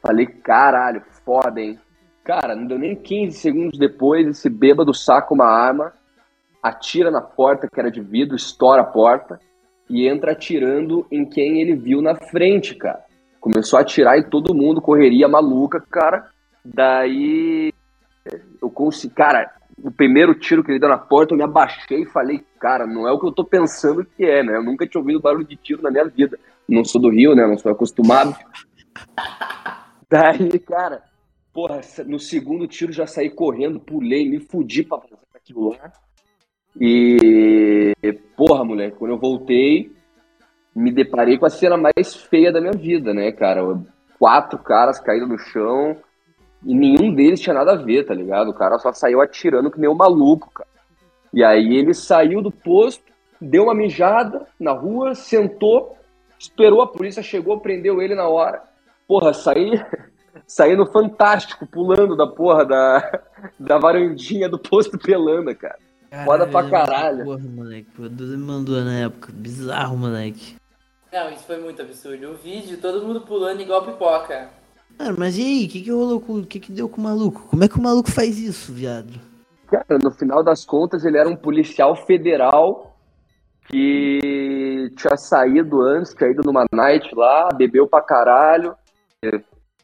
Falei, 0.00 0.26
caralho, 0.26 1.02
foda, 1.24 1.60
hein? 1.60 1.76
Cara, 2.22 2.54
não 2.54 2.68
deu 2.68 2.78
nem 2.78 2.94
15 2.94 3.36
segundos 3.36 3.78
depois, 3.80 4.28
esse 4.28 4.48
bêbado 4.48 4.94
saca 4.94 5.34
uma 5.34 5.46
arma, 5.46 5.92
atira 6.62 7.10
na 7.10 7.20
porta 7.20 7.66
que 7.66 7.80
era 7.80 7.90
de 7.90 8.00
vidro, 8.00 8.36
estoura 8.36 8.82
a 8.82 8.86
porta 8.86 9.40
e 9.88 10.08
entra 10.08 10.32
atirando 10.32 11.06
em 11.10 11.24
quem 11.24 11.60
ele 11.60 11.74
viu 11.74 12.00
na 12.00 12.14
frente, 12.14 12.74
cara. 12.74 13.04
Começou 13.40 13.78
a 13.78 13.82
atirar 13.82 14.18
em 14.18 14.28
todo 14.28 14.54
mundo, 14.54 14.80
correria 14.80 15.28
maluca, 15.28 15.80
cara. 15.80 16.30
Daí 16.64 17.72
eu 18.60 18.70
consegui, 18.70 19.14
cara, 19.14 19.54
o 19.82 19.90
primeiro 19.90 20.34
tiro 20.34 20.64
que 20.64 20.70
ele 20.70 20.78
deu 20.78 20.88
na 20.88 20.96
porta, 20.96 21.34
eu 21.34 21.38
me 21.38 21.44
abaixei 21.44 22.02
e 22.02 22.06
falei, 22.06 22.42
cara, 22.58 22.86
não 22.86 23.06
é 23.06 23.12
o 23.12 23.18
que 23.18 23.26
eu 23.26 23.32
tô 23.32 23.44
pensando 23.44 24.04
que 24.04 24.24
é, 24.24 24.42
né? 24.42 24.56
Eu 24.56 24.62
nunca 24.62 24.86
tinha 24.86 25.00
ouvido 25.00 25.20
barulho 25.20 25.46
de 25.46 25.56
tiro 25.56 25.82
na 25.82 25.90
minha 25.90 26.04
vida. 26.06 26.38
Não 26.68 26.84
sou 26.84 27.00
do 27.00 27.10
Rio, 27.10 27.34
né? 27.34 27.46
Não 27.46 27.58
sou 27.58 27.70
acostumado. 27.70 28.34
Daí, 30.08 30.58
cara, 30.60 31.02
porra, 31.52 31.80
no 32.06 32.18
segundo 32.18 32.66
tiro 32.66 32.92
já 32.92 33.06
saí 33.06 33.28
correndo, 33.28 33.80
pulei, 33.80 34.28
me 34.28 34.40
fudi 34.40 34.82
pra 34.82 34.98
fazer 34.98 35.16
aquilo 35.34 35.70
lá. 35.70 35.92
E, 36.80 37.92
porra, 38.36 38.64
moleque, 38.64 38.96
quando 38.96 39.12
eu 39.12 39.18
voltei, 39.18 39.92
me 40.74 40.90
deparei 40.90 41.38
com 41.38 41.46
a 41.46 41.50
cena 41.50 41.76
mais 41.76 42.14
feia 42.14 42.52
da 42.52 42.60
minha 42.60 42.72
vida, 42.72 43.14
né, 43.14 43.30
cara? 43.30 43.62
Quatro 44.18 44.58
caras 44.58 44.98
caíram 44.98 45.28
no 45.28 45.38
chão 45.38 45.96
e 46.64 46.74
nenhum 46.74 47.14
deles 47.14 47.40
tinha 47.40 47.54
nada 47.54 47.72
a 47.72 47.76
ver, 47.76 48.04
tá 48.04 48.14
ligado? 48.14 48.50
O 48.50 48.54
cara 48.54 48.78
só 48.78 48.92
saiu 48.92 49.20
atirando 49.20 49.70
que 49.70 49.78
nem 49.78 49.88
um 49.88 49.94
maluco, 49.94 50.50
cara. 50.52 50.68
E 51.32 51.44
aí 51.44 51.76
ele 51.76 51.94
saiu 51.94 52.40
do 52.40 52.50
posto, 52.50 53.04
deu 53.40 53.64
uma 53.64 53.74
mijada 53.74 54.46
na 54.58 54.72
rua, 54.72 55.14
sentou, 55.14 55.96
esperou 56.38 56.80
a 56.80 56.86
polícia, 56.86 57.22
chegou, 57.22 57.60
prendeu 57.60 58.00
ele 58.00 58.14
na 58.14 58.28
hora. 58.28 58.62
Porra, 59.06 59.32
saí, 59.32 59.72
saí 60.46 60.74
no 60.74 60.86
Fantástico, 60.86 61.66
pulando 61.66 62.16
da 62.16 62.26
porra 62.26 62.64
da, 62.64 63.20
da 63.58 63.78
varandinha 63.78 64.48
do 64.48 64.58
posto 64.58 64.98
Pelanda, 64.98 65.54
cara. 65.54 65.78
Caralho, 66.14 66.24
Foda 66.26 66.46
pra 66.46 66.70
caralho. 66.70 67.24
Porra, 67.24 67.42
moleque. 67.42 67.88
O 67.98 68.08
Dudu 68.08 68.38
me 68.38 68.44
mandou 68.44 68.80
na 68.84 69.00
época. 69.00 69.32
Bizarro, 69.32 69.96
moleque. 69.96 70.54
Não, 71.12 71.30
isso 71.30 71.42
foi 71.42 71.58
muito 71.58 71.82
absurdo. 71.82 72.30
O 72.30 72.36
vídeo, 72.36 72.78
todo 72.80 73.04
mundo 73.04 73.22
pulando 73.22 73.60
igual 73.60 73.84
pipoca. 73.84 74.48
Cara, 74.96 75.14
mas 75.18 75.36
e 75.36 75.42
aí? 75.42 75.66
O 75.66 75.68
que 75.68 75.82
que 75.82 75.90
rolou 75.90 76.20
com... 76.20 76.34
O 76.34 76.46
que 76.46 76.60
que 76.60 76.70
deu 76.70 76.88
com 76.88 77.00
o 77.00 77.04
maluco? 77.04 77.48
Como 77.48 77.64
é 77.64 77.68
que 77.68 77.76
o 77.76 77.82
maluco 77.82 78.12
faz 78.12 78.38
isso, 78.38 78.72
viado? 78.72 79.12
Cara, 79.66 79.98
no 80.00 80.10
final 80.12 80.44
das 80.44 80.64
contas, 80.64 81.04
ele 81.04 81.18
era 81.18 81.28
um 81.28 81.34
policial 81.34 81.96
federal 81.96 82.96
que 83.66 84.92
tinha 84.96 85.16
saído 85.16 85.82
antes, 85.82 86.12
ido 86.12 86.42
numa 86.44 86.64
night 86.72 87.12
lá, 87.12 87.48
bebeu 87.56 87.88
pra 87.88 88.00
caralho. 88.02 88.76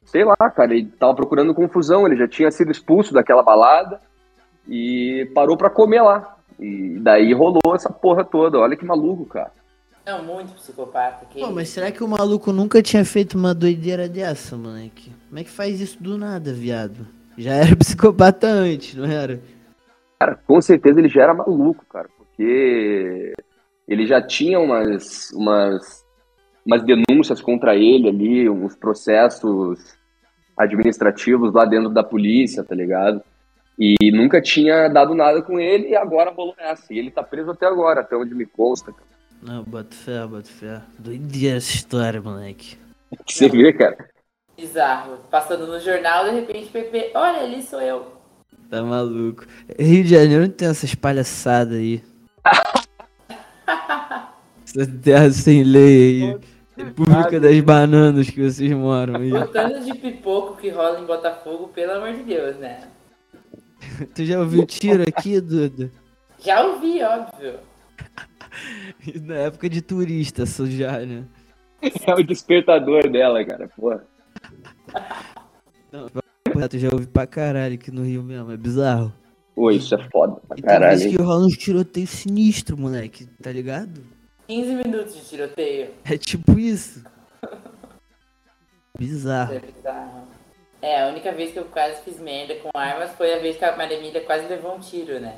Sei 0.04 0.24
lá, 0.24 0.36
cara, 0.36 0.74
ele 0.74 0.92
tava 0.96 1.16
procurando 1.16 1.54
confusão, 1.54 2.06
ele 2.06 2.16
já 2.16 2.28
tinha 2.28 2.52
sido 2.52 2.70
expulso 2.70 3.12
daquela 3.12 3.42
balada 3.42 4.00
e 4.68 5.30
parou 5.34 5.56
pra 5.56 5.70
comer 5.70 6.02
lá. 6.02 6.36
E 6.58 6.98
daí 7.00 7.32
rolou 7.32 7.74
essa 7.74 7.90
porra 7.90 8.24
toda. 8.24 8.58
Olha 8.58 8.76
que 8.76 8.84
maluco, 8.84 9.24
cara. 9.26 9.52
Não, 10.06 10.22
muito 10.24 10.52
psicopata. 10.54 11.26
Que... 11.26 11.40
Pô, 11.40 11.50
mas 11.50 11.68
será 11.68 11.90
que 11.90 12.02
o 12.02 12.08
maluco 12.08 12.52
nunca 12.52 12.82
tinha 12.82 13.04
feito 13.04 13.38
uma 13.38 13.54
doideira 13.54 14.08
dessa, 14.08 14.56
moleque? 14.56 15.12
Como 15.28 15.38
é 15.38 15.44
que 15.44 15.50
faz 15.50 15.80
isso 15.80 16.02
do 16.02 16.18
nada, 16.18 16.52
viado? 16.52 17.06
Já 17.36 17.54
era 17.54 17.76
psicopata 17.76 18.46
antes, 18.46 18.94
não 18.94 19.06
era? 19.06 19.40
Cara, 20.18 20.34
com 20.34 20.60
certeza 20.60 21.00
ele 21.00 21.08
já 21.08 21.22
era 21.22 21.34
maluco, 21.34 21.84
cara, 21.86 22.08
porque 22.18 23.32
ele 23.88 24.06
já 24.06 24.20
tinha 24.20 24.60
umas, 24.60 25.30
umas, 25.32 26.04
umas 26.66 26.82
denúncias 26.82 27.40
contra 27.40 27.74
ele 27.74 28.08
ali, 28.08 28.50
uns 28.50 28.76
processos 28.76 29.96
administrativos 30.56 31.54
lá 31.54 31.64
dentro 31.64 31.88
da 31.88 32.04
polícia, 32.04 32.62
tá 32.62 32.74
ligado? 32.74 33.22
E 33.80 34.12
nunca 34.12 34.42
tinha 34.42 34.88
dado 34.88 35.14
nada 35.14 35.40
com 35.40 35.58
ele 35.58 35.88
e 35.88 35.96
agora 35.96 36.30
rolou 36.30 36.54
essa. 36.58 36.92
E 36.92 36.98
ele 36.98 37.10
tá 37.10 37.22
preso 37.22 37.52
até 37.52 37.64
agora, 37.64 38.02
até 38.02 38.14
onde 38.14 38.34
me 38.34 38.44
consta. 38.44 38.92
Cara. 38.92 39.08
Não, 39.42 39.64
bota 39.64 39.96
fé, 39.96 40.26
bota 40.26 40.50
fé. 40.50 40.82
Doideira 40.98 41.56
essa 41.56 41.72
história, 41.72 42.20
moleque. 42.20 42.76
Você 43.26 43.48
vê, 43.48 43.72
cara? 43.72 43.96
Bizarro. 44.54 45.16
Passando 45.30 45.66
no 45.66 45.80
jornal, 45.80 46.26
de 46.26 46.32
repente, 46.32 46.68
Pepe, 46.68 47.10
olha, 47.14 47.40
ali 47.40 47.62
sou 47.62 47.80
eu. 47.80 48.20
Tá 48.68 48.82
maluco. 48.82 49.46
Rio 49.78 50.04
de 50.04 50.10
Janeiro 50.10 50.42
não 50.42 50.50
tem 50.50 50.68
essas 50.68 50.94
palhaçadas 50.94 51.78
aí. 51.78 52.04
Essa 54.62 54.86
terra 55.02 55.30
sem 55.30 55.64
lei 55.64 56.22
aí. 56.22 56.38
República 56.76 57.40
das 57.40 57.60
Bananas 57.60 58.28
que 58.28 58.42
vocês 58.42 58.70
moram 58.72 59.16
aí. 59.16 59.32
O 59.32 59.48
tanto 59.48 59.80
de 59.84 59.94
pipoco 59.94 60.56
que 60.56 60.68
rola 60.68 61.00
em 61.00 61.04
Botafogo, 61.04 61.68
pelo 61.68 61.92
amor 61.92 62.12
de 62.12 62.22
Deus, 62.22 62.56
né? 62.58 62.88
tu 64.14 64.24
já 64.24 64.38
ouviu 64.40 64.66
tiro 64.66 65.02
aqui, 65.02 65.40
Duda? 65.40 65.90
Já 66.38 66.64
ouvi, 66.66 67.02
óbvio. 67.02 67.54
Na 69.22 69.34
época 69.36 69.68
de 69.68 69.80
turista, 69.82 70.46
só 70.46 70.64
já, 70.66 70.98
né? 71.00 71.24
É 72.06 72.14
o 72.14 72.22
despertador 72.22 73.08
dela, 73.10 73.42
cara, 73.44 73.66
porra. 73.68 74.04
Não, 75.90 76.68
tu 76.68 76.78
já 76.78 76.88
ouvi 76.92 77.06
pra 77.06 77.26
caralho 77.26 77.74
aqui 77.74 77.90
no 77.90 78.02
Rio 78.04 78.22
mesmo, 78.22 78.52
é 78.52 78.56
bizarro. 78.56 79.12
Pô, 79.54 79.70
isso 79.70 79.94
é 79.94 80.08
foda 80.10 80.36
pra 80.46 80.58
E 80.58 80.62
caralho. 80.62 81.00
hein? 81.00 81.10
que 81.16 81.22
rola 81.22 81.46
uns 81.46 81.56
tiroteios 81.56 82.10
sinistros, 82.10 82.78
moleque, 82.78 83.26
tá 83.42 83.50
ligado? 83.50 84.02
15 84.46 84.74
minutos 84.74 85.14
de 85.14 85.20
tiroteio. 85.24 85.90
É 86.04 86.18
tipo 86.18 86.58
isso. 86.58 87.02
Bizarro. 88.98 89.54
É 89.54 89.60
bizarro. 89.60 90.28
É, 90.82 91.02
a 91.02 91.08
única 91.08 91.30
vez 91.32 91.52
que 91.52 91.58
eu 91.58 91.64
quase 91.66 92.00
fiz 92.02 92.18
merda 92.18 92.54
com 92.56 92.70
armas 92.74 93.12
foi 93.12 93.34
a 93.34 93.38
vez 93.38 93.56
que 93.56 93.64
a 93.64 93.76
Maria 93.76 93.98
Emília 93.98 94.22
quase 94.22 94.46
levou 94.46 94.74
um 94.74 94.80
tiro, 94.80 95.20
né? 95.20 95.34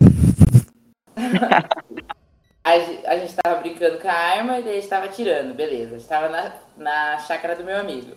a, 2.64 2.70
a 2.70 3.18
gente 3.18 3.34
tava 3.34 3.60
brincando 3.60 3.98
com 3.98 4.08
a 4.08 4.12
arma 4.12 4.58
e 4.58 4.62
daí 4.62 4.72
a 4.72 4.80
gente 4.80 4.88
tava 4.88 5.04
atirando, 5.06 5.54
beleza. 5.54 5.96
A 5.96 5.98
gente 5.98 6.08
tava 6.08 6.28
na, 6.30 6.52
na 6.76 7.18
chácara 7.18 7.54
do 7.54 7.64
meu 7.64 7.78
amigo. 7.78 8.12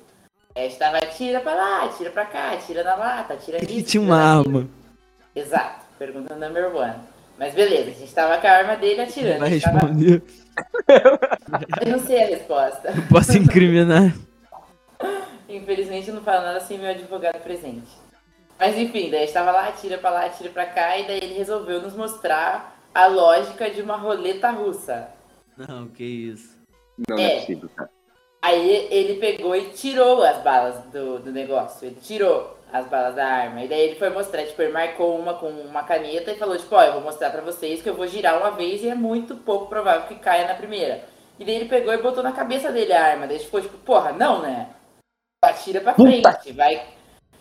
Aí 0.56 0.66
a 0.66 0.70
gente 0.70 0.80
tava 0.80 0.98
atira 0.98 1.42
pra 1.42 1.56
lá, 1.56 1.84
atira 1.86 2.10
pra 2.10 2.26
cá, 2.26 2.52
atira 2.52 2.84
na 2.84 2.96
lata, 2.96 3.34
atira 3.34 3.58
E 3.58 3.62
nisso. 3.62 3.90
tinha 3.90 4.02
atira 4.02 4.02
uma 4.02 4.40
arma. 4.40 4.70
Exato, 5.36 5.86
pergunta 6.00 6.36
number 6.36 6.74
one. 6.74 6.96
Mas 7.38 7.54
beleza, 7.54 7.90
a 7.90 7.94
gente 7.94 8.14
tava 8.14 8.38
com 8.38 8.48
a 8.48 8.52
arma 8.52 8.76
dele 8.78 9.02
atirando. 9.02 9.40
Vai 9.40 9.50
gente 9.50 9.64
tava... 9.64 9.80
responder. 9.80 10.22
Eu 11.86 11.92
não 11.92 12.00
sei 12.00 12.24
a 12.24 12.28
resposta. 12.28 12.94
Eu 12.96 13.02
posso 13.10 13.38
incriminar. 13.38 14.14
Infelizmente 15.50 16.12
não 16.12 16.22
falo 16.24 16.44
nada 16.44 16.60
sem 16.60 16.78
meu 16.78 16.90
advogado 16.90 17.40
presente. 17.42 17.88
Mas 18.60 18.78
enfim, 18.78 19.10
daí 19.10 19.20
a 19.24 19.26
gente 19.26 19.34
tava 19.34 19.52
lá, 19.52 19.68
atira 19.68 19.98
pra 19.98 20.10
lá, 20.10 20.26
atira 20.26 20.50
pra 20.50 20.66
cá, 20.66 20.98
e 20.98 21.06
daí 21.06 21.18
ele 21.18 21.34
resolveu 21.34 21.82
nos 21.82 21.96
mostrar 21.96 22.80
a 22.94 23.08
lógica 23.08 23.70
de 23.70 23.82
uma 23.82 23.98
roleta 23.98 24.50
russa. 24.52 25.10
Não, 25.58 25.88
que 25.88 26.04
isso. 26.04 26.56
Não, 27.10 27.18
é 27.18 27.24
É. 27.24 27.40
possível, 27.40 27.70
cara. 27.76 27.90
Aí 28.42 28.88
ele 28.92 29.16
pegou 29.20 29.56
e 29.56 29.70
tirou 29.70 30.22
as 30.24 30.38
balas 30.44 30.84
do, 30.92 31.20
do 31.20 31.32
negócio. 31.32 31.88
Ele 31.88 31.96
tirou 32.02 32.58
as 32.72 32.86
balas 32.88 33.16
da 33.16 33.26
arma. 33.26 33.64
E 33.64 33.68
daí 33.68 33.80
ele 33.82 33.96
foi 33.96 34.10
mostrar, 34.10 34.44
tipo, 34.46 34.62
ele 34.62 34.72
marcou 34.74 35.18
uma 35.18 35.34
com 35.36 35.48
uma 35.50 35.84
caneta 35.84 36.32
e 36.32 36.38
falou, 36.38 36.58
tipo, 36.58 36.76
ó, 36.76 36.84
eu 36.84 36.94
vou 36.94 37.02
mostrar 37.02 37.30
pra 37.30 37.42
vocês 37.42 37.82
que 37.82 37.90
eu 37.90 37.96
vou 37.96 38.06
girar 38.08 38.38
uma 38.38 38.52
vez 38.52 38.84
e 38.84 38.90
é 38.90 38.96
muito 38.96 39.36
pouco 39.38 39.68
provável 39.68 40.08
que 40.08 40.16
caia 40.16 40.48
na 40.48 40.56
primeira. 40.56 41.06
E 41.40 41.46
daí 41.46 41.56
ele 41.56 41.70
pegou 41.70 41.94
e 41.94 41.98
botou 42.02 42.22
na 42.22 42.32
cabeça 42.34 42.72
dele 42.72 42.92
a 42.94 43.04
arma. 43.06 43.28
Daí 43.28 43.40
ficou 43.40 43.62
tipo, 43.62 43.78
porra, 43.78 44.12
não, 44.12 44.42
né? 44.42 44.70
Atira 45.50 45.82
pra 45.82 45.94
Puta. 45.94 46.32
frente, 46.34 46.52
vai. 46.54 46.82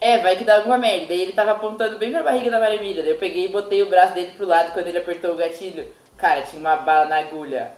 É, 0.00 0.18
vai 0.18 0.36
que 0.36 0.44
dá 0.44 0.56
alguma 0.56 0.78
merda. 0.78 1.06
Daí 1.08 1.20
ele 1.22 1.32
tava 1.32 1.52
apontando 1.52 1.98
bem 1.98 2.10
pra 2.10 2.22
barriga 2.22 2.50
da 2.50 2.58
Maria 2.58 2.76
Emília. 2.78 3.02
Daí 3.02 3.12
eu 3.12 3.18
peguei 3.18 3.46
e 3.46 3.48
botei 3.48 3.82
o 3.82 3.88
braço 3.88 4.14
dele 4.14 4.32
pro 4.36 4.46
lado 4.46 4.72
quando 4.72 4.88
ele 4.88 4.98
apertou 4.98 5.32
o 5.32 5.36
gatilho. 5.36 5.86
Cara, 6.16 6.42
tinha 6.42 6.58
uma 6.60 6.76
bala 6.76 7.06
na 7.08 7.18
agulha. 7.18 7.72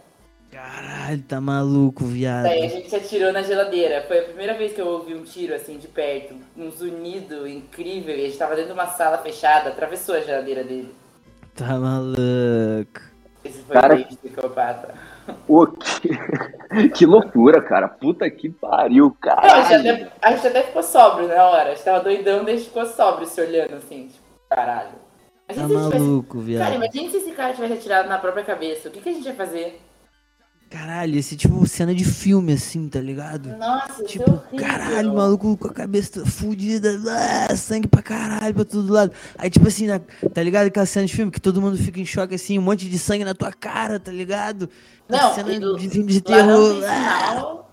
Caralho, 0.51 1.21
tá 1.23 1.41
maluco, 1.41 2.05
viado. 2.05 2.45
Daí 2.45 2.65
a 2.65 2.69
gente 2.69 2.95
atirou 2.95 3.33
na 3.33 3.43
geladeira. 3.43 4.03
Foi 4.07 4.21
a 4.21 4.23
primeira 4.23 4.55
vez 4.55 4.73
que 4.73 4.81
eu 4.81 4.87
ouvi 4.87 5.13
um 5.15 5.25
tiro 5.25 5.55
assim 5.55 5.77
de 5.79 5.89
perto. 5.89 6.35
Um 6.57 6.71
zunido 6.71 7.47
incrível. 7.47 8.17
E 8.17 8.23
a 8.23 8.27
gente 8.27 8.39
tava 8.39 8.55
dentro 8.55 8.73
de 8.73 8.79
uma 8.81 8.87
sala 8.87 9.19
fechada, 9.19 9.71
atravessou 9.71 10.15
a 10.15 10.21
geladeira 10.21 10.63
dele. 10.63 10.95
Tá 11.57 11.79
maluco. 11.79 13.01
Esse 13.45 13.59
foi 13.63 13.75
Cara- 13.75 13.97
o 13.97 14.05
psicopata. 14.07 14.95
Pô, 15.47 15.67
que... 15.67 16.89
que 16.95 17.07
loucura, 17.07 17.63
cara. 17.63 17.89
Puta 17.89 18.29
que 18.31 18.49
pariu, 18.51 19.17
Não, 19.25 19.33
a, 19.35 19.63
gente 19.63 19.89
até, 19.89 20.13
a 20.23 20.31
gente 20.33 20.47
até 20.47 20.63
ficou 20.63 20.83
sóbrio 20.83 21.29
na 21.29 21.45
hora. 21.45 21.71
A 21.71 21.75
gente 21.75 21.85
tava 21.85 22.01
doidão, 22.01 22.45
daí 22.45 22.55
a 22.55 22.57
gente 22.59 22.69
ficou 22.69 22.87
sóbrio 22.87 23.27
se 23.27 23.41
olhando 23.41 23.75
assim, 23.77 24.09
tipo, 24.09 24.25
caralho. 24.49 25.05
Tá 25.47 25.55
Imagina 25.55 25.69
gente 25.69 25.85
tivesse- 25.85 26.05
maluco, 26.05 26.35
Cara, 26.37 26.45
viado. 26.45 26.75
imagina 26.75 27.11
se 27.11 27.17
esse 27.19 27.33
cara 27.33 27.53
tivesse 27.53 27.75
atirado 27.75 28.09
na 28.09 28.19
própria 28.19 28.45
cabeça. 28.45 28.89
O 28.89 28.91
que, 28.93 29.01
que 29.01 29.09
a 29.09 29.13
gente 29.13 29.27
ia 29.27 29.35
fazer? 29.35 29.81
Caralho, 30.79 31.17
esse 31.17 31.37
tipo 31.37 31.65
cena 31.69 31.95
de 31.95 32.05
filme 32.05 32.53
assim, 32.55 32.89
tá 32.89 32.99
ligado? 33.01 33.57
Nossa, 33.57 34.03
é 34.03 34.07
Tipo, 34.07 34.29
horrível. 34.29 34.67
caralho, 34.67 35.13
o 35.13 35.15
maluco 35.17 35.57
com 35.57 35.69
a 35.69 35.73
cabeça 35.73 36.27
fudida, 36.27 36.99
ah, 37.49 37.55
sangue 37.57 37.87
pra 37.87 38.03
caralho 38.03 38.53
pra 38.53 38.65
todo 38.65 38.93
lado. 38.93 39.13
Aí, 39.39 39.49
tipo 39.49 39.69
assim, 39.69 39.87
na- 39.87 40.01
tá 40.01 40.43
ligado 40.43 40.67
aquela 40.67 40.85
cena 40.85 41.07
de 41.07 41.15
filme 41.15 41.31
que 41.31 41.41
todo 41.41 41.63
mundo 41.63 41.77
fica 41.79 42.01
em 42.01 42.05
choque 42.05 42.35
assim, 42.35 42.59
um 42.59 42.63
monte 42.63 42.89
de 42.89 42.99
sangue 42.99 43.25
na 43.25 43.35
tua 43.35 43.53
cara, 43.53 44.01
tá 44.01 44.11
ligado? 44.11 44.69
A 45.09 45.13
Não, 45.17 45.35
cena 45.35 45.61
do- 45.61 45.79
de 45.79 45.89
filme 45.89 46.09
de 46.13 46.15
não 46.29 46.37
terror. 46.37 46.81
tem 46.81 46.85
ah. 46.89 47.21
sinal. 47.29 47.71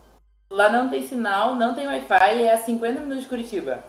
Lá 0.52 0.70
não 0.72 0.90
tem 0.90 1.08
sinal, 1.08 1.56
não 1.56 1.74
tem 1.74 1.88
Wi-Fi 1.88 2.44
é 2.44 2.54
a 2.54 2.58
50 2.60 3.00
minutos 3.00 3.24
de 3.24 3.30
Curitiba. 3.30 3.84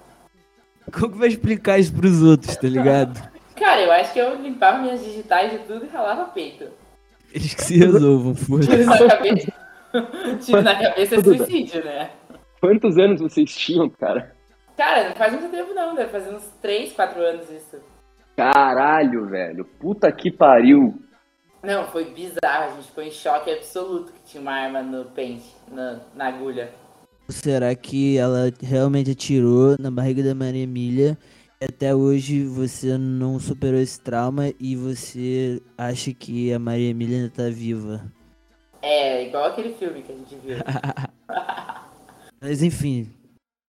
Como 0.91 1.13
que 1.13 1.19
vai 1.19 1.29
explicar 1.29 1.79
isso 1.79 1.93
pros 1.93 2.23
outros, 2.23 2.57
tá 2.57 2.67
ligado? 2.67 3.21
Cara, 3.57 3.83
eu 3.83 3.93
acho 3.93 4.11
que 4.13 4.19
eu 4.19 4.41
limpava 4.41 4.79
minhas 4.79 5.05
digitais 5.05 5.51
de 5.53 5.59
tudo 5.67 5.85
e 5.85 5.89
ralava 5.89 6.25
peito. 6.31 6.65
Eles 7.33 7.55
que 7.55 7.65
se 7.65 7.79
resolvam, 7.79 8.35
Tiro 8.37 8.49
foda-se. 8.51 8.85
na 8.85 9.09
cabeça. 9.09 9.53
Tiro 10.45 10.63
na 10.63 10.75
cabeça 10.75 11.15
é 11.17 11.23
suicídio, 11.23 11.85
né? 11.85 12.11
Quantos 12.61 12.99
anos 12.99 13.21
vocês 13.21 13.55
tinham, 13.55 13.89
cara? 13.89 14.35
Cara, 14.77 15.09
não 15.09 15.17
faz 15.17 15.33
muito 15.33 15.51
tempo 15.51 15.75
não, 15.75 15.95
deve 15.95 16.11
fazer 16.11 16.35
uns 16.35 16.45
3, 16.61 16.93
4 16.93 17.21
anos 17.21 17.51
isso. 17.51 17.79
Caralho, 18.37 19.27
velho. 19.27 19.65
Puta 19.65 20.11
que 20.11 20.31
pariu. 20.31 20.95
Não, 21.63 21.87
foi 21.87 22.07
bizarro, 22.07 22.65
a 22.65 22.69
gente 22.71 22.89
ficou 22.89 23.05
em 23.05 23.11
choque 23.11 23.51
absoluto 23.51 24.13
que 24.13 24.23
tinha 24.25 24.41
uma 24.41 24.53
arma 24.53 24.83
no 24.83 25.05
pente, 25.05 25.55
na, 25.71 26.01
na 26.15 26.27
agulha. 26.29 26.71
Será 27.29 27.75
que 27.75 28.19
ela 28.19 28.53
realmente 28.61 29.13
atirou 29.13 29.77
na 29.79 29.91
barriga 29.91 30.23
da 30.23 30.35
Maria 30.35 30.65
Emília 30.65 31.17
até 31.65 31.95
hoje 31.95 32.45
você 32.45 32.99
não 32.99 33.39
superou 33.39 33.81
esse 33.81 34.01
trauma 34.01 34.53
e 34.59 34.75
você 34.75 35.61
acha 35.77 36.13
que 36.13 36.53
a 36.53 36.59
Maria 36.59 36.91
Emília 36.91 37.19
ainda 37.19 37.31
tá 37.31 37.49
viva? 37.49 38.03
É, 38.81 39.27
igual 39.27 39.45
aquele 39.45 39.75
filme 39.75 40.03
que 40.03 40.13
a 40.13 40.17
gente 40.17 40.37
viu. 40.45 40.57
Mas 42.41 42.63
enfim, 42.63 43.09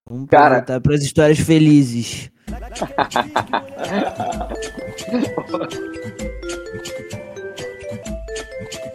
vamos 0.10 0.30
Cara. 0.30 0.58
voltar 0.58 0.82
para 0.82 0.96
as 0.96 1.02
histórias 1.02 1.40
felizes. 1.40 2.32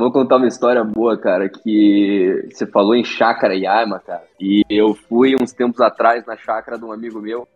vou 0.00 0.10
contar 0.10 0.36
uma 0.36 0.48
história 0.48 0.82
boa, 0.82 1.16
cara, 1.18 1.48
que 1.48 2.48
você 2.50 2.66
falou 2.66 2.94
em 2.96 3.04
chácara 3.04 3.54
e 3.54 3.66
arma, 3.66 4.00
cara. 4.00 4.24
E 4.40 4.62
eu 4.70 4.94
fui 4.94 5.36
uns 5.40 5.52
tempos 5.52 5.80
atrás 5.80 6.24
na 6.26 6.36
chácara 6.36 6.78
de 6.78 6.84
um 6.84 6.92
amigo 6.92 7.20
meu, 7.20 7.46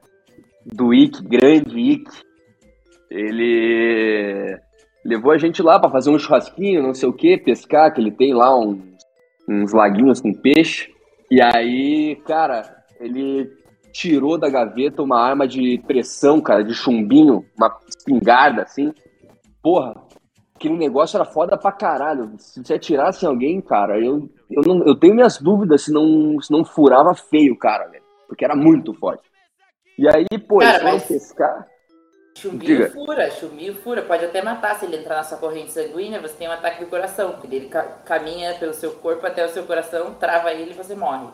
do 0.64 0.92
Ick, 0.92 1.22
grande 1.22 1.78
Ick. 1.78 2.10
Ele 3.10 4.58
levou 5.04 5.32
a 5.32 5.38
gente 5.38 5.62
lá 5.62 5.78
pra 5.80 5.90
fazer 5.90 6.10
um 6.10 6.18
churrasquinho, 6.18 6.82
não 6.82 6.92
sei 6.92 7.08
o 7.08 7.12
que, 7.12 7.38
pescar, 7.38 7.92
que 7.92 8.00
ele 8.00 8.12
tem 8.12 8.34
lá 8.34 8.56
uns, 8.58 8.78
uns 9.48 9.72
laguinhos 9.72 10.20
com 10.20 10.32
peixe. 10.32 10.92
E 11.30 11.40
aí, 11.40 12.16
cara, 12.26 12.62
ele 13.00 13.50
tirou 13.90 14.36
da 14.36 14.50
gaveta 14.50 15.02
uma 15.02 15.20
arma 15.20 15.46
de 15.48 15.80
pressão, 15.86 16.40
cara, 16.40 16.62
de 16.62 16.74
chumbinho, 16.74 17.44
uma 17.56 17.74
espingarda, 17.88 18.62
assim. 18.62 18.92
Porra, 19.62 19.94
aquele 20.56 20.76
negócio 20.76 21.16
era 21.16 21.24
foda 21.24 21.56
pra 21.56 21.72
caralho. 21.72 22.32
Se 22.38 22.62
você 22.64 22.74
atirasse 22.74 23.24
em 23.24 23.28
alguém, 23.28 23.60
cara, 23.60 23.98
eu, 23.98 24.28
eu, 24.50 24.62
não, 24.66 24.84
eu 24.86 24.94
tenho 24.94 25.14
minhas 25.14 25.38
dúvidas 25.38 25.82
se 25.82 25.92
não, 25.92 26.40
se 26.40 26.50
não 26.50 26.64
furava 26.64 27.14
feio, 27.14 27.56
cara, 27.58 27.86
velho. 27.88 28.04
Porque 28.28 28.44
era 28.44 28.56
muito 28.56 28.94
forte. 28.94 29.22
E 29.98 30.08
aí, 30.08 30.26
pô, 30.48 30.58
Cara, 30.58 30.70
eles 30.70 30.80
foram 30.82 30.94
mas- 30.94 31.04
pescar. 31.08 31.66
Chumbinho 32.36 32.78
Diga. 32.78 32.90
fura, 32.90 33.30
chumbinho 33.30 33.74
fura. 33.76 34.02
Pode 34.02 34.24
até 34.24 34.42
matar 34.42 34.74
se 34.74 34.86
ele 34.86 34.96
entrar 34.96 35.16
na 35.18 35.22
sua 35.22 35.38
corrente 35.38 35.70
sanguínea, 35.70 36.20
você 36.20 36.34
tem 36.34 36.48
um 36.48 36.52
ataque 36.52 36.82
do 36.84 36.90
coração. 36.90 37.32
Porque 37.40 37.54
ele 37.54 37.68
ca- 37.68 37.84
caminha 38.04 38.54
pelo 38.58 38.74
seu 38.74 38.90
corpo 38.94 39.24
até 39.24 39.44
o 39.44 39.48
seu 39.48 39.62
coração, 39.62 40.14
trava 40.14 40.52
ele 40.52 40.72
e 40.72 40.74
você 40.74 40.96
morre. 40.96 41.28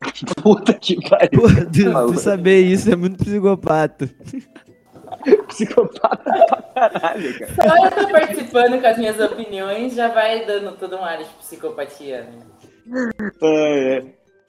Puta 0.42 0.74
que 0.74 0.96
pariu. 1.08 1.42
Pô, 1.42 1.48
tu, 1.48 2.12
tu 2.12 2.18
saber 2.18 2.60
isso 2.60 2.90
é 2.92 2.96
muito 2.96 3.22
psicopata. 3.24 4.08
Psicopata 5.48 6.22
pra 6.22 6.90
caralho, 6.90 7.38
cara. 7.38 7.52
Só 7.54 7.84
eu 7.84 7.90
tô 7.90 8.12
participando 8.12 8.80
com 8.80 8.86
as 8.86 8.98
minhas 8.98 9.20
opiniões 9.20 9.94
já 9.94 10.08
vai 10.08 10.44
dando 10.44 10.76
todo 10.76 10.96
um 10.96 11.04
ar 11.04 11.18
de 11.18 11.24
psicopatia, 11.24 12.22
né? 12.22 12.38
É, 13.42 13.98
é. 13.98 14.04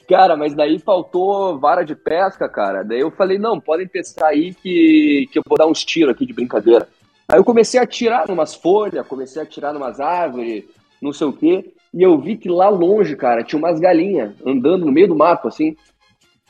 Cara, 0.07 0.35
mas 0.35 0.53
daí 0.53 0.79
faltou 0.79 1.59
vara 1.59 1.83
de 1.83 1.95
pesca, 1.95 2.49
cara. 2.49 2.83
Daí 2.83 2.99
eu 2.99 3.11
falei, 3.11 3.37
não, 3.37 3.59
podem 3.59 3.87
pescar 3.87 4.29
aí 4.29 4.53
que, 4.53 5.29
que 5.31 5.39
eu 5.39 5.43
vou 5.47 5.57
dar 5.57 5.67
uns 5.67 5.83
tiros 5.83 6.13
aqui 6.13 6.25
de 6.25 6.33
brincadeira. 6.33 6.87
Aí 7.27 7.39
eu 7.39 7.43
comecei 7.43 7.79
a 7.79 7.83
atirar 7.83 8.27
numas 8.27 8.53
folhas, 8.53 9.07
comecei 9.07 9.41
a 9.41 9.45
atirar 9.45 9.73
numas 9.73 9.99
árvores, 9.99 10.65
não 11.01 11.13
sei 11.13 11.27
o 11.27 11.33
quê. 11.33 11.73
E 11.93 12.03
eu 12.03 12.19
vi 12.19 12.35
que 12.35 12.49
lá 12.49 12.69
longe, 12.69 13.15
cara, 13.15 13.43
tinha 13.43 13.59
umas 13.59 13.79
galinhas 13.79 14.33
andando 14.45 14.85
no 14.85 14.91
meio 14.91 15.07
do 15.07 15.15
mato, 15.15 15.47
assim. 15.47 15.75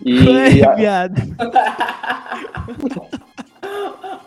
E 0.04 0.18
É, 0.30 0.76
viado. 0.76 1.22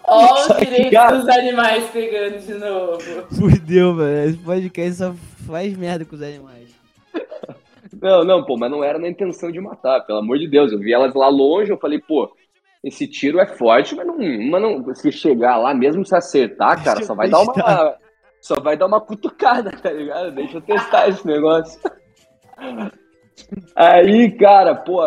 Os 0.09 0.47
que, 0.47 0.65
direitos 0.65 1.19
dos 1.19 1.29
animais 1.29 1.91
pegando 1.91 2.39
de 2.39 2.55
novo. 2.55 3.27
Fudeu, 3.35 3.93
mano. 3.95 4.29
Esse 4.29 4.39
podcast 4.39 4.95
só 4.95 5.15
faz 5.47 5.77
merda 5.77 6.05
com 6.05 6.15
os 6.15 6.23
animais. 6.23 6.75
Não, 8.01 8.25
não, 8.25 8.45
pô, 8.45 8.57
mas 8.57 8.71
não 8.71 8.85
era 8.85 8.99
na 8.99 9.09
intenção 9.09 9.51
de 9.51 9.61
matar, 9.61 10.01
pelo 10.03 10.19
amor 10.19 10.39
de 10.39 10.47
Deus. 10.47 10.71
Eu 10.71 10.79
vi 10.79 10.93
elas 10.93 11.15
lá 11.15 11.29
longe, 11.29 11.71
eu 11.71 11.79
falei, 11.79 11.99
pô, 11.99 12.31
esse 12.85 13.07
tiro 13.07 13.41
é 13.41 13.47
forte, 13.47 13.95
mas 13.95 14.07
não, 14.07 14.17
mas 14.17 14.63
não 14.63 14.95
se 14.95 15.11
chegar 15.11 15.57
lá, 15.57 15.75
mesmo 15.75 16.05
se 16.05 16.15
acertar, 16.15 16.83
cara, 16.85 17.03
só 17.05 17.15
vai 17.15 17.29
dar 17.29 17.41
uma. 17.41 17.97
Só 18.41 18.61
vai 18.61 18.77
dar 18.77 18.87
uma 18.87 19.01
cutucada, 19.01 19.73
tá 19.73 19.91
ligado? 19.91 20.31
Deixa 20.33 20.59
eu 20.59 20.61
testar 20.61 21.09
esse 21.09 21.27
negócio. 21.27 21.81
Aí, 23.75 24.31
cara, 24.37 24.75
pô, 24.75 25.01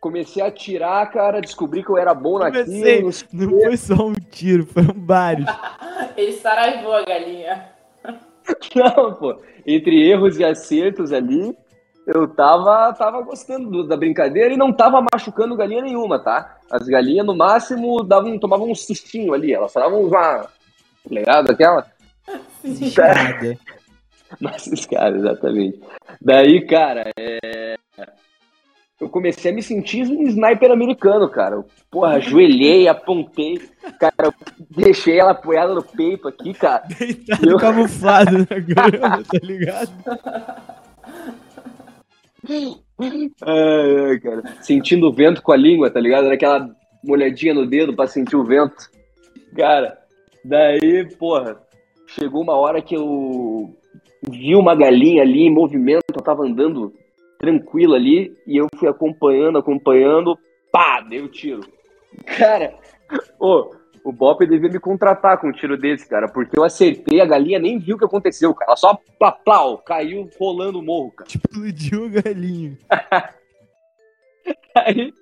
comecei 0.00 0.42
a 0.42 0.46
atirar, 0.46 1.10
cara, 1.10 1.40
descobri 1.40 1.82
que 1.82 1.90
eu 1.90 1.98
era 1.98 2.14
bom 2.14 2.38
Comecei. 2.38 3.02
naquilo. 3.02 3.10
não 3.32 3.50
Não 3.52 3.60
foi 3.62 3.76
só 3.76 3.94
um 4.06 4.14
tiro, 4.14 4.64
foram 4.66 4.94
vários. 4.96 5.48
Ele 6.16 6.32
saraivou 6.32 6.92
a 6.94 7.04
galinha. 7.04 7.68
Não, 8.74 9.14
pô. 9.14 9.40
Entre 9.66 10.08
erros 10.08 10.38
e 10.38 10.44
acertos 10.44 11.12
ali, 11.12 11.54
eu 12.06 12.26
tava, 12.26 12.92
tava 12.94 13.20
gostando 13.22 13.70
do- 13.70 13.86
da 13.86 13.96
brincadeira 13.96 14.52
e 14.54 14.56
não 14.56 14.72
tava 14.72 15.04
machucando 15.12 15.54
galinha 15.56 15.82
nenhuma, 15.82 16.18
tá? 16.18 16.56
As 16.70 16.88
galinhas, 16.88 17.26
no 17.26 17.36
máximo, 17.36 18.02
davam, 18.02 18.38
tomavam 18.38 18.70
um 18.70 18.74
sustinho 18.74 19.34
ali. 19.34 19.52
Elas 19.52 19.70
só 19.72 19.80
davam 19.80 20.00
uma. 20.04 20.38
tá 20.44 20.48
Ligado? 21.10 21.50
Aquela. 21.50 21.86
Escada. 22.64 23.58
Nossa, 24.40 24.70
cara, 24.88 25.16
exatamente. 25.16 25.80
Daí, 26.20 26.66
cara, 26.66 27.10
é... 27.18 27.76
eu 29.00 29.08
comecei 29.08 29.50
a 29.50 29.54
me 29.54 29.62
sentir 29.62 30.06
um 30.06 30.22
sniper 30.26 30.70
americano, 30.72 31.28
cara. 31.28 31.56
Eu, 31.56 31.64
Porra, 31.90 32.14
ajoelhei, 32.14 32.88
apontei. 32.88 33.60
Cara, 33.98 34.14
eu 34.24 34.34
deixei 34.70 35.18
ela 35.18 35.30
apoiada 35.30 35.72
no 35.74 35.82
peito 35.82 36.26
aqui, 36.28 36.52
cara. 36.52 36.82
Deitado 36.98 37.48
Eu- 37.50 37.58
camuflado 37.58 38.38
na 38.38 38.58
grama, 38.58 39.22
tá 39.22 39.38
ligado? 39.42 39.90
Ai, 42.48 43.30
ai, 43.42 44.18
cara. 44.20 44.42
Sentindo 44.62 45.08
o 45.08 45.12
vento 45.12 45.42
com 45.42 45.52
a 45.52 45.56
língua, 45.56 45.90
tá 45.90 46.00
ligado? 46.00 46.24
Era 46.26 46.34
aquela 46.34 46.68
molhadinha 47.04 47.54
no 47.54 47.66
dedo 47.66 47.94
pra 47.94 48.06
sentir 48.06 48.36
o 48.36 48.44
vento. 48.44 48.74
Cara, 49.56 49.98
daí, 50.44 51.04
porra, 51.16 51.56
chegou 52.06 52.42
uma 52.42 52.54
hora 52.54 52.82
que 52.82 52.96
eu 52.96 53.74
vi 54.28 54.54
uma 54.56 54.74
galinha 54.74 55.22
ali 55.22 55.42
em 55.42 55.52
movimento, 55.54 56.02
eu 56.14 56.22
tava 56.22 56.44
andando 56.44 56.92
tranquilo 57.38 57.94
ali, 57.94 58.36
e 58.46 58.56
eu 58.56 58.66
fui 58.76 58.88
acompanhando, 58.88 59.58
acompanhando, 59.58 60.38
pá, 60.72 61.00
dei 61.00 61.20
o 61.20 61.28
tiro. 61.28 61.60
Cara, 62.38 62.74
ô, 63.38 63.70
o 64.04 64.12
Bop 64.12 64.44
devia 64.46 64.70
me 64.70 64.80
contratar 64.80 65.38
com 65.38 65.48
um 65.48 65.52
tiro 65.52 65.76
desse, 65.76 66.08
cara, 66.08 66.28
porque 66.28 66.58
eu 66.58 66.64
acertei, 66.64 67.20
a 67.20 67.26
galinha 67.26 67.58
nem 67.58 67.78
viu 67.78 67.96
o 67.96 67.98
que 67.98 68.04
aconteceu, 68.04 68.54
cara. 68.54 68.70
Ela 68.70 68.76
só 68.76 68.98
plá, 69.18 69.32
plau, 69.32 69.78
caiu 69.78 70.28
rolando 70.38 70.78
o 70.78 70.82
morro, 70.82 71.12
cara. 71.12 71.28
Explodiu 71.28 72.06
o 72.06 72.10
galinho. 72.10 72.76
Aí, 74.74 75.12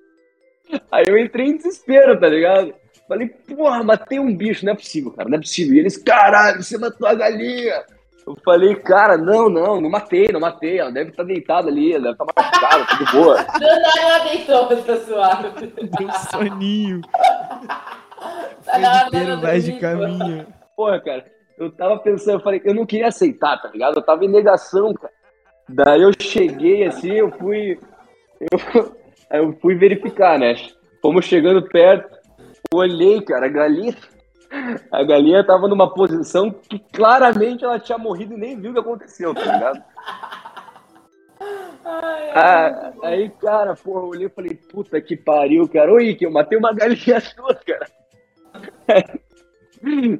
aí 0.93 1.05
eu 1.09 1.19
entrei 1.19 1.47
em 1.47 1.57
desespero, 1.57 2.19
tá 2.21 2.29
ligado? 2.29 2.75
Falei, 3.09 3.29
porra, 3.29 3.83
matei 3.83 4.19
um 4.19 4.37
bicho, 4.37 4.65
não 4.65 4.73
é 4.73 4.77
possível, 4.77 5.11
cara, 5.13 5.29
não 5.29 5.39
é 5.39 5.41
possível. 5.41 5.75
E 5.75 5.79
eles, 5.79 5.97
caralho, 5.97 6.63
você 6.63 6.77
matou 6.77 7.09
a 7.09 7.15
galinha. 7.15 7.85
Eu 8.27 8.37
falei, 8.45 8.75
cara, 8.75 9.17
não, 9.17 9.49
não, 9.49 9.81
não 9.81 9.89
matei, 9.89 10.27
não 10.33 10.41
matei. 10.41 10.81
Ela 10.81 10.91
deve 10.91 11.11
estar 11.11 11.23
deitada 11.23 11.69
ali, 11.69 11.93
ela 11.93 12.13
deve 12.13 12.15
estar 12.15 12.25
machucada, 12.25 12.85
tá 12.85 12.97
de 12.97 13.13
boa. 13.13 13.37
Do 13.55 13.61
nada 13.61 14.01
ela 14.01 14.19
deitou, 14.25 14.67
tá 14.67 14.97
suave. 14.97 15.49
Deu 15.99 16.13
soninho. 16.31 17.01
Tá 18.65 18.79
na 18.79 18.95
hora 18.97 19.11
dela 19.11 19.37
mais 19.37 19.65
de 19.65 19.79
caminho. 19.79 20.47
Porra, 20.77 21.01
cara, 21.01 21.25
eu 21.57 21.71
tava 21.71 21.99
pensando, 22.01 22.39
eu 22.39 22.43
falei, 22.43 22.61
eu 22.65 22.75
não 22.75 22.85
queria 22.85 23.07
aceitar, 23.07 23.63
tá 23.63 23.69
ligado? 23.69 23.97
Eu 23.97 24.03
tava 24.03 24.25
em 24.25 24.29
negação, 24.29 24.93
cara. 24.93 25.13
Daí 25.69 26.03
eu 26.03 26.11
cheguei 26.21 26.85
assim, 26.85 27.13
eu 27.13 27.31
fui. 27.31 27.79
Eu, 28.41 28.97
eu 29.31 29.53
fui 29.61 29.77
verificar, 29.77 30.37
né? 30.37 30.55
Fomos 31.01 31.25
chegando 31.25 31.63
perto, 31.69 32.19
olhei, 32.75 33.21
cara, 33.23 33.47
a 33.47 33.51
galinha. 33.51 33.95
A 34.91 35.03
galinha 35.03 35.45
tava 35.45 35.69
numa 35.69 35.93
posição 35.93 36.51
que 36.51 36.79
claramente 36.79 37.65
ela 37.65 37.79
tinha 37.79 37.99
morrido 37.99 38.35
e 38.35 38.37
nem 38.37 38.59
viu 38.59 38.71
o 38.71 38.75
que 38.75 38.81
aconteceu, 38.81 39.35
tá 39.35 39.41
ligado? 39.41 39.83
Ai. 41.85 42.31
Ah, 42.35 42.93
aí, 43.05 43.31
cara, 43.31 43.77
porra, 43.77 44.01
eu 44.01 44.09
olhei 44.09 44.27
e 44.27 44.31
falei, 44.31 44.55
puta 44.55 45.01
que 45.01 45.17
pariu, 45.17 45.69
cara. 45.69 45.93
Ô, 45.93 46.01
Ike, 46.01 46.25
eu 46.25 46.33
matei 46.33 46.59
uma 46.59 46.73
galinha 46.73 47.21
sua, 47.21 47.55
cara. 47.55 47.87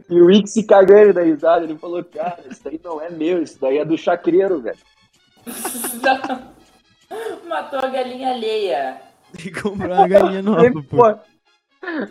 E 0.09 0.21
o 0.21 0.31
Ike 0.31 0.49
se 0.49 0.65
cagando 0.65 1.15
da 1.15 1.23
risada, 1.23 1.65
ele 1.65 1.77
falou, 1.77 2.05
cara, 2.05 2.39
isso 2.49 2.63
daí 2.63 2.81
não 2.83 3.01
é 3.01 3.11
meu, 3.11 3.43
isso 3.43 3.61
daí 3.61 3.79
é 3.79 3.85
do 3.85 3.99
chacreiro, 3.99 4.61
velho. 4.61 4.79
Matou 7.49 7.79
a 7.79 7.89
galinha 7.89 8.31
alheia. 8.31 9.01
Tem 9.33 9.53
que 9.53 9.63
comprar 9.63 9.99
uma 9.99 10.09
galinha 10.09 10.43
nova, 10.43 10.83
pô. 10.89 11.36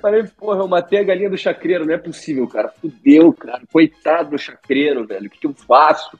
Falei, 0.01 0.23
porra, 0.23 0.59
eu 0.59 0.67
matei 0.67 0.99
a 0.99 1.03
galinha 1.03 1.29
do 1.29 1.37
chacreiro, 1.37 1.85
não 1.85 1.93
é 1.93 1.97
possível, 1.97 2.47
cara. 2.47 2.69
Fudeu, 2.69 3.31
cara. 3.33 3.61
Coitado 3.71 4.31
do 4.31 4.37
chacreiro, 4.37 5.05
velho. 5.05 5.27
O 5.27 5.29
que, 5.29 5.39
que 5.39 5.47
eu 5.47 5.53
faço? 5.53 6.17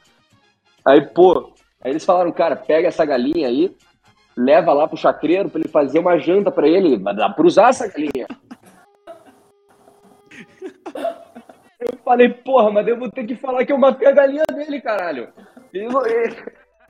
Aí, 0.85 1.01
pô, 1.01 1.53
aí 1.81 1.91
eles 1.91 2.05
falaram, 2.05 2.31
cara, 2.31 2.55
pega 2.55 2.87
essa 2.87 3.05
galinha 3.05 3.47
aí, 3.47 3.75
leva 4.37 4.71
lá 4.73 4.87
pro 4.87 4.97
chacreiro 4.97 5.49
pra 5.49 5.59
ele 5.59 5.69
fazer 5.69 5.99
uma 5.99 6.17
janta 6.17 6.51
pra 6.51 6.67
ele. 6.67 6.97
Dar 6.97 7.29
pra 7.29 7.45
usar 7.45 7.69
essa 7.69 7.87
galinha. 7.87 8.27
Eu 11.79 11.97
falei, 12.03 12.29
porra, 12.29 12.71
mas 12.71 12.87
eu 12.87 12.97
vou 12.97 13.09
ter 13.11 13.25
que 13.25 13.35
falar 13.35 13.65
que 13.65 13.71
eu 13.71 13.77
matei 13.77 14.07
a 14.07 14.11
galinha 14.11 14.43
dele, 14.53 14.81
caralho. 14.81 15.29
Ele- 15.73 15.89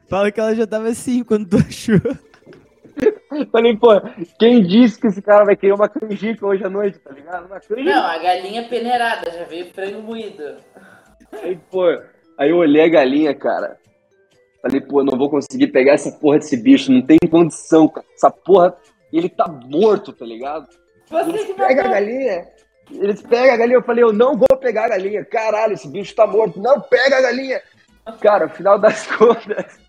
Fala 0.07 0.31
que 0.31 0.39
ela 0.39 0.53
já 0.55 0.67
tava 0.67 0.87
assim 0.87 1.23
quando 1.23 1.49
tu 1.49 1.57
achou. 1.57 1.99
Falei, 3.51 3.75
pô, 3.77 3.89
quem 4.39 4.61
disse 4.61 4.99
que 4.99 5.07
esse 5.07 5.21
cara 5.21 5.45
vai 5.45 5.55
querer 5.55 5.73
uma 5.73 5.89
canjica 5.89 6.45
hoje 6.45 6.63
à 6.63 6.69
noite, 6.69 6.99
tá 6.99 7.11
ligado? 7.11 7.47
Uma 7.47 7.59
canjica. 7.59 7.89
Não, 7.89 8.05
a 8.05 8.17
galinha 8.17 8.67
peneirada, 8.67 9.31
já 9.31 9.43
veio 9.45 9.73
frango 9.73 10.01
moído. 10.01 10.57
Aí, 11.31 11.57
pô, 11.69 11.85
aí 12.37 12.49
eu 12.49 12.57
olhei 12.57 12.83
a 12.83 12.89
galinha, 12.89 13.33
cara. 13.33 13.77
Falei, 14.61 14.81
pô, 14.81 15.03
não 15.03 15.17
vou 15.17 15.29
conseguir 15.29 15.67
pegar 15.67 15.93
essa 15.93 16.11
porra 16.11 16.39
desse 16.39 16.57
bicho, 16.57 16.91
não 16.91 17.01
tem 17.01 17.17
condição, 17.29 17.87
cara. 17.87 18.05
Essa 18.15 18.31
porra, 18.31 18.75
ele 19.11 19.29
tá 19.29 19.47
morto, 19.47 20.11
tá 20.11 20.25
ligado? 20.25 20.67
Você 21.07 21.29
Eles 21.29 21.45
que 21.45 21.53
pegam 21.53 21.85
a 21.85 21.87
galinha. 21.87 22.47
Eles 22.91 23.21
pegam 23.21 23.53
a 23.53 23.57
galinha, 23.57 23.77
eu 23.77 23.83
falei, 23.83 24.03
eu 24.03 24.13
não 24.13 24.35
vou 24.35 24.57
pegar 24.59 24.85
a 24.85 24.89
galinha. 24.89 25.23
Caralho, 25.25 25.73
esse 25.73 25.87
bicho 25.87 26.15
tá 26.15 26.25
morto. 26.25 26.59
Não, 26.59 26.81
pega 26.81 27.17
a 27.17 27.21
galinha. 27.21 27.61
Cara, 28.19 28.47
final 28.49 28.79
das 28.79 29.07
contas, 29.17 29.79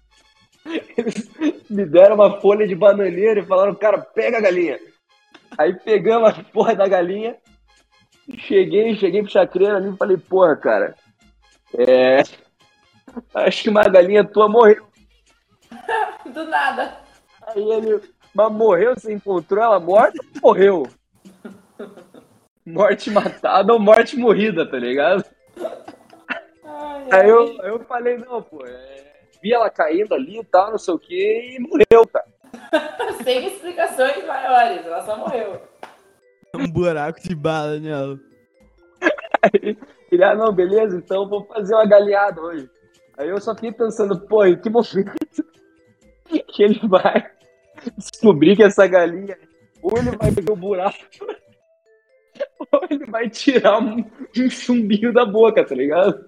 eles 0.96 1.30
me 1.68 1.84
deram 1.84 2.16
uma 2.16 2.40
folha 2.40 2.66
de 2.66 2.74
bananeira 2.74 3.40
e 3.40 3.46
falaram, 3.46 3.74
cara, 3.74 3.98
pega 3.98 4.38
a 4.38 4.40
galinha. 4.40 4.78
Aí 5.56 5.74
pegamos 5.74 6.30
a 6.30 6.42
porra 6.42 6.74
da 6.74 6.86
galinha, 6.86 7.36
cheguei, 8.38 8.96
cheguei 8.96 9.22
pro 9.22 9.30
chacreiro 9.30 9.76
ali 9.76 9.90
e 9.90 9.96
falei, 9.96 10.16
porra, 10.16 10.56
cara, 10.56 10.94
é... 11.76 12.22
Acho 13.34 13.62
que 13.62 13.70
uma 13.70 13.84
galinha 13.84 14.24
tua 14.24 14.48
morreu. 14.48 14.86
Do 16.26 16.44
nada. 16.44 16.98
Aí 17.46 17.62
ele, 17.62 18.00
Mas 18.34 18.52
morreu, 18.52 18.94
você 18.94 19.12
encontrou 19.12 19.62
ela 19.62 19.80
morta? 19.80 20.18
Morreu. 20.42 20.86
Morte 22.64 23.10
matada 23.10 23.72
ou 23.72 23.78
morte 23.78 24.16
morrida, 24.16 24.68
tá 24.68 24.76
ligado? 24.76 25.24
Ai, 26.64 27.08
Aí 27.12 27.28
eu, 27.28 27.56
eu 27.62 27.78
falei, 27.84 28.18
não, 28.18 28.42
pô, 28.42 28.66
é, 28.66 29.05
vi 29.42 29.52
ela 29.52 29.70
caindo 29.70 30.14
ali 30.14 30.38
e 30.38 30.44
tal, 30.44 30.70
não 30.70 30.78
sei 30.78 30.94
o 30.94 30.98
que, 30.98 31.56
e 31.56 31.60
morreu, 31.60 32.06
cara. 32.06 32.26
Sem 33.22 33.46
explicações 33.46 34.24
maiores, 34.26 34.86
ela 34.86 35.04
só 35.04 35.16
morreu. 35.16 35.60
Um 36.54 36.68
buraco 36.68 37.20
de 37.20 37.34
bala 37.34 37.78
nela. 37.78 38.18
Ele, 40.10 40.24
ah, 40.24 40.34
não, 40.34 40.52
beleza, 40.52 40.96
então 40.96 41.28
vou 41.28 41.44
fazer 41.46 41.74
uma 41.74 41.86
galinhada 41.86 42.40
hoje. 42.40 42.70
Aí 43.18 43.28
eu 43.28 43.40
só 43.40 43.54
fiquei 43.54 43.72
pensando, 43.72 44.20
pô, 44.20 44.44
em 44.44 44.60
que 44.60 44.68
momento 44.68 45.44
que 46.48 46.62
ele 46.62 46.80
vai 46.86 47.30
descobrir 47.96 48.56
que 48.56 48.62
essa 48.62 48.86
galinha, 48.86 49.36
ou 49.82 49.96
ele 49.98 50.16
vai 50.16 50.30
pegar 50.32 50.52
o 50.52 50.56
buraco, 50.56 50.98
ou 52.72 52.80
ele 52.90 53.06
vai 53.06 53.28
tirar 53.28 53.78
um, 53.78 54.04
um 54.36 54.50
chumbinho 54.50 55.12
da 55.12 55.24
boca, 55.24 55.64
tá 55.64 55.74
ligado? 55.74 56.26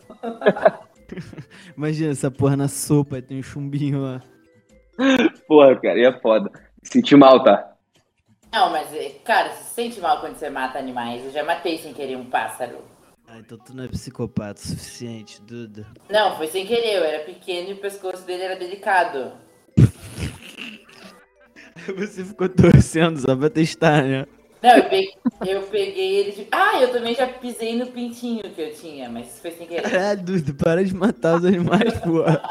Imagina 1.77 2.13
essa 2.13 2.31
porra 2.31 2.57
na 2.57 2.69
sopa, 2.69 3.17
aí 3.17 3.23
tem 3.23 3.39
um 3.39 3.43
chumbinho 3.43 4.03
lá. 4.03 4.23
Porra, 5.47 5.77
cara, 5.77 5.99
e 5.99 6.05
é 6.05 6.21
foda. 6.21 6.51
Senti 6.83 7.17
mal, 7.17 7.43
tá? 7.43 7.75
Não, 8.53 8.71
mas, 8.71 8.93
é, 8.95 9.11
cara, 9.25 9.51
você 9.51 9.65
se 9.65 9.75
sente 9.75 10.01
mal 10.01 10.21
quando 10.21 10.37
você 10.37 10.49
mata 10.49 10.79
animais. 10.79 11.25
Eu 11.25 11.31
já 11.31 11.45
matei 11.45 11.79
sem 11.79 11.93
querer 11.93 12.17
um 12.17 12.25
pássaro. 12.25 12.79
Ah, 13.27 13.39
então 13.39 13.59
tu 13.59 13.77
não 13.77 13.85
é 13.85 13.89
psicopata 13.89 14.59
o 14.59 14.67
suficiente, 14.67 15.43
Duda. 15.43 15.87
Não, 16.09 16.37
foi 16.37 16.47
sem 16.47 16.67
querer. 16.67 16.97
Eu 16.97 17.05
era 17.05 17.25
pequeno 17.25 17.71
e 17.71 17.73
o 17.75 17.81
pescoço 17.81 18.25
dele 18.25 18.43
era 18.43 18.57
delicado. 18.57 19.33
Você 21.97 22.25
ficou 22.25 22.49
torcendo 22.49 23.19
só 23.19 23.37
pra 23.37 23.51
testar, 23.51 24.03
né? 24.03 24.27
Não, 24.63 24.71
eu 24.77 24.85
peguei, 24.85 25.15
eu 25.47 25.63
peguei 25.63 26.17
ele 26.17 26.33
de... 26.33 26.49
Ah, 26.51 26.81
eu 26.81 26.91
também 26.93 27.15
já 27.15 27.27
pisei 27.29 27.77
no 27.77 27.87
pintinho 27.87 28.43
que 28.51 28.61
eu 28.61 28.73
tinha, 28.75 29.09
mas 29.09 29.29
isso 29.29 29.41
foi 29.41 29.53
sem 29.53 29.67
querer. 29.67 29.83
Caralho, 29.83 30.23
Duda, 30.23 30.53
para 30.55 30.85
de 30.85 30.93
matar 30.95 31.37
os 31.37 31.45
animais, 31.45 31.95
porra. 32.01 32.43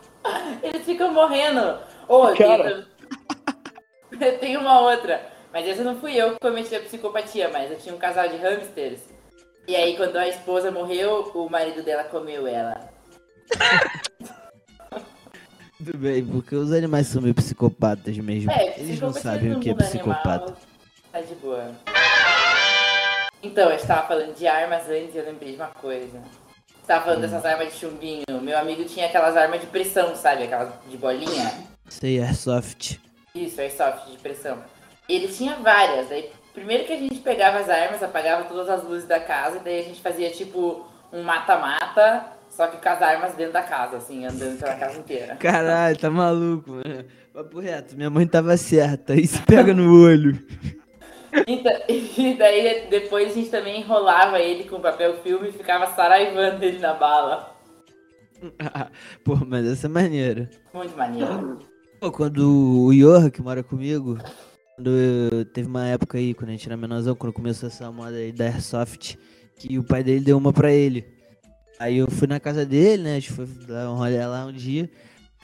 Eles 0.62 0.84
ficam 0.86 1.12
morrendo. 1.12 1.78
Ô, 2.08 2.28
eu 2.28 2.36
Cara. 2.36 2.64
tenho- 2.64 2.86
eu 4.32 4.38
tenho 4.38 4.60
uma 4.60 4.80
outra. 4.80 5.20
Mas 5.52 5.68
essa 5.68 5.84
não 5.84 5.96
fui 6.00 6.14
eu 6.16 6.32
que 6.32 6.40
cometi 6.40 6.74
a 6.74 6.80
psicopatia, 6.80 7.50
mas 7.52 7.70
eu 7.70 7.76
tinha 7.76 7.94
um 7.94 7.98
casal 7.98 8.26
de 8.28 8.36
hamsters. 8.36 9.00
E 9.68 9.76
aí, 9.76 9.94
quando 9.96 10.16
a 10.16 10.26
esposa 10.26 10.70
morreu, 10.70 11.30
o 11.34 11.48
marido 11.50 11.82
dela 11.82 12.04
comeu 12.04 12.46
ela. 12.46 12.88
Tudo 15.76 15.98
bem, 15.98 16.24
porque 16.24 16.54
os 16.54 16.72
animais 16.72 17.08
são 17.08 17.20
meio 17.20 17.34
psicopatas 17.34 18.16
mesmo. 18.16 18.50
É, 18.52 18.78
Eles 18.78 19.00
não 19.00 19.12
sabem 19.12 19.52
o 19.52 19.60
que 19.60 19.70
é 19.70 19.74
psicopata. 19.74 20.30
animal 20.44 20.56
Tá 21.12 21.20
de 21.20 21.34
boa. 21.34 21.72
Então, 23.42 23.68
eu 23.68 23.76
estava 23.76 24.08
falando 24.08 24.34
de 24.34 24.46
armas 24.46 24.88
antes 24.88 25.14
e 25.14 25.18
eu 25.18 25.24
lembrei 25.26 25.50
de 25.50 25.56
uma 25.56 25.66
coisa. 25.66 26.22
Você 26.66 26.86
tava 26.86 27.04
falando 27.04 27.20
dessas 27.20 27.44
armas 27.44 27.70
de 27.70 27.80
chumbinho. 27.80 28.24
Meu 28.40 28.58
amigo 28.58 28.82
tinha 28.84 29.06
aquelas 29.06 29.36
armas 29.36 29.60
de 29.60 29.66
pressão, 29.66 30.16
sabe? 30.16 30.44
Aquelas 30.44 30.70
de 30.88 30.96
bolinha. 30.96 31.52
Sei, 31.86 32.18
airsoft. 32.18 32.98
Isso, 33.34 33.60
airsoft 33.60 34.10
de 34.10 34.16
pressão. 34.16 34.58
Ele 35.06 35.28
tinha 35.28 35.56
várias. 35.56 36.08
Daí, 36.08 36.30
primeiro 36.54 36.84
que 36.84 36.94
a 36.94 36.98
gente 36.98 37.18
pegava 37.18 37.58
as 37.58 37.68
armas, 37.68 38.02
apagava 38.02 38.44
todas 38.44 38.70
as 38.70 38.82
luzes 38.82 39.06
da 39.06 39.20
casa, 39.20 39.58
e 39.58 39.60
daí 39.60 39.80
a 39.80 39.84
gente 39.84 40.00
fazia 40.00 40.30
tipo 40.30 40.88
um 41.12 41.22
mata-mata, 41.22 42.24
só 42.48 42.68
que 42.68 42.78
com 42.78 42.88
as 42.88 43.02
armas 43.02 43.34
dentro 43.34 43.52
da 43.52 43.62
casa, 43.62 43.98
assim, 43.98 44.24
andando 44.24 44.58
pela 44.58 44.74
casa 44.76 44.98
inteira. 44.98 45.36
Caralho, 45.36 45.98
tá 45.98 46.08
maluco, 46.08 46.70
mano. 46.70 47.04
Papo 47.34 47.60
reto, 47.60 47.96
minha 47.96 48.08
mãe 48.08 48.26
tava 48.26 48.56
certa. 48.56 49.14
Isso 49.14 49.42
pega 49.42 49.74
no 49.74 50.02
olho. 50.02 50.38
Então, 51.46 51.72
e 51.88 52.34
daí 52.34 52.86
depois 52.90 53.32
a 53.32 53.34
gente 53.34 53.48
também 53.50 53.80
enrolava 53.80 54.38
ele 54.38 54.64
com 54.64 54.80
papel 54.80 55.16
filme 55.22 55.48
e 55.48 55.52
ficava 55.52 55.86
saraivando 55.94 56.62
ele 56.64 56.78
na 56.78 56.92
bala. 56.94 57.56
Pô, 59.24 59.36
mas 59.46 59.66
essa 59.66 59.86
é 59.86 59.90
maneira. 59.90 60.50
Muito 60.74 60.96
maneiro. 60.96 61.58
Pô, 62.00 62.10
quando 62.10 62.84
o 62.86 62.92
Yorra, 62.92 63.30
que 63.30 63.40
mora 63.40 63.62
comigo, 63.62 64.18
quando 64.76 64.90
eu- 64.90 65.44
teve 65.46 65.68
uma 65.68 65.86
época 65.86 66.18
aí, 66.18 66.34
quando 66.34 66.48
a 66.50 66.52
gente 66.52 66.66
era 66.66 66.76
menorzão, 66.76 67.14
quando 67.14 67.32
começou 67.32 67.68
essa 67.68 67.90
moda 67.90 68.16
aí 68.16 68.32
da 68.32 68.46
Airsoft, 68.46 69.16
que 69.56 69.78
o 69.78 69.84
pai 69.84 70.02
dele 70.02 70.24
deu 70.24 70.36
uma 70.36 70.52
pra 70.52 70.72
ele. 70.72 71.06
Aí 71.78 71.98
eu 71.98 72.10
fui 72.10 72.26
na 72.28 72.40
casa 72.40 72.66
dele, 72.66 73.02
né? 73.04 73.12
A 73.12 73.20
gente 73.20 73.32
foi 73.32 73.46
dar 73.66 73.90
um 73.90 73.94
rolê 73.96 74.24
lá 74.26 74.44
um 74.46 74.52
dia. 74.52 74.90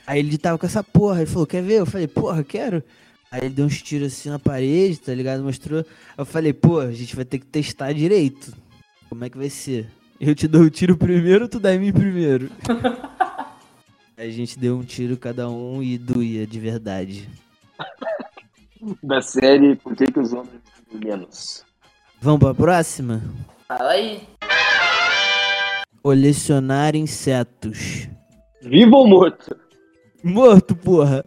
Aí 0.06 0.18
ele 0.20 0.36
tava 0.38 0.58
com 0.58 0.66
essa 0.66 0.82
porra, 0.82 1.18
ele 1.22 1.30
falou, 1.30 1.46
quer 1.46 1.62
ver? 1.62 1.80
Eu 1.80 1.86
falei, 1.86 2.08
porra, 2.08 2.42
quero. 2.42 2.82
Aí 3.30 3.40
ele 3.42 3.54
deu 3.54 3.66
uns 3.66 3.82
tiros 3.82 4.12
assim 4.12 4.30
na 4.30 4.38
parede, 4.38 5.00
tá 5.00 5.14
ligado? 5.14 5.42
Mostrou. 5.42 5.84
Eu 6.16 6.24
falei, 6.24 6.52
pô, 6.52 6.80
a 6.80 6.92
gente 6.92 7.14
vai 7.14 7.24
ter 7.24 7.38
que 7.38 7.46
testar 7.46 7.92
direito. 7.92 8.52
Como 9.08 9.24
é 9.24 9.30
que 9.30 9.36
vai 9.36 9.50
ser? 9.50 9.86
Eu 10.20 10.34
te 10.34 10.48
dou 10.48 10.62
o 10.62 10.70
tiro 10.70 10.96
primeiro, 10.96 11.48
tu 11.48 11.60
dá 11.60 11.74
em 11.74 11.78
mim 11.78 11.92
primeiro. 11.92 12.50
Aí 14.16 14.28
a 14.28 14.32
gente 14.32 14.58
deu 14.58 14.76
um 14.76 14.82
tiro 14.82 15.16
cada 15.16 15.48
um 15.48 15.80
e 15.82 15.96
doía 15.96 16.44
de 16.44 16.58
verdade. 16.58 17.28
Da 19.02 19.20
série 19.20 19.76
Por 19.76 19.94
que, 19.94 20.10
que 20.10 20.18
os 20.18 20.32
homens 20.32 20.60
menos? 20.92 21.64
Vamos 22.20 22.40
pra 22.40 22.52
próxima? 22.52 23.22
Fala 23.68 23.90
aí. 23.90 24.22
Colecionar 26.02 26.96
insetos. 26.96 28.08
Vivo 28.60 28.96
ou 28.96 29.06
morto? 29.06 29.56
Morto, 30.24 30.74
porra. 30.74 31.24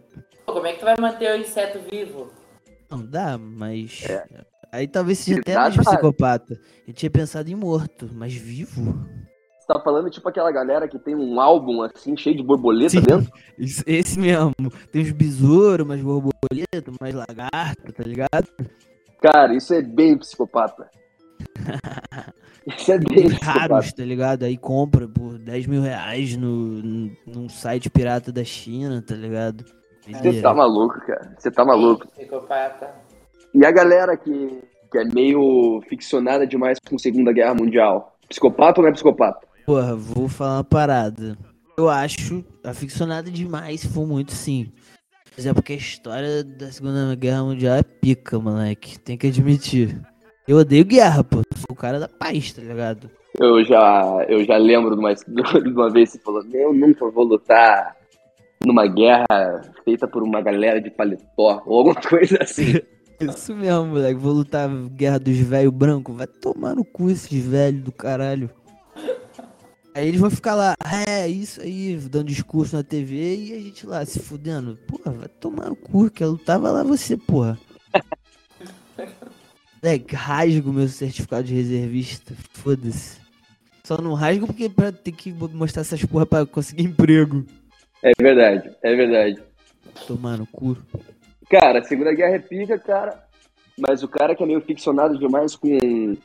Como 0.52 0.66
é 0.66 0.72
que 0.72 0.80
tu 0.80 0.84
vai 0.84 0.96
manter 1.00 1.32
o 1.32 1.40
inseto 1.40 1.80
vivo? 1.90 2.30
Não 2.90 3.04
dá, 3.04 3.38
mas. 3.38 4.04
Aí 4.70 4.86
talvez 4.86 5.18
seja 5.18 5.40
até 5.40 5.54
mais 5.54 5.76
psicopata. 5.76 6.60
Eu 6.86 6.92
tinha 6.92 7.10
pensado 7.10 7.50
em 7.50 7.54
morto, 7.54 8.08
mas 8.12 8.34
vivo? 8.34 8.92
Você 9.58 9.66
tá 9.66 9.80
falando 9.80 10.10
tipo 10.10 10.28
aquela 10.28 10.50
galera 10.52 10.86
que 10.88 10.98
tem 10.98 11.14
um 11.14 11.40
álbum 11.40 11.82
assim, 11.82 12.16
cheio 12.16 12.36
de 12.36 12.42
borboleta 12.42 12.90
Sim. 12.90 13.00
dentro? 13.00 13.32
Esse 13.86 14.18
mesmo. 14.18 14.52
Tem 14.90 15.02
uns 15.02 15.12
besouros, 15.12 15.86
umas 15.86 16.00
borboletas, 16.00 16.94
umas 17.00 17.14
lagartas, 17.14 17.94
tá 17.94 18.02
ligado? 18.02 18.48
Cara, 19.22 19.54
isso 19.54 19.72
é 19.72 19.80
bem 19.80 20.18
psicopata. 20.18 20.90
Isso 22.64 22.92
é 22.92 22.98
bem 22.98 23.26
Uns 23.26 23.34
psicopata. 23.34 23.58
raros, 23.58 23.92
tá 23.92 24.04
ligado? 24.04 24.44
Aí 24.44 24.56
compra 24.56 25.08
por 25.08 25.36
10 25.36 25.66
mil 25.66 25.82
reais 25.82 26.36
no, 26.36 26.80
num 27.26 27.48
site 27.48 27.90
pirata 27.90 28.30
da 28.30 28.44
China, 28.44 29.02
tá 29.02 29.16
ligado? 29.16 29.64
Você 30.12 30.42
tá 30.42 30.54
maluco, 30.54 31.00
cara. 31.06 31.34
Você 31.38 31.50
tá 31.50 31.64
maluco. 31.64 32.06
Psicopata. 32.08 32.90
E 33.54 33.66
a 33.66 33.70
galera 33.70 34.16
que, 34.16 34.62
que 34.90 34.98
é 34.98 35.04
meio 35.04 35.82
ficcionada 35.88 36.46
demais 36.46 36.78
com 36.78 36.98
Segunda 36.98 37.32
Guerra 37.32 37.54
Mundial? 37.54 38.16
Psicopata 38.28 38.80
ou 38.80 38.84
não 38.84 38.90
é 38.90 38.92
psicopata? 38.92 39.46
Porra, 39.66 39.94
vou 39.94 40.28
falar 40.28 40.56
uma 40.56 40.64
parada. 40.64 41.36
Eu 41.76 41.88
acho 41.88 42.44
aficionado 42.64 43.30
demais, 43.30 43.80
se 43.80 43.88
for 43.88 44.06
muito 44.06 44.32
sim. 44.32 44.72
Mas 45.36 45.46
é 45.46 45.54
porque 45.54 45.72
a 45.72 45.76
história 45.76 46.44
da 46.44 46.70
Segunda 46.70 47.14
Guerra 47.14 47.44
Mundial 47.44 47.76
é 47.76 47.82
pica, 47.82 48.38
moleque. 48.38 48.98
Tem 48.98 49.16
que 49.16 49.28
admitir. 49.28 50.00
Eu 50.46 50.58
odeio 50.58 50.84
guerra, 50.84 51.22
pô. 51.22 51.42
Sou 51.56 51.66
o 51.70 51.74
cara 51.74 51.98
da 51.98 52.08
paz, 52.08 52.52
tá 52.52 52.60
ligado? 52.60 53.10
Eu 53.38 53.64
já, 53.64 54.24
eu 54.28 54.44
já 54.44 54.56
lembro 54.56 54.94
de 54.94 55.00
uma, 55.00 55.14
de 55.14 55.70
uma 55.70 55.90
vez 55.90 56.10
que 56.10 56.18
você 56.18 56.22
falou: 56.22 56.44
Eu 56.52 56.74
nunca 56.74 57.08
vou 57.10 57.24
lutar 57.24 57.96
numa 58.66 58.86
guerra 58.86 59.26
feita 59.84 60.06
por 60.06 60.22
uma 60.22 60.40
galera 60.40 60.80
de 60.80 60.90
paletó 60.90 61.62
ou 61.66 61.78
alguma 61.78 61.96
coisa 62.02 62.38
assim. 62.40 62.80
Isso 63.20 63.54
mesmo, 63.54 63.86
moleque. 63.86 64.18
Vou 64.18 64.32
lutar 64.32 64.68
guerra 64.68 65.18
dos 65.18 65.36
velhos 65.38 65.72
brancos. 65.72 66.16
Vai 66.16 66.26
tomar 66.26 66.74
no 66.74 66.84
cu 66.84 67.10
esses 67.10 67.44
velhos 67.44 67.82
do 67.82 67.92
caralho. 67.92 68.50
Aí 69.94 70.08
eles 70.08 70.20
vão 70.20 70.30
ficar 70.30 70.54
lá, 70.54 70.74
é, 71.06 71.28
isso 71.28 71.60
aí, 71.60 71.94
dando 71.96 72.28
discurso 72.28 72.74
na 72.74 72.82
TV 72.82 73.36
e 73.36 73.52
a 73.52 73.60
gente 73.60 73.86
lá 73.86 74.04
se 74.06 74.18
fudendo. 74.20 74.78
Porra, 74.88 75.12
vai 75.12 75.28
tomar 75.28 75.68
no 75.68 75.76
cu, 75.76 76.10
quer 76.10 76.26
lutar, 76.26 76.58
vai 76.58 76.72
lá 76.72 76.82
você, 76.82 77.14
porra. 77.14 77.58
Moleque, 79.82 80.14
rasgo 80.14 80.72
meu 80.72 80.88
certificado 80.88 81.44
de 81.44 81.54
reservista, 81.54 82.34
foda-se. 82.54 83.20
Só 83.84 84.00
não 84.00 84.14
rasgo 84.14 84.46
porque 84.46 84.68
pra 84.70 84.92
ter 84.92 85.12
que 85.12 85.30
mostrar 85.32 85.82
essas 85.82 86.02
porra 86.04 86.24
pra 86.24 86.46
conseguir 86.46 86.84
emprego. 86.84 87.44
É 88.02 88.10
verdade, 88.20 88.76
é 88.82 88.96
verdade. 88.96 89.42
Tomar 90.06 90.38
no 90.38 90.46
cu. 90.46 90.76
Cara, 91.48 91.82
Segunda 91.84 92.12
Guerra 92.12 92.34
é 92.34 92.38
pica, 92.38 92.78
cara. 92.78 93.22
Mas 93.78 94.02
o 94.02 94.08
cara 94.08 94.34
que 94.34 94.42
é 94.42 94.46
meio 94.46 94.60
ficcionado 94.60 95.18
demais 95.18 95.54
com 95.54 96.16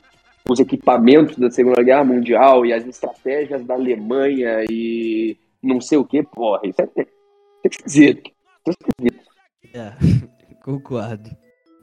os 0.50 0.60
equipamentos 0.60 1.38
da 1.38 1.52
Segunda 1.52 1.84
Guerra 1.84 2.04
Mundial 2.04 2.66
e 2.66 2.74
as 2.74 2.86
estratégias 2.86 3.64
da 3.66 3.74
Alemanha 3.74 4.64
e 4.70 5.38
não 5.62 5.82
sei 5.82 5.98
o 5.98 6.06
que, 6.06 6.24
porra, 6.24 6.62
isso 6.64 6.82
é, 6.82 6.86
isso 6.86 7.08
é 7.64 7.68
esquisito. 7.68 8.32
É 8.68 8.72
esquisito. 8.72 9.28
É, 9.74 9.92
concordo. 10.64 11.30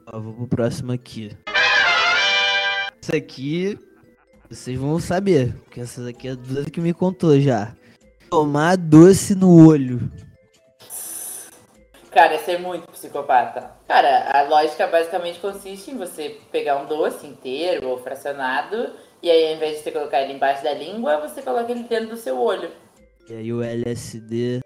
Ó, 0.07 0.19
vou 0.19 0.33
pro 0.33 0.47
próximo 0.47 0.91
aqui. 0.91 1.31
Isso 2.99 3.15
aqui, 3.15 3.79
vocês 4.49 4.77
vão 4.77 4.99
saber, 4.99 5.53
porque 5.63 5.81
essa 5.81 6.03
daqui 6.03 6.27
é 6.27 6.31
a 6.31 6.35
Duda 6.35 6.69
que 6.69 6.81
me 6.81 6.93
contou 6.93 7.39
já. 7.39 7.73
Tomar 8.35 8.75
doce 8.75 9.31
no 9.33 9.65
olho. 9.65 10.11
Cara, 12.11 12.33
é 12.33 12.37
ser 12.39 12.59
muito 12.59 12.85
psicopata. 12.91 13.71
Cara, 13.87 14.29
a 14.29 14.41
lógica 14.41 14.85
basicamente 14.87 15.39
consiste 15.39 15.91
em 15.91 15.97
você 15.97 16.41
pegar 16.51 16.75
um 16.75 16.85
doce 16.85 17.25
inteiro 17.25 17.87
ou 17.87 17.97
fracionado, 17.97 18.91
e 19.23 19.31
aí 19.31 19.47
ao 19.47 19.55
invés 19.55 19.77
de 19.77 19.83
você 19.83 19.91
colocar 19.93 20.21
ele 20.21 20.33
embaixo 20.33 20.65
da 20.65 20.73
língua, 20.73 21.21
você 21.21 21.41
coloca 21.41 21.71
ele 21.71 21.83
dentro 21.83 22.09
do 22.09 22.17
seu 22.17 22.37
olho. 22.37 22.69
E 23.29 23.35
aí 23.35 23.53
o 23.53 23.63
LSD 23.63 24.59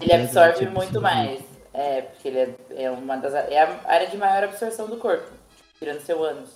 Ele 0.00 0.12
absorve 0.12 0.68
muito 0.68 1.00
mais. 1.00 1.40
É, 1.74 2.02
porque 2.02 2.28
ele 2.28 2.38
é, 2.38 2.54
é 2.84 2.90
uma 2.92 3.16
das. 3.16 3.34
É 3.34 3.60
a 3.60 3.80
área 3.84 4.06
de 4.06 4.16
maior 4.16 4.44
absorção 4.44 4.86
do 4.86 4.96
corpo. 4.96 5.28
Tirando 5.76 5.98
seu 6.02 6.22
ânus. 6.22 6.50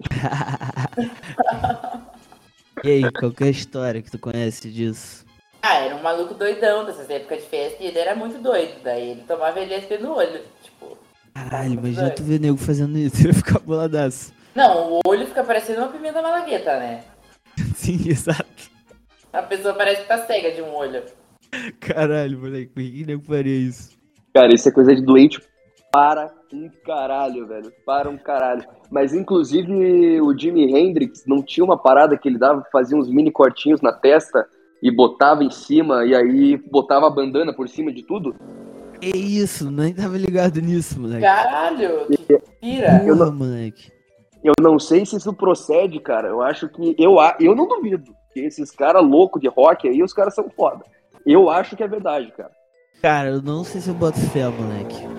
e 2.82 2.88
aí, 2.88 3.12
qual 3.12 3.30
que 3.30 3.44
é 3.44 3.48
a 3.48 3.50
história 3.50 4.00
que 4.00 4.10
tu 4.10 4.18
conhece 4.18 4.70
disso? 4.70 5.27
Ah, 5.70 5.84
era 5.84 5.94
um 5.94 6.02
maluco 6.02 6.32
doidão 6.32 6.86
dessas 6.86 7.10
épocas 7.10 7.42
de 7.42 7.48
festa 7.50 7.82
e 7.82 7.88
ele 7.88 7.98
era 7.98 8.14
muito 8.14 8.38
doido. 8.38 8.72
Daí 8.82 9.10
ele 9.10 9.24
tomava 9.28 9.60
LSD 9.60 9.98
no 9.98 10.14
olho. 10.14 10.40
Tipo. 10.62 10.96
Caralho, 11.34 11.74
imagina 11.74 12.08
tu 12.08 12.22
ver 12.22 12.40
nego 12.40 12.56
fazendo 12.56 12.96
isso, 12.96 13.20
ele 13.22 13.34
ficar 13.34 13.58
boladaço. 13.58 14.32
Não, 14.54 14.94
o 14.94 15.00
olho 15.06 15.26
fica 15.26 15.44
parecendo 15.44 15.80
uma 15.80 15.88
pimenta 15.88 16.22
malagueta, 16.22 16.78
né? 16.78 17.04
Sim, 17.76 18.00
exato. 18.08 18.70
A 19.30 19.42
pessoa 19.42 19.74
parece 19.74 20.00
que 20.00 20.08
tá 20.08 20.16
cega 20.26 20.52
de 20.52 20.62
um 20.62 20.74
olho. 20.74 21.02
Caralho, 21.80 22.38
moleque, 22.38 22.68
por 22.68 22.82
que 22.82 23.04
nego 23.04 23.22
faria 23.24 23.68
isso? 23.68 23.90
Cara, 24.32 24.54
isso 24.54 24.70
é 24.70 24.72
coisa 24.72 24.96
de 24.96 25.02
doente 25.02 25.38
para 25.92 26.32
um 26.50 26.70
caralho, 26.82 27.46
velho. 27.46 27.70
Para 27.84 28.08
um 28.08 28.16
caralho. 28.16 28.64
Mas, 28.90 29.12
inclusive, 29.12 30.18
o 30.22 30.34
Jimi 30.36 30.74
Hendrix 30.74 31.26
não 31.26 31.42
tinha 31.42 31.62
uma 31.62 31.76
parada 31.76 32.16
que 32.16 32.26
ele 32.26 32.38
dava, 32.38 32.66
fazia 32.72 32.96
uns 32.96 33.10
mini 33.10 33.30
cortinhos 33.30 33.82
na 33.82 33.92
testa 33.92 34.48
e 34.82 34.90
botava 34.90 35.42
em 35.42 35.50
cima, 35.50 36.04
e 36.04 36.14
aí 36.14 36.56
botava 36.56 37.06
a 37.06 37.10
bandana 37.10 37.52
por 37.52 37.68
cima 37.68 37.92
de 37.92 38.02
tudo? 38.02 38.34
É 39.00 39.16
isso, 39.16 39.70
nem 39.70 39.94
tava 39.94 40.16
ligado 40.16 40.60
nisso, 40.60 41.00
moleque. 41.00 41.22
Caralho, 41.22 42.06
que 42.06 42.38
pira. 42.60 42.98
Porra, 43.00 43.14
não, 43.14 43.32
moleque. 43.32 43.92
Eu 44.42 44.54
não 44.60 44.78
sei 44.78 45.04
se 45.04 45.16
isso 45.16 45.32
procede, 45.32 46.00
cara. 46.00 46.28
Eu 46.28 46.42
acho 46.42 46.68
que. 46.68 46.94
Eu, 46.98 47.16
eu 47.40 47.54
não 47.54 47.66
duvido 47.66 48.12
que 48.32 48.40
esses 48.40 48.70
caras 48.70 49.04
loucos 49.04 49.40
de 49.40 49.48
rock 49.48 49.88
aí, 49.88 50.02
os 50.02 50.12
caras 50.12 50.34
são 50.34 50.48
foda. 50.50 50.84
Eu 51.26 51.48
acho 51.50 51.76
que 51.76 51.82
é 51.82 51.88
verdade, 51.88 52.32
cara. 52.36 52.50
Cara, 53.02 53.28
eu 53.30 53.42
não 53.42 53.62
sei 53.62 53.80
se 53.80 53.88
eu 53.88 53.94
boto 53.94 54.18
fé, 54.18 54.48
moleque. 54.48 55.17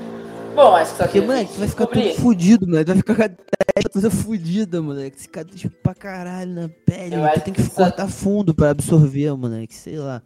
Bom, 0.56 0.76
acho 0.76 0.92
que 0.92 0.98
só 0.98 1.04
Porque, 1.04 1.22
moleque, 1.22 1.58
vai 1.58 1.68
ficar 1.68 1.88
tudo 1.88 2.14
fudido, 2.16 2.68
moleque. 2.68 2.88
Vai 2.88 2.98
ficar 2.98 3.16
com 3.16 3.24
a 3.24 3.30
testa 3.30 3.90
toda 3.94 4.12
fudida, 4.12 4.82
moleque. 4.82 5.18
Esse 5.18 5.30
cara 5.30 5.48
tipo 5.48 5.76
pra 5.82 5.96
caralho 5.96 6.52
na 6.52 6.70
pele. 6.70 7.16
Eu 7.16 7.30
tu 7.34 7.42
tem 7.42 7.54
que, 7.54 7.64
que 7.64 7.70
cortar 7.70 8.10
só... 8.10 8.10
fundo 8.10 8.54
pra 8.54 8.72
absorver, 8.72 9.36
moleque. 9.36 9.74
Sei 9.74 9.98
lá. 9.98 10.22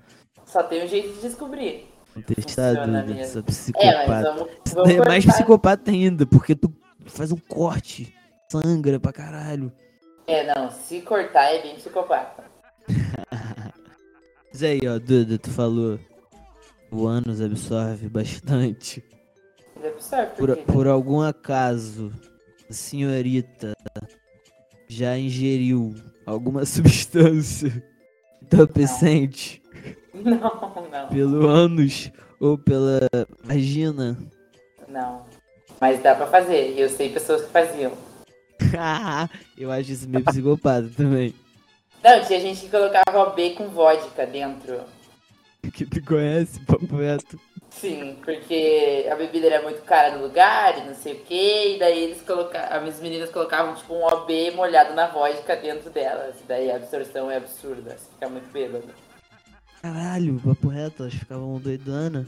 Só 0.46 0.64
tem 0.64 0.84
um 0.84 0.88
jeito 0.88 1.14
de 1.16 1.22
descobrir. 1.22 1.88
Testado? 2.28 2.80
Sou 3.28 3.44
psicopata. 3.44 3.88
É, 3.88 4.08
mas 4.08 4.24
vamos, 4.24 4.50
vamos 4.74 4.90
é 4.90 5.00
mais 5.00 5.26
psicopata 5.26 5.90
ainda, 5.90 6.26
porque 6.26 6.56
tu 6.56 6.72
faz 7.06 7.32
um 7.32 7.38
corte, 7.38 8.14
sangra 8.52 9.00
pra 9.00 9.12
caralho. 9.12 9.72
É, 10.28 10.54
não, 10.54 10.70
se 10.70 11.02
cortar 11.02 11.54
é 11.54 11.62
bem 11.62 11.76
psicopata. 11.76 12.44
Mas 14.54 14.62
aí, 14.62 14.82
ó, 14.88 15.00
Duda, 15.00 15.38
tu 15.40 15.50
falou 15.50 16.00
o 16.92 17.08
ânus 17.08 17.42
absorve 17.42 18.08
bastante. 18.08 19.04
Absorve, 20.04 20.36
por, 20.36 20.58
por 20.58 20.88
algum 20.88 21.22
acaso, 21.22 22.12
a 22.70 22.74
senhorita 22.74 23.74
já 24.88 25.18
ingeriu 25.18 25.96
alguma 26.26 26.66
substância 26.68 27.72
entorpecente? 28.42 29.62
Não, 30.14 30.88
não. 30.92 31.08
Pelo 31.10 31.50
ânus 31.50 32.12
ou 32.40 32.56
pela 32.56 33.10
vagina? 33.44 34.16
Não. 34.88 35.26
Mas 35.82 36.02
dá 36.04 36.14
pra 36.14 36.28
fazer. 36.28 36.78
Eu 36.78 36.88
sei 36.88 37.10
pessoas 37.10 37.42
que 37.42 37.50
faziam. 37.50 37.92
eu 39.58 39.72
acho 39.72 39.92
isso 39.92 40.08
meio 40.08 40.24
psicopata 40.24 40.88
também. 40.96 41.34
Não, 42.04 42.24
tinha 42.24 42.40
gente 42.40 42.62
que 42.62 42.70
colocava 42.70 43.24
OB 43.24 43.56
com 43.56 43.70
vodka 43.70 44.28
dentro. 44.28 44.82
Que 45.74 45.84
tu 45.84 46.02
conhece, 46.06 46.60
papo 46.60 46.96
reto. 46.96 47.40
Sim, 47.74 48.18
porque 48.24 49.06
a 49.12 49.16
bebida 49.16 49.48
era 49.48 49.62
muito 49.62 49.82
cara 49.82 50.16
no 50.16 50.24
lugar 50.24 50.78
e 50.78 50.86
não 50.86 50.96
sei 50.96 51.14
o 51.14 51.20
que, 51.20 51.76
e 51.76 51.80
daí 51.80 52.04
eles 52.04 52.22
colocavam, 52.22 52.88
as 52.88 53.02
meninas 53.02 53.30
colocavam 53.30 53.76
tipo 53.76 53.94
um 53.94 54.06
OB 54.06 54.52
molhado 54.56 54.94
na 54.94 55.08
vodka 55.08 55.56
dentro 55.56 55.90
delas, 55.90 56.40
e 56.40 56.44
daí 56.44 56.72
a 56.72 56.78
absorção 56.78 57.30
é 57.30 57.38
absurda, 57.38 57.98
você 57.98 58.10
fica 58.12 58.30
muito 58.30 58.50
bêbado. 58.52 58.88
Caralho, 59.82 60.42
papo 60.46 60.70
reto, 60.70 61.04
elas 61.04 61.14
ficavam 61.14 61.60
doidana. 61.60 62.26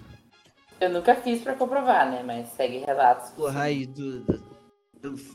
Eu 0.81 0.89
nunca 0.89 1.15
fiz 1.15 1.41
pra 1.41 1.53
comprovar, 1.53 2.11
né, 2.11 2.21
mas 2.25 2.49
segue 2.49 2.79
relatos. 2.79 3.29
Porra, 3.29 3.63
aí, 3.63 3.85
Duda, 3.85 4.41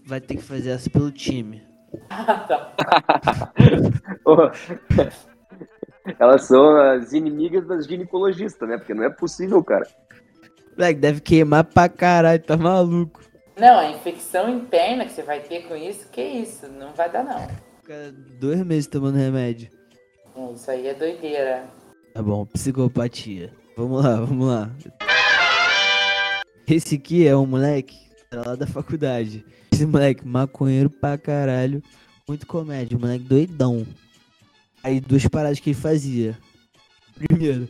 vai 0.04 0.20
ter 0.20 0.36
que 0.36 0.42
fazer 0.42 0.70
essa 0.70 0.90
pelo 0.90 1.10
time. 1.10 1.66
Elas 6.18 6.44
são 6.44 6.76
as 6.76 7.12
inimigas 7.12 7.66
das 7.66 7.86
ginecologistas, 7.86 8.68
né? 8.68 8.76
Porque 8.76 8.94
não 8.94 9.04
é 9.04 9.10
possível, 9.10 9.62
cara. 9.62 9.86
Moleque, 10.76 11.00
deve 11.00 11.20
queimar 11.20 11.64
pra 11.64 11.88
caralho, 11.88 12.42
tá 12.42 12.56
maluco. 12.56 13.20
Não, 13.58 13.78
a 13.78 13.90
infecção 13.90 14.48
interna 14.48 15.04
que 15.04 15.12
você 15.12 15.22
vai 15.22 15.40
ter 15.40 15.64
com 15.68 15.76
isso, 15.76 16.08
que 16.10 16.22
isso? 16.22 16.66
Não 16.68 16.92
vai 16.92 17.10
dar, 17.10 17.22
não. 17.22 17.46
Fica 17.82 18.14
dois 18.40 18.64
meses 18.64 18.86
tomando 18.86 19.16
remédio. 19.16 19.68
É, 20.34 20.52
isso 20.52 20.70
aí 20.70 20.86
é 20.86 20.94
doideira. 20.94 21.64
Tá 22.14 22.22
bom, 22.22 22.46
psicopatia. 22.46 23.52
Vamos 23.76 24.02
lá, 24.04 24.16
vamos 24.16 24.48
lá. 24.48 24.70
Esse 26.66 26.94
aqui 26.94 27.26
é 27.26 27.36
um 27.36 27.46
moleque 27.46 27.98
lá 28.32 28.54
da 28.54 28.66
faculdade. 28.66 29.44
Esse 29.72 29.84
moleque, 29.84 30.26
maconheiro 30.26 30.88
pra 30.88 31.18
caralho. 31.18 31.82
Muito 32.28 32.46
comédia, 32.46 32.98
moleque 32.98 33.24
doidão. 33.24 33.86
Aí 34.82 35.00
duas 35.00 35.26
paradas 35.26 35.60
que 35.60 35.70
ele 35.70 35.78
fazia. 35.78 36.38
Primeiro, 37.14 37.68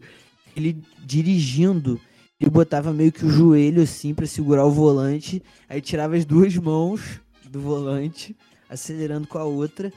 ele 0.57 0.83
dirigindo, 1.05 2.01
ele 2.41 2.51
botava 2.51 2.93
meio 2.93 3.13
que 3.13 3.25
o 3.25 3.31
joelho 3.31 3.83
assim 3.83 4.15
para 4.15 4.27
segurar 4.27 4.65
o 4.65 4.71
volante, 4.71 5.43
aí 5.69 5.81
tirava 5.81 6.17
as 6.17 6.25
duas 6.25 6.57
mãos 6.57 7.21
do 7.49 7.61
volante, 7.61 8.37
acelerando 8.69 9.27
com 9.27 9.39
a 9.39 9.45
outra, 9.45 9.93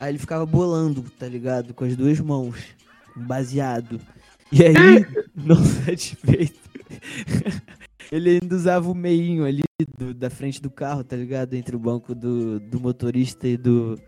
aí 0.00 0.10
ele 0.10 0.18
ficava 0.18 0.46
bolando, 0.46 1.02
tá 1.18 1.28
ligado? 1.28 1.74
Com 1.74 1.84
as 1.84 1.94
duas 1.94 2.18
mãos, 2.18 2.56
baseado. 3.14 4.00
E 4.50 4.64
aí, 4.64 4.74
não 5.36 5.62
satisfeito, 5.62 6.58
ele 8.10 8.40
ainda 8.42 8.56
usava 8.56 8.90
o 8.90 8.94
meinho 8.94 9.44
ali 9.44 9.62
do, 9.98 10.14
da 10.14 10.30
frente 10.30 10.62
do 10.62 10.70
carro, 10.70 11.04
tá 11.04 11.14
ligado? 11.14 11.54
Entre 11.54 11.76
o 11.76 11.78
banco 11.78 12.14
do, 12.14 12.58
do 12.58 12.80
motorista 12.80 13.46
e 13.46 13.56
do 13.56 14.00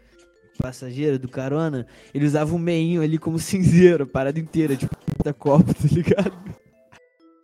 passageiro, 0.60 1.18
do 1.18 1.28
carona. 1.28 1.86
Ele 2.14 2.26
usava 2.26 2.54
o 2.54 2.58
meinho 2.58 3.02
ali 3.02 3.18
como 3.18 3.38
cinzeiro, 3.40 4.04
a 4.04 4.06
parada 4.06 4.38
inteira, 4.38 4.76
tipo, 4.76 4.94
da 5.24 5.32
copo, 5.32 5.72
tá 5.74 5.88
ligado? 5.90 6.60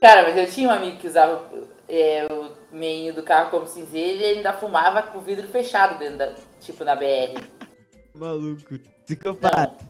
Cara, 0.00 0.22
mas 0.22 0.36
eu 0.36 0.46
tinha 0.46 0.68
um 0.68 0.72
amigo 0.72 0.98
que 0.98 1.08
usava 1.08 1.50
é, 1.88 2.26
o 2.30 2.74
meinho 2.74 3.14
do 3.14 3.22
carro 3.22 3.50
como 3.50 3.66
cinzeiro 3.66 4.18
e 4.18 4.22
ele 4.22 4.38
ainda 4.38 4.52
fumava 4.52 5.02
com 5.02 5.18
o 5.18 5.22
vidro 5.22 5.48
fechado 5.48 5.98
dentro 5.98 6.18
da, 6.18 6.34
tipo, 6.60 6.84
na 6.84 6.94
BR. 6.94 7.42
Maluco, 8.14 8.78
psicopata. 9.04 9.84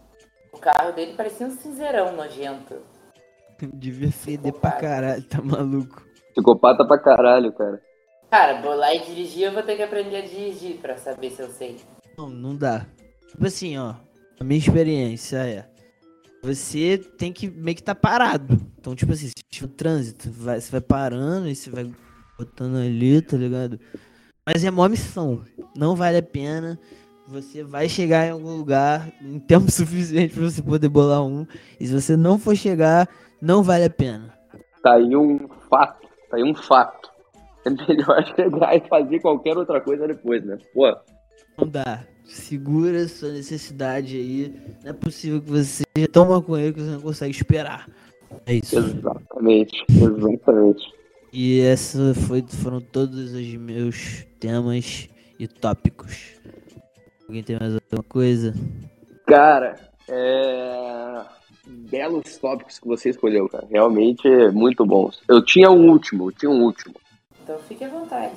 O 0.52 0.58
carro 0.58 0.92
dele 0.92 1.14
parecia 1.14 1.46
um 1.46 1.50
cinzeirão 1.50 2.14
nojento. 2.14 2.76
Devia 3.74 4.10
feder 4.10 4.52
pra 4.52 4.72
caralho, 4.72 5.22
tá 5.24 5.40
maluco. 5.42 6.04
Psicopata 6.32 6.84
pra 6.86 6.98
caralho, 6.98 7.52
cara. 7.52 7.82
Cara, 8.30 8.60
vou 8.60 8.74
lá 8.74 8.92
e 8.94 9.00
dirigir, 9.00 9.44
eu 9.44 9.52
vou 9.52 9.62
ter 9.62 9.76
que 9.76 9.82
aprender 9.82 10.16
a 10.16 10.20
dirigir 10.20 10.78
pra 10.78 10.96
saber 10.96 11.30
se 11.30 11.40
eu 11.40 11.48
sei. 11.48 11.76
Não, 12.18 12.28
não 12.28 12.56
dá. 12.56 12.86
Tipo 13.36 13.48
assim, 13.48 13.76
ó. 13.76 13.94
A 14.40 14.44
minha 14.44 14.58
experiência 14.58 15.36
é. 15.36 15.66
Você 16.42 16.96
tem 17.18 17.34
que 17.34 17.50
meio 17.50 17.76
que 17.76 17.82
tá 17.82 17.94
parado. 17.94 18.58
Então, 18.78 18.94
tipo 18.94 19.12
assim, 19.12 19.26
se 19.26 19.34
tiver 19.50 19.68
trânsito, 19.74 20.30
vai, 20.30 20.58
você 20.58 20.70
vai 20.70 20.80
parando 20.80 21.46
e 21.46 21.54
você 21.54 21.68
vai 21.68 21.90
botando 22.38 22.76
ali, 22.76 23.20
tá 23.20 23.36
ligado? 23.36 23.78
Mas 24.46 24.64
é 24.64 24.70
uma 24.70 24.88
missão. 24.88 25.42
Não 25.76 25.94
vale 25.94 26.16
a 26.16 26.22
pena. 26.22 26.80
Você 27.28 27.62
vai 27.62 27.90
chegar 27.90 28.26
em 28.26 28.30
algum 28.30 28.56
lugar 28.56 29.06
em 29.20 29.38
tempo 29.38 29.68
suficiente 29.70 30.32
pra 30.32 30.44
você 30.44 30.62
poder 30.62 30.88
bolar 30.88 31.22
um. 31.22 31.46
E 31.78 31.86
se 31.86 31.92
você 31.92 32.16
não 32.16 32.38
for 32.38 32.56
chegar, 32.56 33.06
não 33.38 33.62
vale 33.62 33.84
a 33.84 33.90
pena. 33.90 34.32
Tá 34.82 34.94
aí 34.94 35.14
um 35.14 35.46
fato. 35.68 36.08
Tá 36.30 36.38
aí 36.38 36.42
um 36.42 36.54
fato. 36.54 37.10
É 37.66 37.70
melhor 37.70 38.24
chegar 38.34 38.76
e 38.76 38.88
fazer 38.88 39.20
qualquer 39.20 39.58
outra 39.58 39.78
coisa 39.80 40.06
depois, 40.06 40.42
né? 40.42 40.56
Pô. 40.72 40.96
Não 41.58 41.68
dá. 41.68 42.06
Segura 42.26 43.06
sua 43.08 43.30
necessidade 43.30 44.16
aí. 44.16 44.54
Não 44.82 44.90
é 44.90 44.92
possível 44.92 45.40
que 45.40 45.50
você 45.50 45.84
seja 45.96 46.08
tão 46.08 46.28
maconheiro 46.28 46.74
que 46.74 46.80
você 46.80 46.90
não 46.90 47.00
consegue 47.00 47.30
esperar. 47.30 47.88
É 48.44 48.54
isso. 48.54 48.76
Exatamente, 48.76 49.84
exatamente. 49.88 50.92
E 51.32 51.60
essa 51.60 52.14
foi, 52.14 52.42
foram 52.42 52.80
todos 52.80 53.32
os 53.32 53.54
meus 53.54 54.24
temas 54.40 55.08
e 55.38 55.46
tópicos. 55.46 56.34
Alguém 57.28 57.42
tem 57.42 57.58
mais 57.58 57.74
alguma 57.74 58.02
coisa? 58.08 58.54
Cara, 59.26 59.76
é... 60.08 61.22
belos 61.66 62.36
tópicos 62.38 62.78
que 62.78 62.86
você 62.86 63.10
escolheu, 63.10 63.48
cara. 63.48 63.66
Realmente 63.70 64.26
é 64.26 64.50
muito 64.50 64.84
bons. 64.84 65.20
Eu 65.28 65.44
tinha 65.44 65.70
um 65.70 65.90
último, 65.90 66.28
eu 66.28 66.32
tinha 66.32 66.50
um 66.50 66.62
último. 66.62 66.94
Então 67.42 67.58
fique 67.68 67.84
à 67.84 67.88
vontade. 67.88 68.36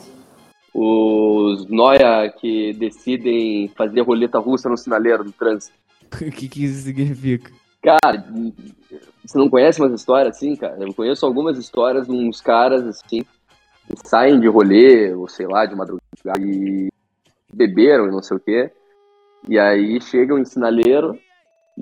Os 0.74 1.66
noia 1.68 2.30
que 2.30 2.74
decidem 2.74 3.68
fazer 3.70 4.02
roleta 4.02 4.40
russa 4.40 4.70
no 4.70 4.78
sinaleiro 4.78 5.24
do 5.24 5.32
trânsito. 5.32 5.78
O 6.22 6.32
que, 6.32 6.50
que 6.50 6.66
isso 6.66 6.82
significa? 6.82 7.52
Cara, 7.82 8.26
você 9.24 9.38
não 9.38 9.50
conhece 9.50 9.80
umas 9.80 9.94
histórias 9.94 10.36
assim, 10.36 10.56
cara? 10.56 10.78
Eu 10.80 10.94
conheço 10.94 11.26
algumas 11.26 11.58
histórias 11.58 12.08
de 12.08 12.14
uns 12.14 12.42
caras 12.42 12.84
assim, 12.86 13.22
que 13.22 13.28
saem 14.04 14.40
de 14.40 14.48
rolê, 14.48 15.14
ou 15.14 15.28
sei 15.28 15.48
lá, 15.48 15.66
de 15.66 15.76
madrugada, 15.76 16.02
e 16.40 16.90
beberam 17.54 18.08
e 18.08 18.12
não 18.12 18.22
sei 18.22 18.38
o 18.38 18.40
quê. 18.40 18.72
E 19.48 19.58
aí 19.58 20.02
chegam 20.02 20.40
em 20.40 20.46
sinaleiro, 20.46 21.18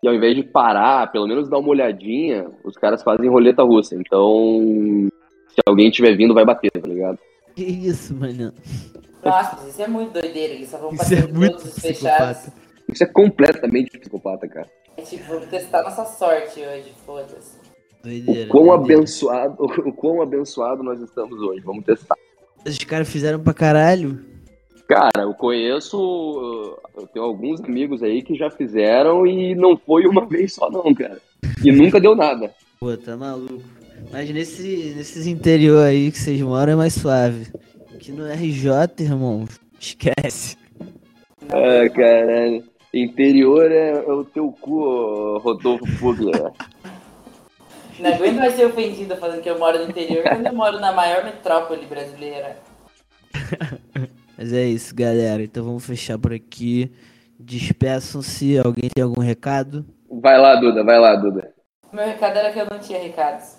e 0.04 0.08
ao 0.08 0.14
invés 0.14 0.36
de 0.36 0.44
parar, 0.44 1.12
pelo 1.12 1.28
menos 1.28 1.50
dar 1.50 1.58
uma 1.58 1.70
olhadinha, 1.70 2.48
os 2.64 2.76
caras 2.76 3.02
fazem 3.02 3.30
roleta 3.30 3.64
russa. 3.64 3.96
Então, 3.96 5.10
se 5.48 5.62
alguém 5.66 5.90
estiver 5.90 6.16
vindo, 6.16 6.34
vai 6.34 6.46
bater, 6.46 6.70
tá 6.72 6.88
ligado? 6.88 7.18
Que 7.58 7.64
isso, 7.64 8.14
mano? 8.14 8.53
Nossa, 9.26 9.68
isso 9.68 9.82
é 9.82 9.88
muito 9.88 10.14
doideira. 10.14 10.53
Eles 10.53 10.70
só 10.70 10.78
vão 10.78 10.91
Isso 10.93 11.03
bater 11.03 11.24
é 11.24 11.28
muito 11.34 11.58
todos 11.58 11.76
os 11.76 11.80
fechados. 11.80 12.38
psicopata. 12.38 12.68
Isso 12.88 13.03
é 13.03 13.08
completamente 13.08 13.97
psicopata, 13.97 14.47
cara. 14.47 14.70
É 14.95 15.01
tipo, 15.01 15.24
vamos 15.28 15.47
testar 15.47 15.82
nossa 15.82 16.05
sorte 16.05 16.60
hoje, 16.60 16.93
foda-se. 17.03 17.58
Doideira. 18.03 18.47
Quão 18.51 18.66
doideira. 18.68 18.93
abençoado, 18.99 19.55
o 19.64 19.91
quão 19.91 20.22
abençoado 20.22 20.84
nós 20.84 21.01
estamos 21.01 21.41
hoje. 21.41 21.62
Vamos 21.62 21.84
testar. 21.84 22.16
Os 22.64 22.78
caras 22.78 23.10
fizeram 23.10 23.39
pra 23.39 23.55
caralho. 23.55 24.24
Cara, 24.88 25.24
eu 25.24 25.34
conheço. 25.34 26.78
Eu 26.95 27.08
tenho 27.08 27.26
alguns 27.26 27.60
amigos 27.62 28.03
aí 28.03 28.22
que 28.22 28.36
já 28.36 28.51
fizeram 28.51 29.26
e 29.26 29.55
não 29.55 29.76
foi 29.76 30.05
uma 30.05 30.24
vez 30.30 30.53
só, 30.53 30.70
não, 30.70 30.93
cara. 30.93 31.20
E 31.66 31.72
nunca 31.72 31.99
deu 31.99 32.16
nada. 32.16 32.53
Pô, 32.80 32.95
tá 32.95 33.18
maluco. 33.18 33.64
Mas 34.12 34.30
nesse, 34.30 34.93
nesses 34.95 35.28
interior 35.28 35.86
aí 35.86 36.12
que 36.12 36.20
vocês 36.20 36.41
moram 36.41 36.74
é 36.74 36.76
mais 36.76 36.93
suave. 36.93 37.48
Aqui 37.93 38.12
no 38.12 38.26
RJ, 38.26 38.72
irmão, 39.00 39.45
esquece. 39.80 40.58
Ah, 41.50 41.89
caralho. 41.93 42.64
Interior 42.93 43.72
é, 43.72 43.91
é 43.91 44.12
o 44.12 44.24
teu 44.24 44.52
cu, 44.52 44.82
ô, 44.82 45.38
Rodolfo 45.39 45.86
Fugler. 45.98 46.52
Não 48.00 48.14
aguento 48.14 48.38
mais 48.38 48.54
ser 48.54 48.66
ofendido 48.66 49.16
falando 49.18 49.41
que 49.41 49.50
eu 49.50 49.58
moro 49.58 49.80
no 49.80 49.89
interior 49.89 50.24
quando 50.24 50.45
eu 50.45 50.54
moro 50.54 50.80
na 50.80 50.91
maior 50.91 51.24
metrópole 51.24 51.86
brasileira. 51.86 52.58
Mas 54.38 54.54
é 54.54 54.66
isso, 54.66 54.93
galera. 54.93 55.41
Então 55.41 55.64
vamos 55.64 55.86
fechar 55.86 56.20
por 56.20 56.32
aqui. 56.32 56.91
Despeçam-se. 57.39 58.60
Alguém 58.60 58.89
tem 58.93 59.04
algum 59.04 59.22
recado? 59.22 59.84
Vai 60.10 60.39
lá, 60.39 60.56
Duda, 60.56 60.84
vai 60.84 61.00
lá, 61.00 61.16
Duda. 61.16 61.52
Meu 61.91 62.06
recado 62.06 62.38
era 62.38 62.52
que 62.52 62.60
eu 62.60 62.68
não 62.70 62.78
tinha 62.78 63.00
recados. 63.00 63.57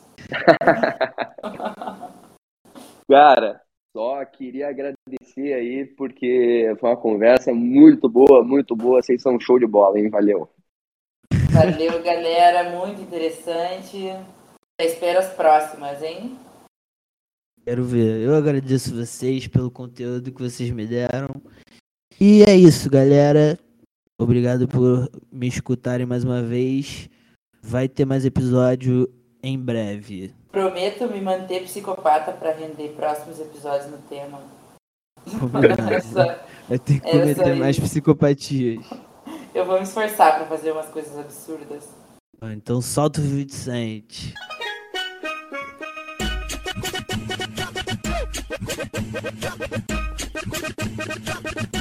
Cara, 3.09 3.61
só 3.97 4.25
queria 4.25 4.69
agradecer 4.69 5.55
aí, 5.55 5.85
porque 5.85 6.75
foi 6.79 6.91
uma 6.91 6.97
conversa 6.97 7.53
muito 7.55 8.09
boa, 8.09 8.45
muito 8.45 8.77
boa. 8.77 9.03
Vocês 9.03 9.23
são 9.23 9.37
um 9.37 9.41
show 9.41 9.59
de 9.59 9.67
bola, 9.67 9.99
hein? 9.99 10.11
Valeu. 10.11 10.49
Valeu, 11.51 12.03
galera. 12.03 12.71
Muito 12.79 13.01
interessante. 13.01 13.97
Eu 14.81 14.87
espero 14.87 15.19
as 15.19 15.33
próximas, 15.35 16.03
hein? 16.03 16.39
Quero 17.65 17.83
ver. 17.85 18.21
Eu 18.21 18.35
agradeço 18.35 18.95
vocês 18.95 19.49
pelo 19.49 19.71
conteúdo 19.71 20.33
que 20.33 20.41
vocês 20.41 20.71
me 20.71 20.87
deram. 20.87 21.29
E 22.21 22.43
é 22.43 22.55
isso, 22.55 22.89
galera. 22.91 23.59
Obrigado 24.21 24.69
por 24.69 25.11
me 25.33 25.49
escutarem 25.49 26.07
mais 26.07 26.25
uma 26.25 26.43
vez. 26.43 27.09
Vai 27.63 27.89
ter 27.89 28.05
mais 28.05 28.25
episódio 28.25 29.09
em 29.43 29.59
breve. 29.59 30.35
Prometo 30.51 31.07
me 31.09 31.21
manter 31.21 31.63
psicopata 31.65 32.33
pra 32.33 32.53
render 32.53 32.89
próximos 32.97 33.39
episódios 33.41 33.91
no 33.91 33.99
tema. 33.99 34.41
Obrigado. 35.43 35.91
Essa- 35.93 36.41
Vai 36.69 36.79
ter 36.79 37.01
que 37.01 37.11
cometer 37.11 37.55
mais 37.57 37.79
psicopatias. 37.79 38.85
Eu 39.55 39.65
vou 39.65 39.77
me 39.77 39.83
esforçar 39.85 40.37
pra 40.37 40.47
fazer 40.47 40.73
umas 40.73 40.87
coisas 40.87 41.17
absurdas. 41.19 41.89
Então 42.43 42.81
solta 42.81 43.21
o 43.21 43.25
Vicente. 43.25 44.35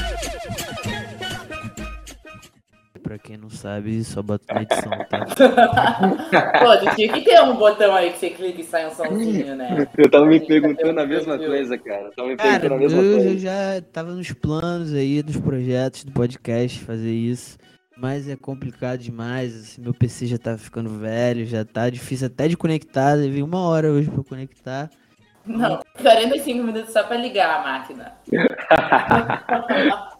Pra 3.08 3.18
quem 3.18 3.38
não 3.38 3.50
sabe, 3.50 4.04
só 4.04 4.22
bota 4.22 4.54
na 4.54 4.64
edição, 4.64 4.92
tá? 5.10 5.26
Pô, 6.60 6.94
tinha 6.94 7.14
que 7.14 7.22
ter 7.22 7.40
um 7.42 7.56
botão 7.56 7.96
aí 7.96 8.12
que 8.12 8.18
você 8.18 8.32
clica 8.32 8.60
e 8.60 8.66
sai 8.66 8.86
um 8.86 8.92
somzinho, 8.92 9.56
né? 9.56 9.88
Eu 9.98 10.12
tava 10.12 10.26
me 10.26 10.34
gente 10.34 10.48
perguntando 10.48 11.00
a 11.00 11.06
mesma 11.06 11.38
coisa, 11.38 11.78
cara. 11.78 12.02
Eu 12.02 12.12
tava 12.12 12.28
me 12.28 12.36
Cara, 12.36 12.76
a 12.76 12.78
mesma 12.78 13.02
eu 13.02 13.16
coisa. 13.24 13.40
já 13.40 13.82
tava 13.94 14.12
nos 14.12 14.34
planos 14.34 14.94
aí, 14.94 15.24
dos 15.24 15.38
projetos 15.38 16.04
do 16.04 16.12
podcast, 16.12 16.82
fazer 16.82 17.14
isso. 17.14 17.58
Mas 17.96 18.28
é 18.28 18.36
complicado 18.36 19.00
demais, 19.00 19.56
assim, 19.56 19.82
meu 19.82 19.94
PC 19.94 20.26
já 20.26 20.38
tá 20.38 20.58
ficando 20.58 20.90
velho, 20.90 21.46
já 21.46 21.64
tá 21.64 21.90
difícil 21.90 22.28
até 22.28 22.50
de 22.50 22.58
conectar. 22.58 23.14
Levei 23.14 23.42
uma 23.42 23.62
hora 23.70 23.90
hoje 23.90 24.12
pra 24.12 24.22
conectar. 24.22 24.90
Não, 25.46 25.80
45 26.02 26.62
minutos 26.62 26.92
só 26.92 27.04
pra 27.04 27.16
ligar 27.16 27.62
a 27.62 27.64
máquina. 27.64 28.12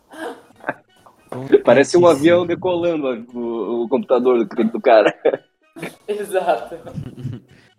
Parece 1.64 1.98
um 1.98 2.08
avião 2.08 2.46
decolando 2.46 3.26
o, 3.34 3.84
o 3.84 3.90
computador 3.90 4.46
do, 4.46 4.64
do 4.64 4.82
cara. 4.82 5.14
Exato. 6.08 6.76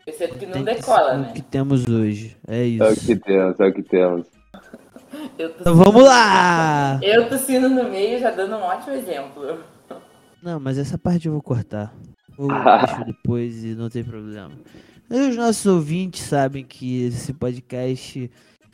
Exceto 0.07 0.39
que 0.39 0.47
não 0.47 0.63
decola, 0.63 1.11
ser 1.11 1.17
o 1.17 1.21
né? 1.21 1.33
que 1.35 1.43
temos 1.43 1.87
hoje. 1.87 2.37
É 2.47 2.61
É 2.77 2.83
o 2.83 2.93
isso. 2.93 3.07
que 3.07 3.17
temos, 3.17 3.61
é 3.61 3.67
o 3.67 3.73
que 3.73 3.83
temos. 3.83 4.27
Então 5.39 5.75
vamos 5.75 6.05
lá! 6.05 7.01
eu 7.03 7.29
tossindo 7.29 7.69
no 7.69 7.85
meio 7.91 8.19
já 8.19 8.31
dando 8.31 8.57
um 8.57 8.63
ótimo 8.63 8.95
exemplo. 8.95 9.59
Não, 10.43 10.61
mas 10.61 10.79
essa 10.79 10.97
parte 10.97 11.27
eu 11.27 11.33
vou 11.33 11.43
cortar. 11.43 11.93
Ou 12.37 12.49
deixo 12.49 13.05
depois 13.05 13.65
e 13.65 13.75
não 13.75 13.89
tem 13.89 14.05
problema. 14.05 14.53
Os 15.11 15.37
nossos 15.37 15.67
ouvintes 15.67 16.23
sabem 16.23 16.65
que 16.65 17.05
esse 17.07 17.33
podcast 17.33 18.31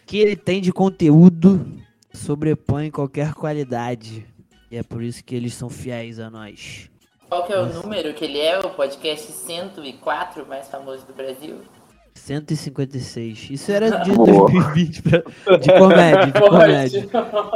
que 0.06 0.18
ele 0.18 0.36
tem 0.36 0.60
de 0.60 0.72
conteúdo 0.72 1.64
sobrepõe 2.12 2.90
qualquer 2.90 3.32
qualidade. 3.34 4.26
E 4.74 4.76
é 4.76 4.82
por 4.82 5.04
isso 5.04 5.22
que 5.24 5.36
eles 5.36 5.54
são 5.54 5.70
fiéis 5.70 6.18
a 6.18 6.28
nós. 6.28 6.90
Qual 7.28 7.46
que 7.46 7.52
é 7.52 7.60
o 7.60 7.66
Nossa. 7.66 7.80
número 7.80 8.12
que 8.12 8.24
ele 8.24 8.40
é? 8.40 8.58
O 8.58 8.70
podcast 8.70 9.30
104 9.30 10.44
mais 10.48 10.66
famoso 10.66 11.06
do 11.06 11.12
Brasil? 11.14 11.58
156. 12.12 13.50
Isso 13.52 13.70
era 13.70 14.00
de 14.02 14.10
Boa. 14.10 14.50
2020 14.50 15.02
pra, 15.02 15.18
de 15.58 15.78
comédia, 15.78 16.26
de 16.26 16.40
comédia. 16.40 17.08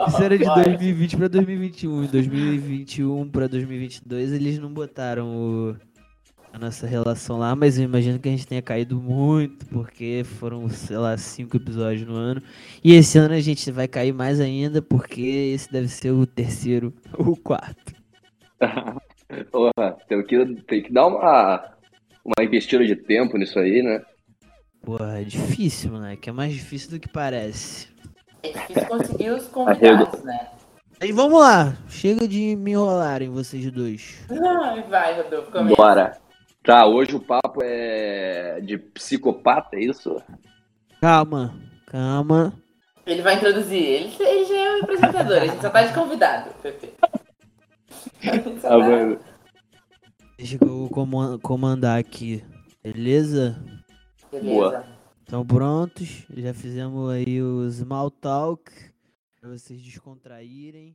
Isso 0.07 0.23
era 0.23 0.39
de 0.39 0.45
Forte. 0.45 0.63
2020 0.65 1.17
pra 1.17 1.27
2021. 1.29 2.05
Em 2.05 2.07
2021 2.07 3.29
pra 3.31 3.47
2022 3.49 4.33
eles 4.33 4.59
não 4.61 4.73
botaram 4.73 5.27
o- 5.37 5.77
a 6.59 6.67
nossa 6.67 6.87
relação 6.87 7.39
lá, 7.39 7.55
mas 7.55 7.79
eu 7.79 7.85
imagino 7.85 8.19
que 8.19 8.29
a 8.29 8.33
gente 8.33 8.47
tenha 8.47 8.61
caído 8.61 9.01
muito, 9.01 9.65
porque 9.67 10.23
foram, 10.25 10.69
sei 10.69 10.97
lá, 10.97 11.17
cinco 11.17 11.57
episódios 11.57 12.07
no 12.07 12.15
ano. 12.17 12.43
E 12.83 12.95
esse 12.95 13.17
ano 13.17 13.35
a 13.35 13.41
gente 13.41 13.71
vai 13.71 13.87
cair 13.87 14.13
mais 14.13 14.41
ainda, 14.41 14.83
porque 14.83 15.21
esse 15.55 15.71
deve 15.71 15.89
ser 15.89 16.11
o 16.11 16.27
terceiro 16.27 16.93
ou 17.17 17.29
o 17.33 17.37
quarto. 17.37 17.95
Porra, 19.53 19.97
tem 20.09 20.23
que, 20.25 20.47
tem 20.67 20.83
que 20.83 20.93
dar 20.93 21.07
uma, 21.07 21.73
uma 22.25 22.45
investida 22.45 22.85
de 22.85 22.97
tempo 22.97 23.39
nisso 23.39 23.59
aí, 23.59 23.83
né? 23.83 24.03
Porra, 24.83 25.21
é 25.21 25.25
difícil, 25.25 25.93
moleque. 25.93 26.29
É 26.29 26.33
mais 26.33 26.53
difícil 26.53 26.91
do 26.91 26.99
que 26.99 27.09
parece. 27.09 27.89
É 28.43 28.51
difícil 28.51 28.87
conseguir 28.87 29.31
os 29.31 29.47
convidados, 29.49 30.25
né? 30.25 30.49
Aí 31.01 31.13
vamos 31.13 31.39
lá. 31.39 31.77
Chega 31.89 32.27
de 32.27 32.57
me 32.57 32.73
enrolarem, 32.73 33.29
vocês 33.29 33.71
dois. 33.71 34.27
Ai, 34.31 34.83
Vai, 34.89 35.23
Rodolfo, 35.23 35.53
começa. 35.53 35.77
Bora. 35.77 36.28
Tá, 36.69 36.85
hoje 36.87 37.17
o 37.17 37.21
papo 37.21 37.61
é 37.65 38.61
de 38.61 38.77
psicopata, 38.77 39.75
é 39.75 39.85
isso? 39.85 40.23
Calma, 41.01 41.59
calma. 41.87 42.53
Ele 43.07 43.23
vai 43.23 43.37
introduzir. 43.37 43.83
Ele, 43.83 44.15
ele 44.21 44.45
já 44.45 44.55
é 44.55 44.77
o 44.77 44.83
apresentador, 44.83 45.39
a 45.39 45.47
gente 45.47 45.63
só 45.63 45.71
tá 45.71 45.83
de 45.83 45.95
convidado, 45.95 46.51
Pepe. 46.63 46.93
Só 48.61 48.67
Ah, 48.67 48.71
tá- 48.71 48.79
mano. 48.81 49.19
Deixa 50.37 50.59
que 50.59 50.65
eu 50.67 50.91
comandar 51.41 51.99
aqui. 51.99 52.45
Beleza? 52.85 53.65
Beleza. 54.31 54.53
Boa. 54.53 54.85
Estão 55.21 55.47
prontos? 55.47 56.27
Já 56.37 56.53
fizemos 56.53 57.09
aí 57.09 57.41
o 57.41 57.67
small 57.71 58.11
talk 58.11 58.71
para 59.41 59.49
vocês 59.49 59.81
descontraírem. 59.81 60.95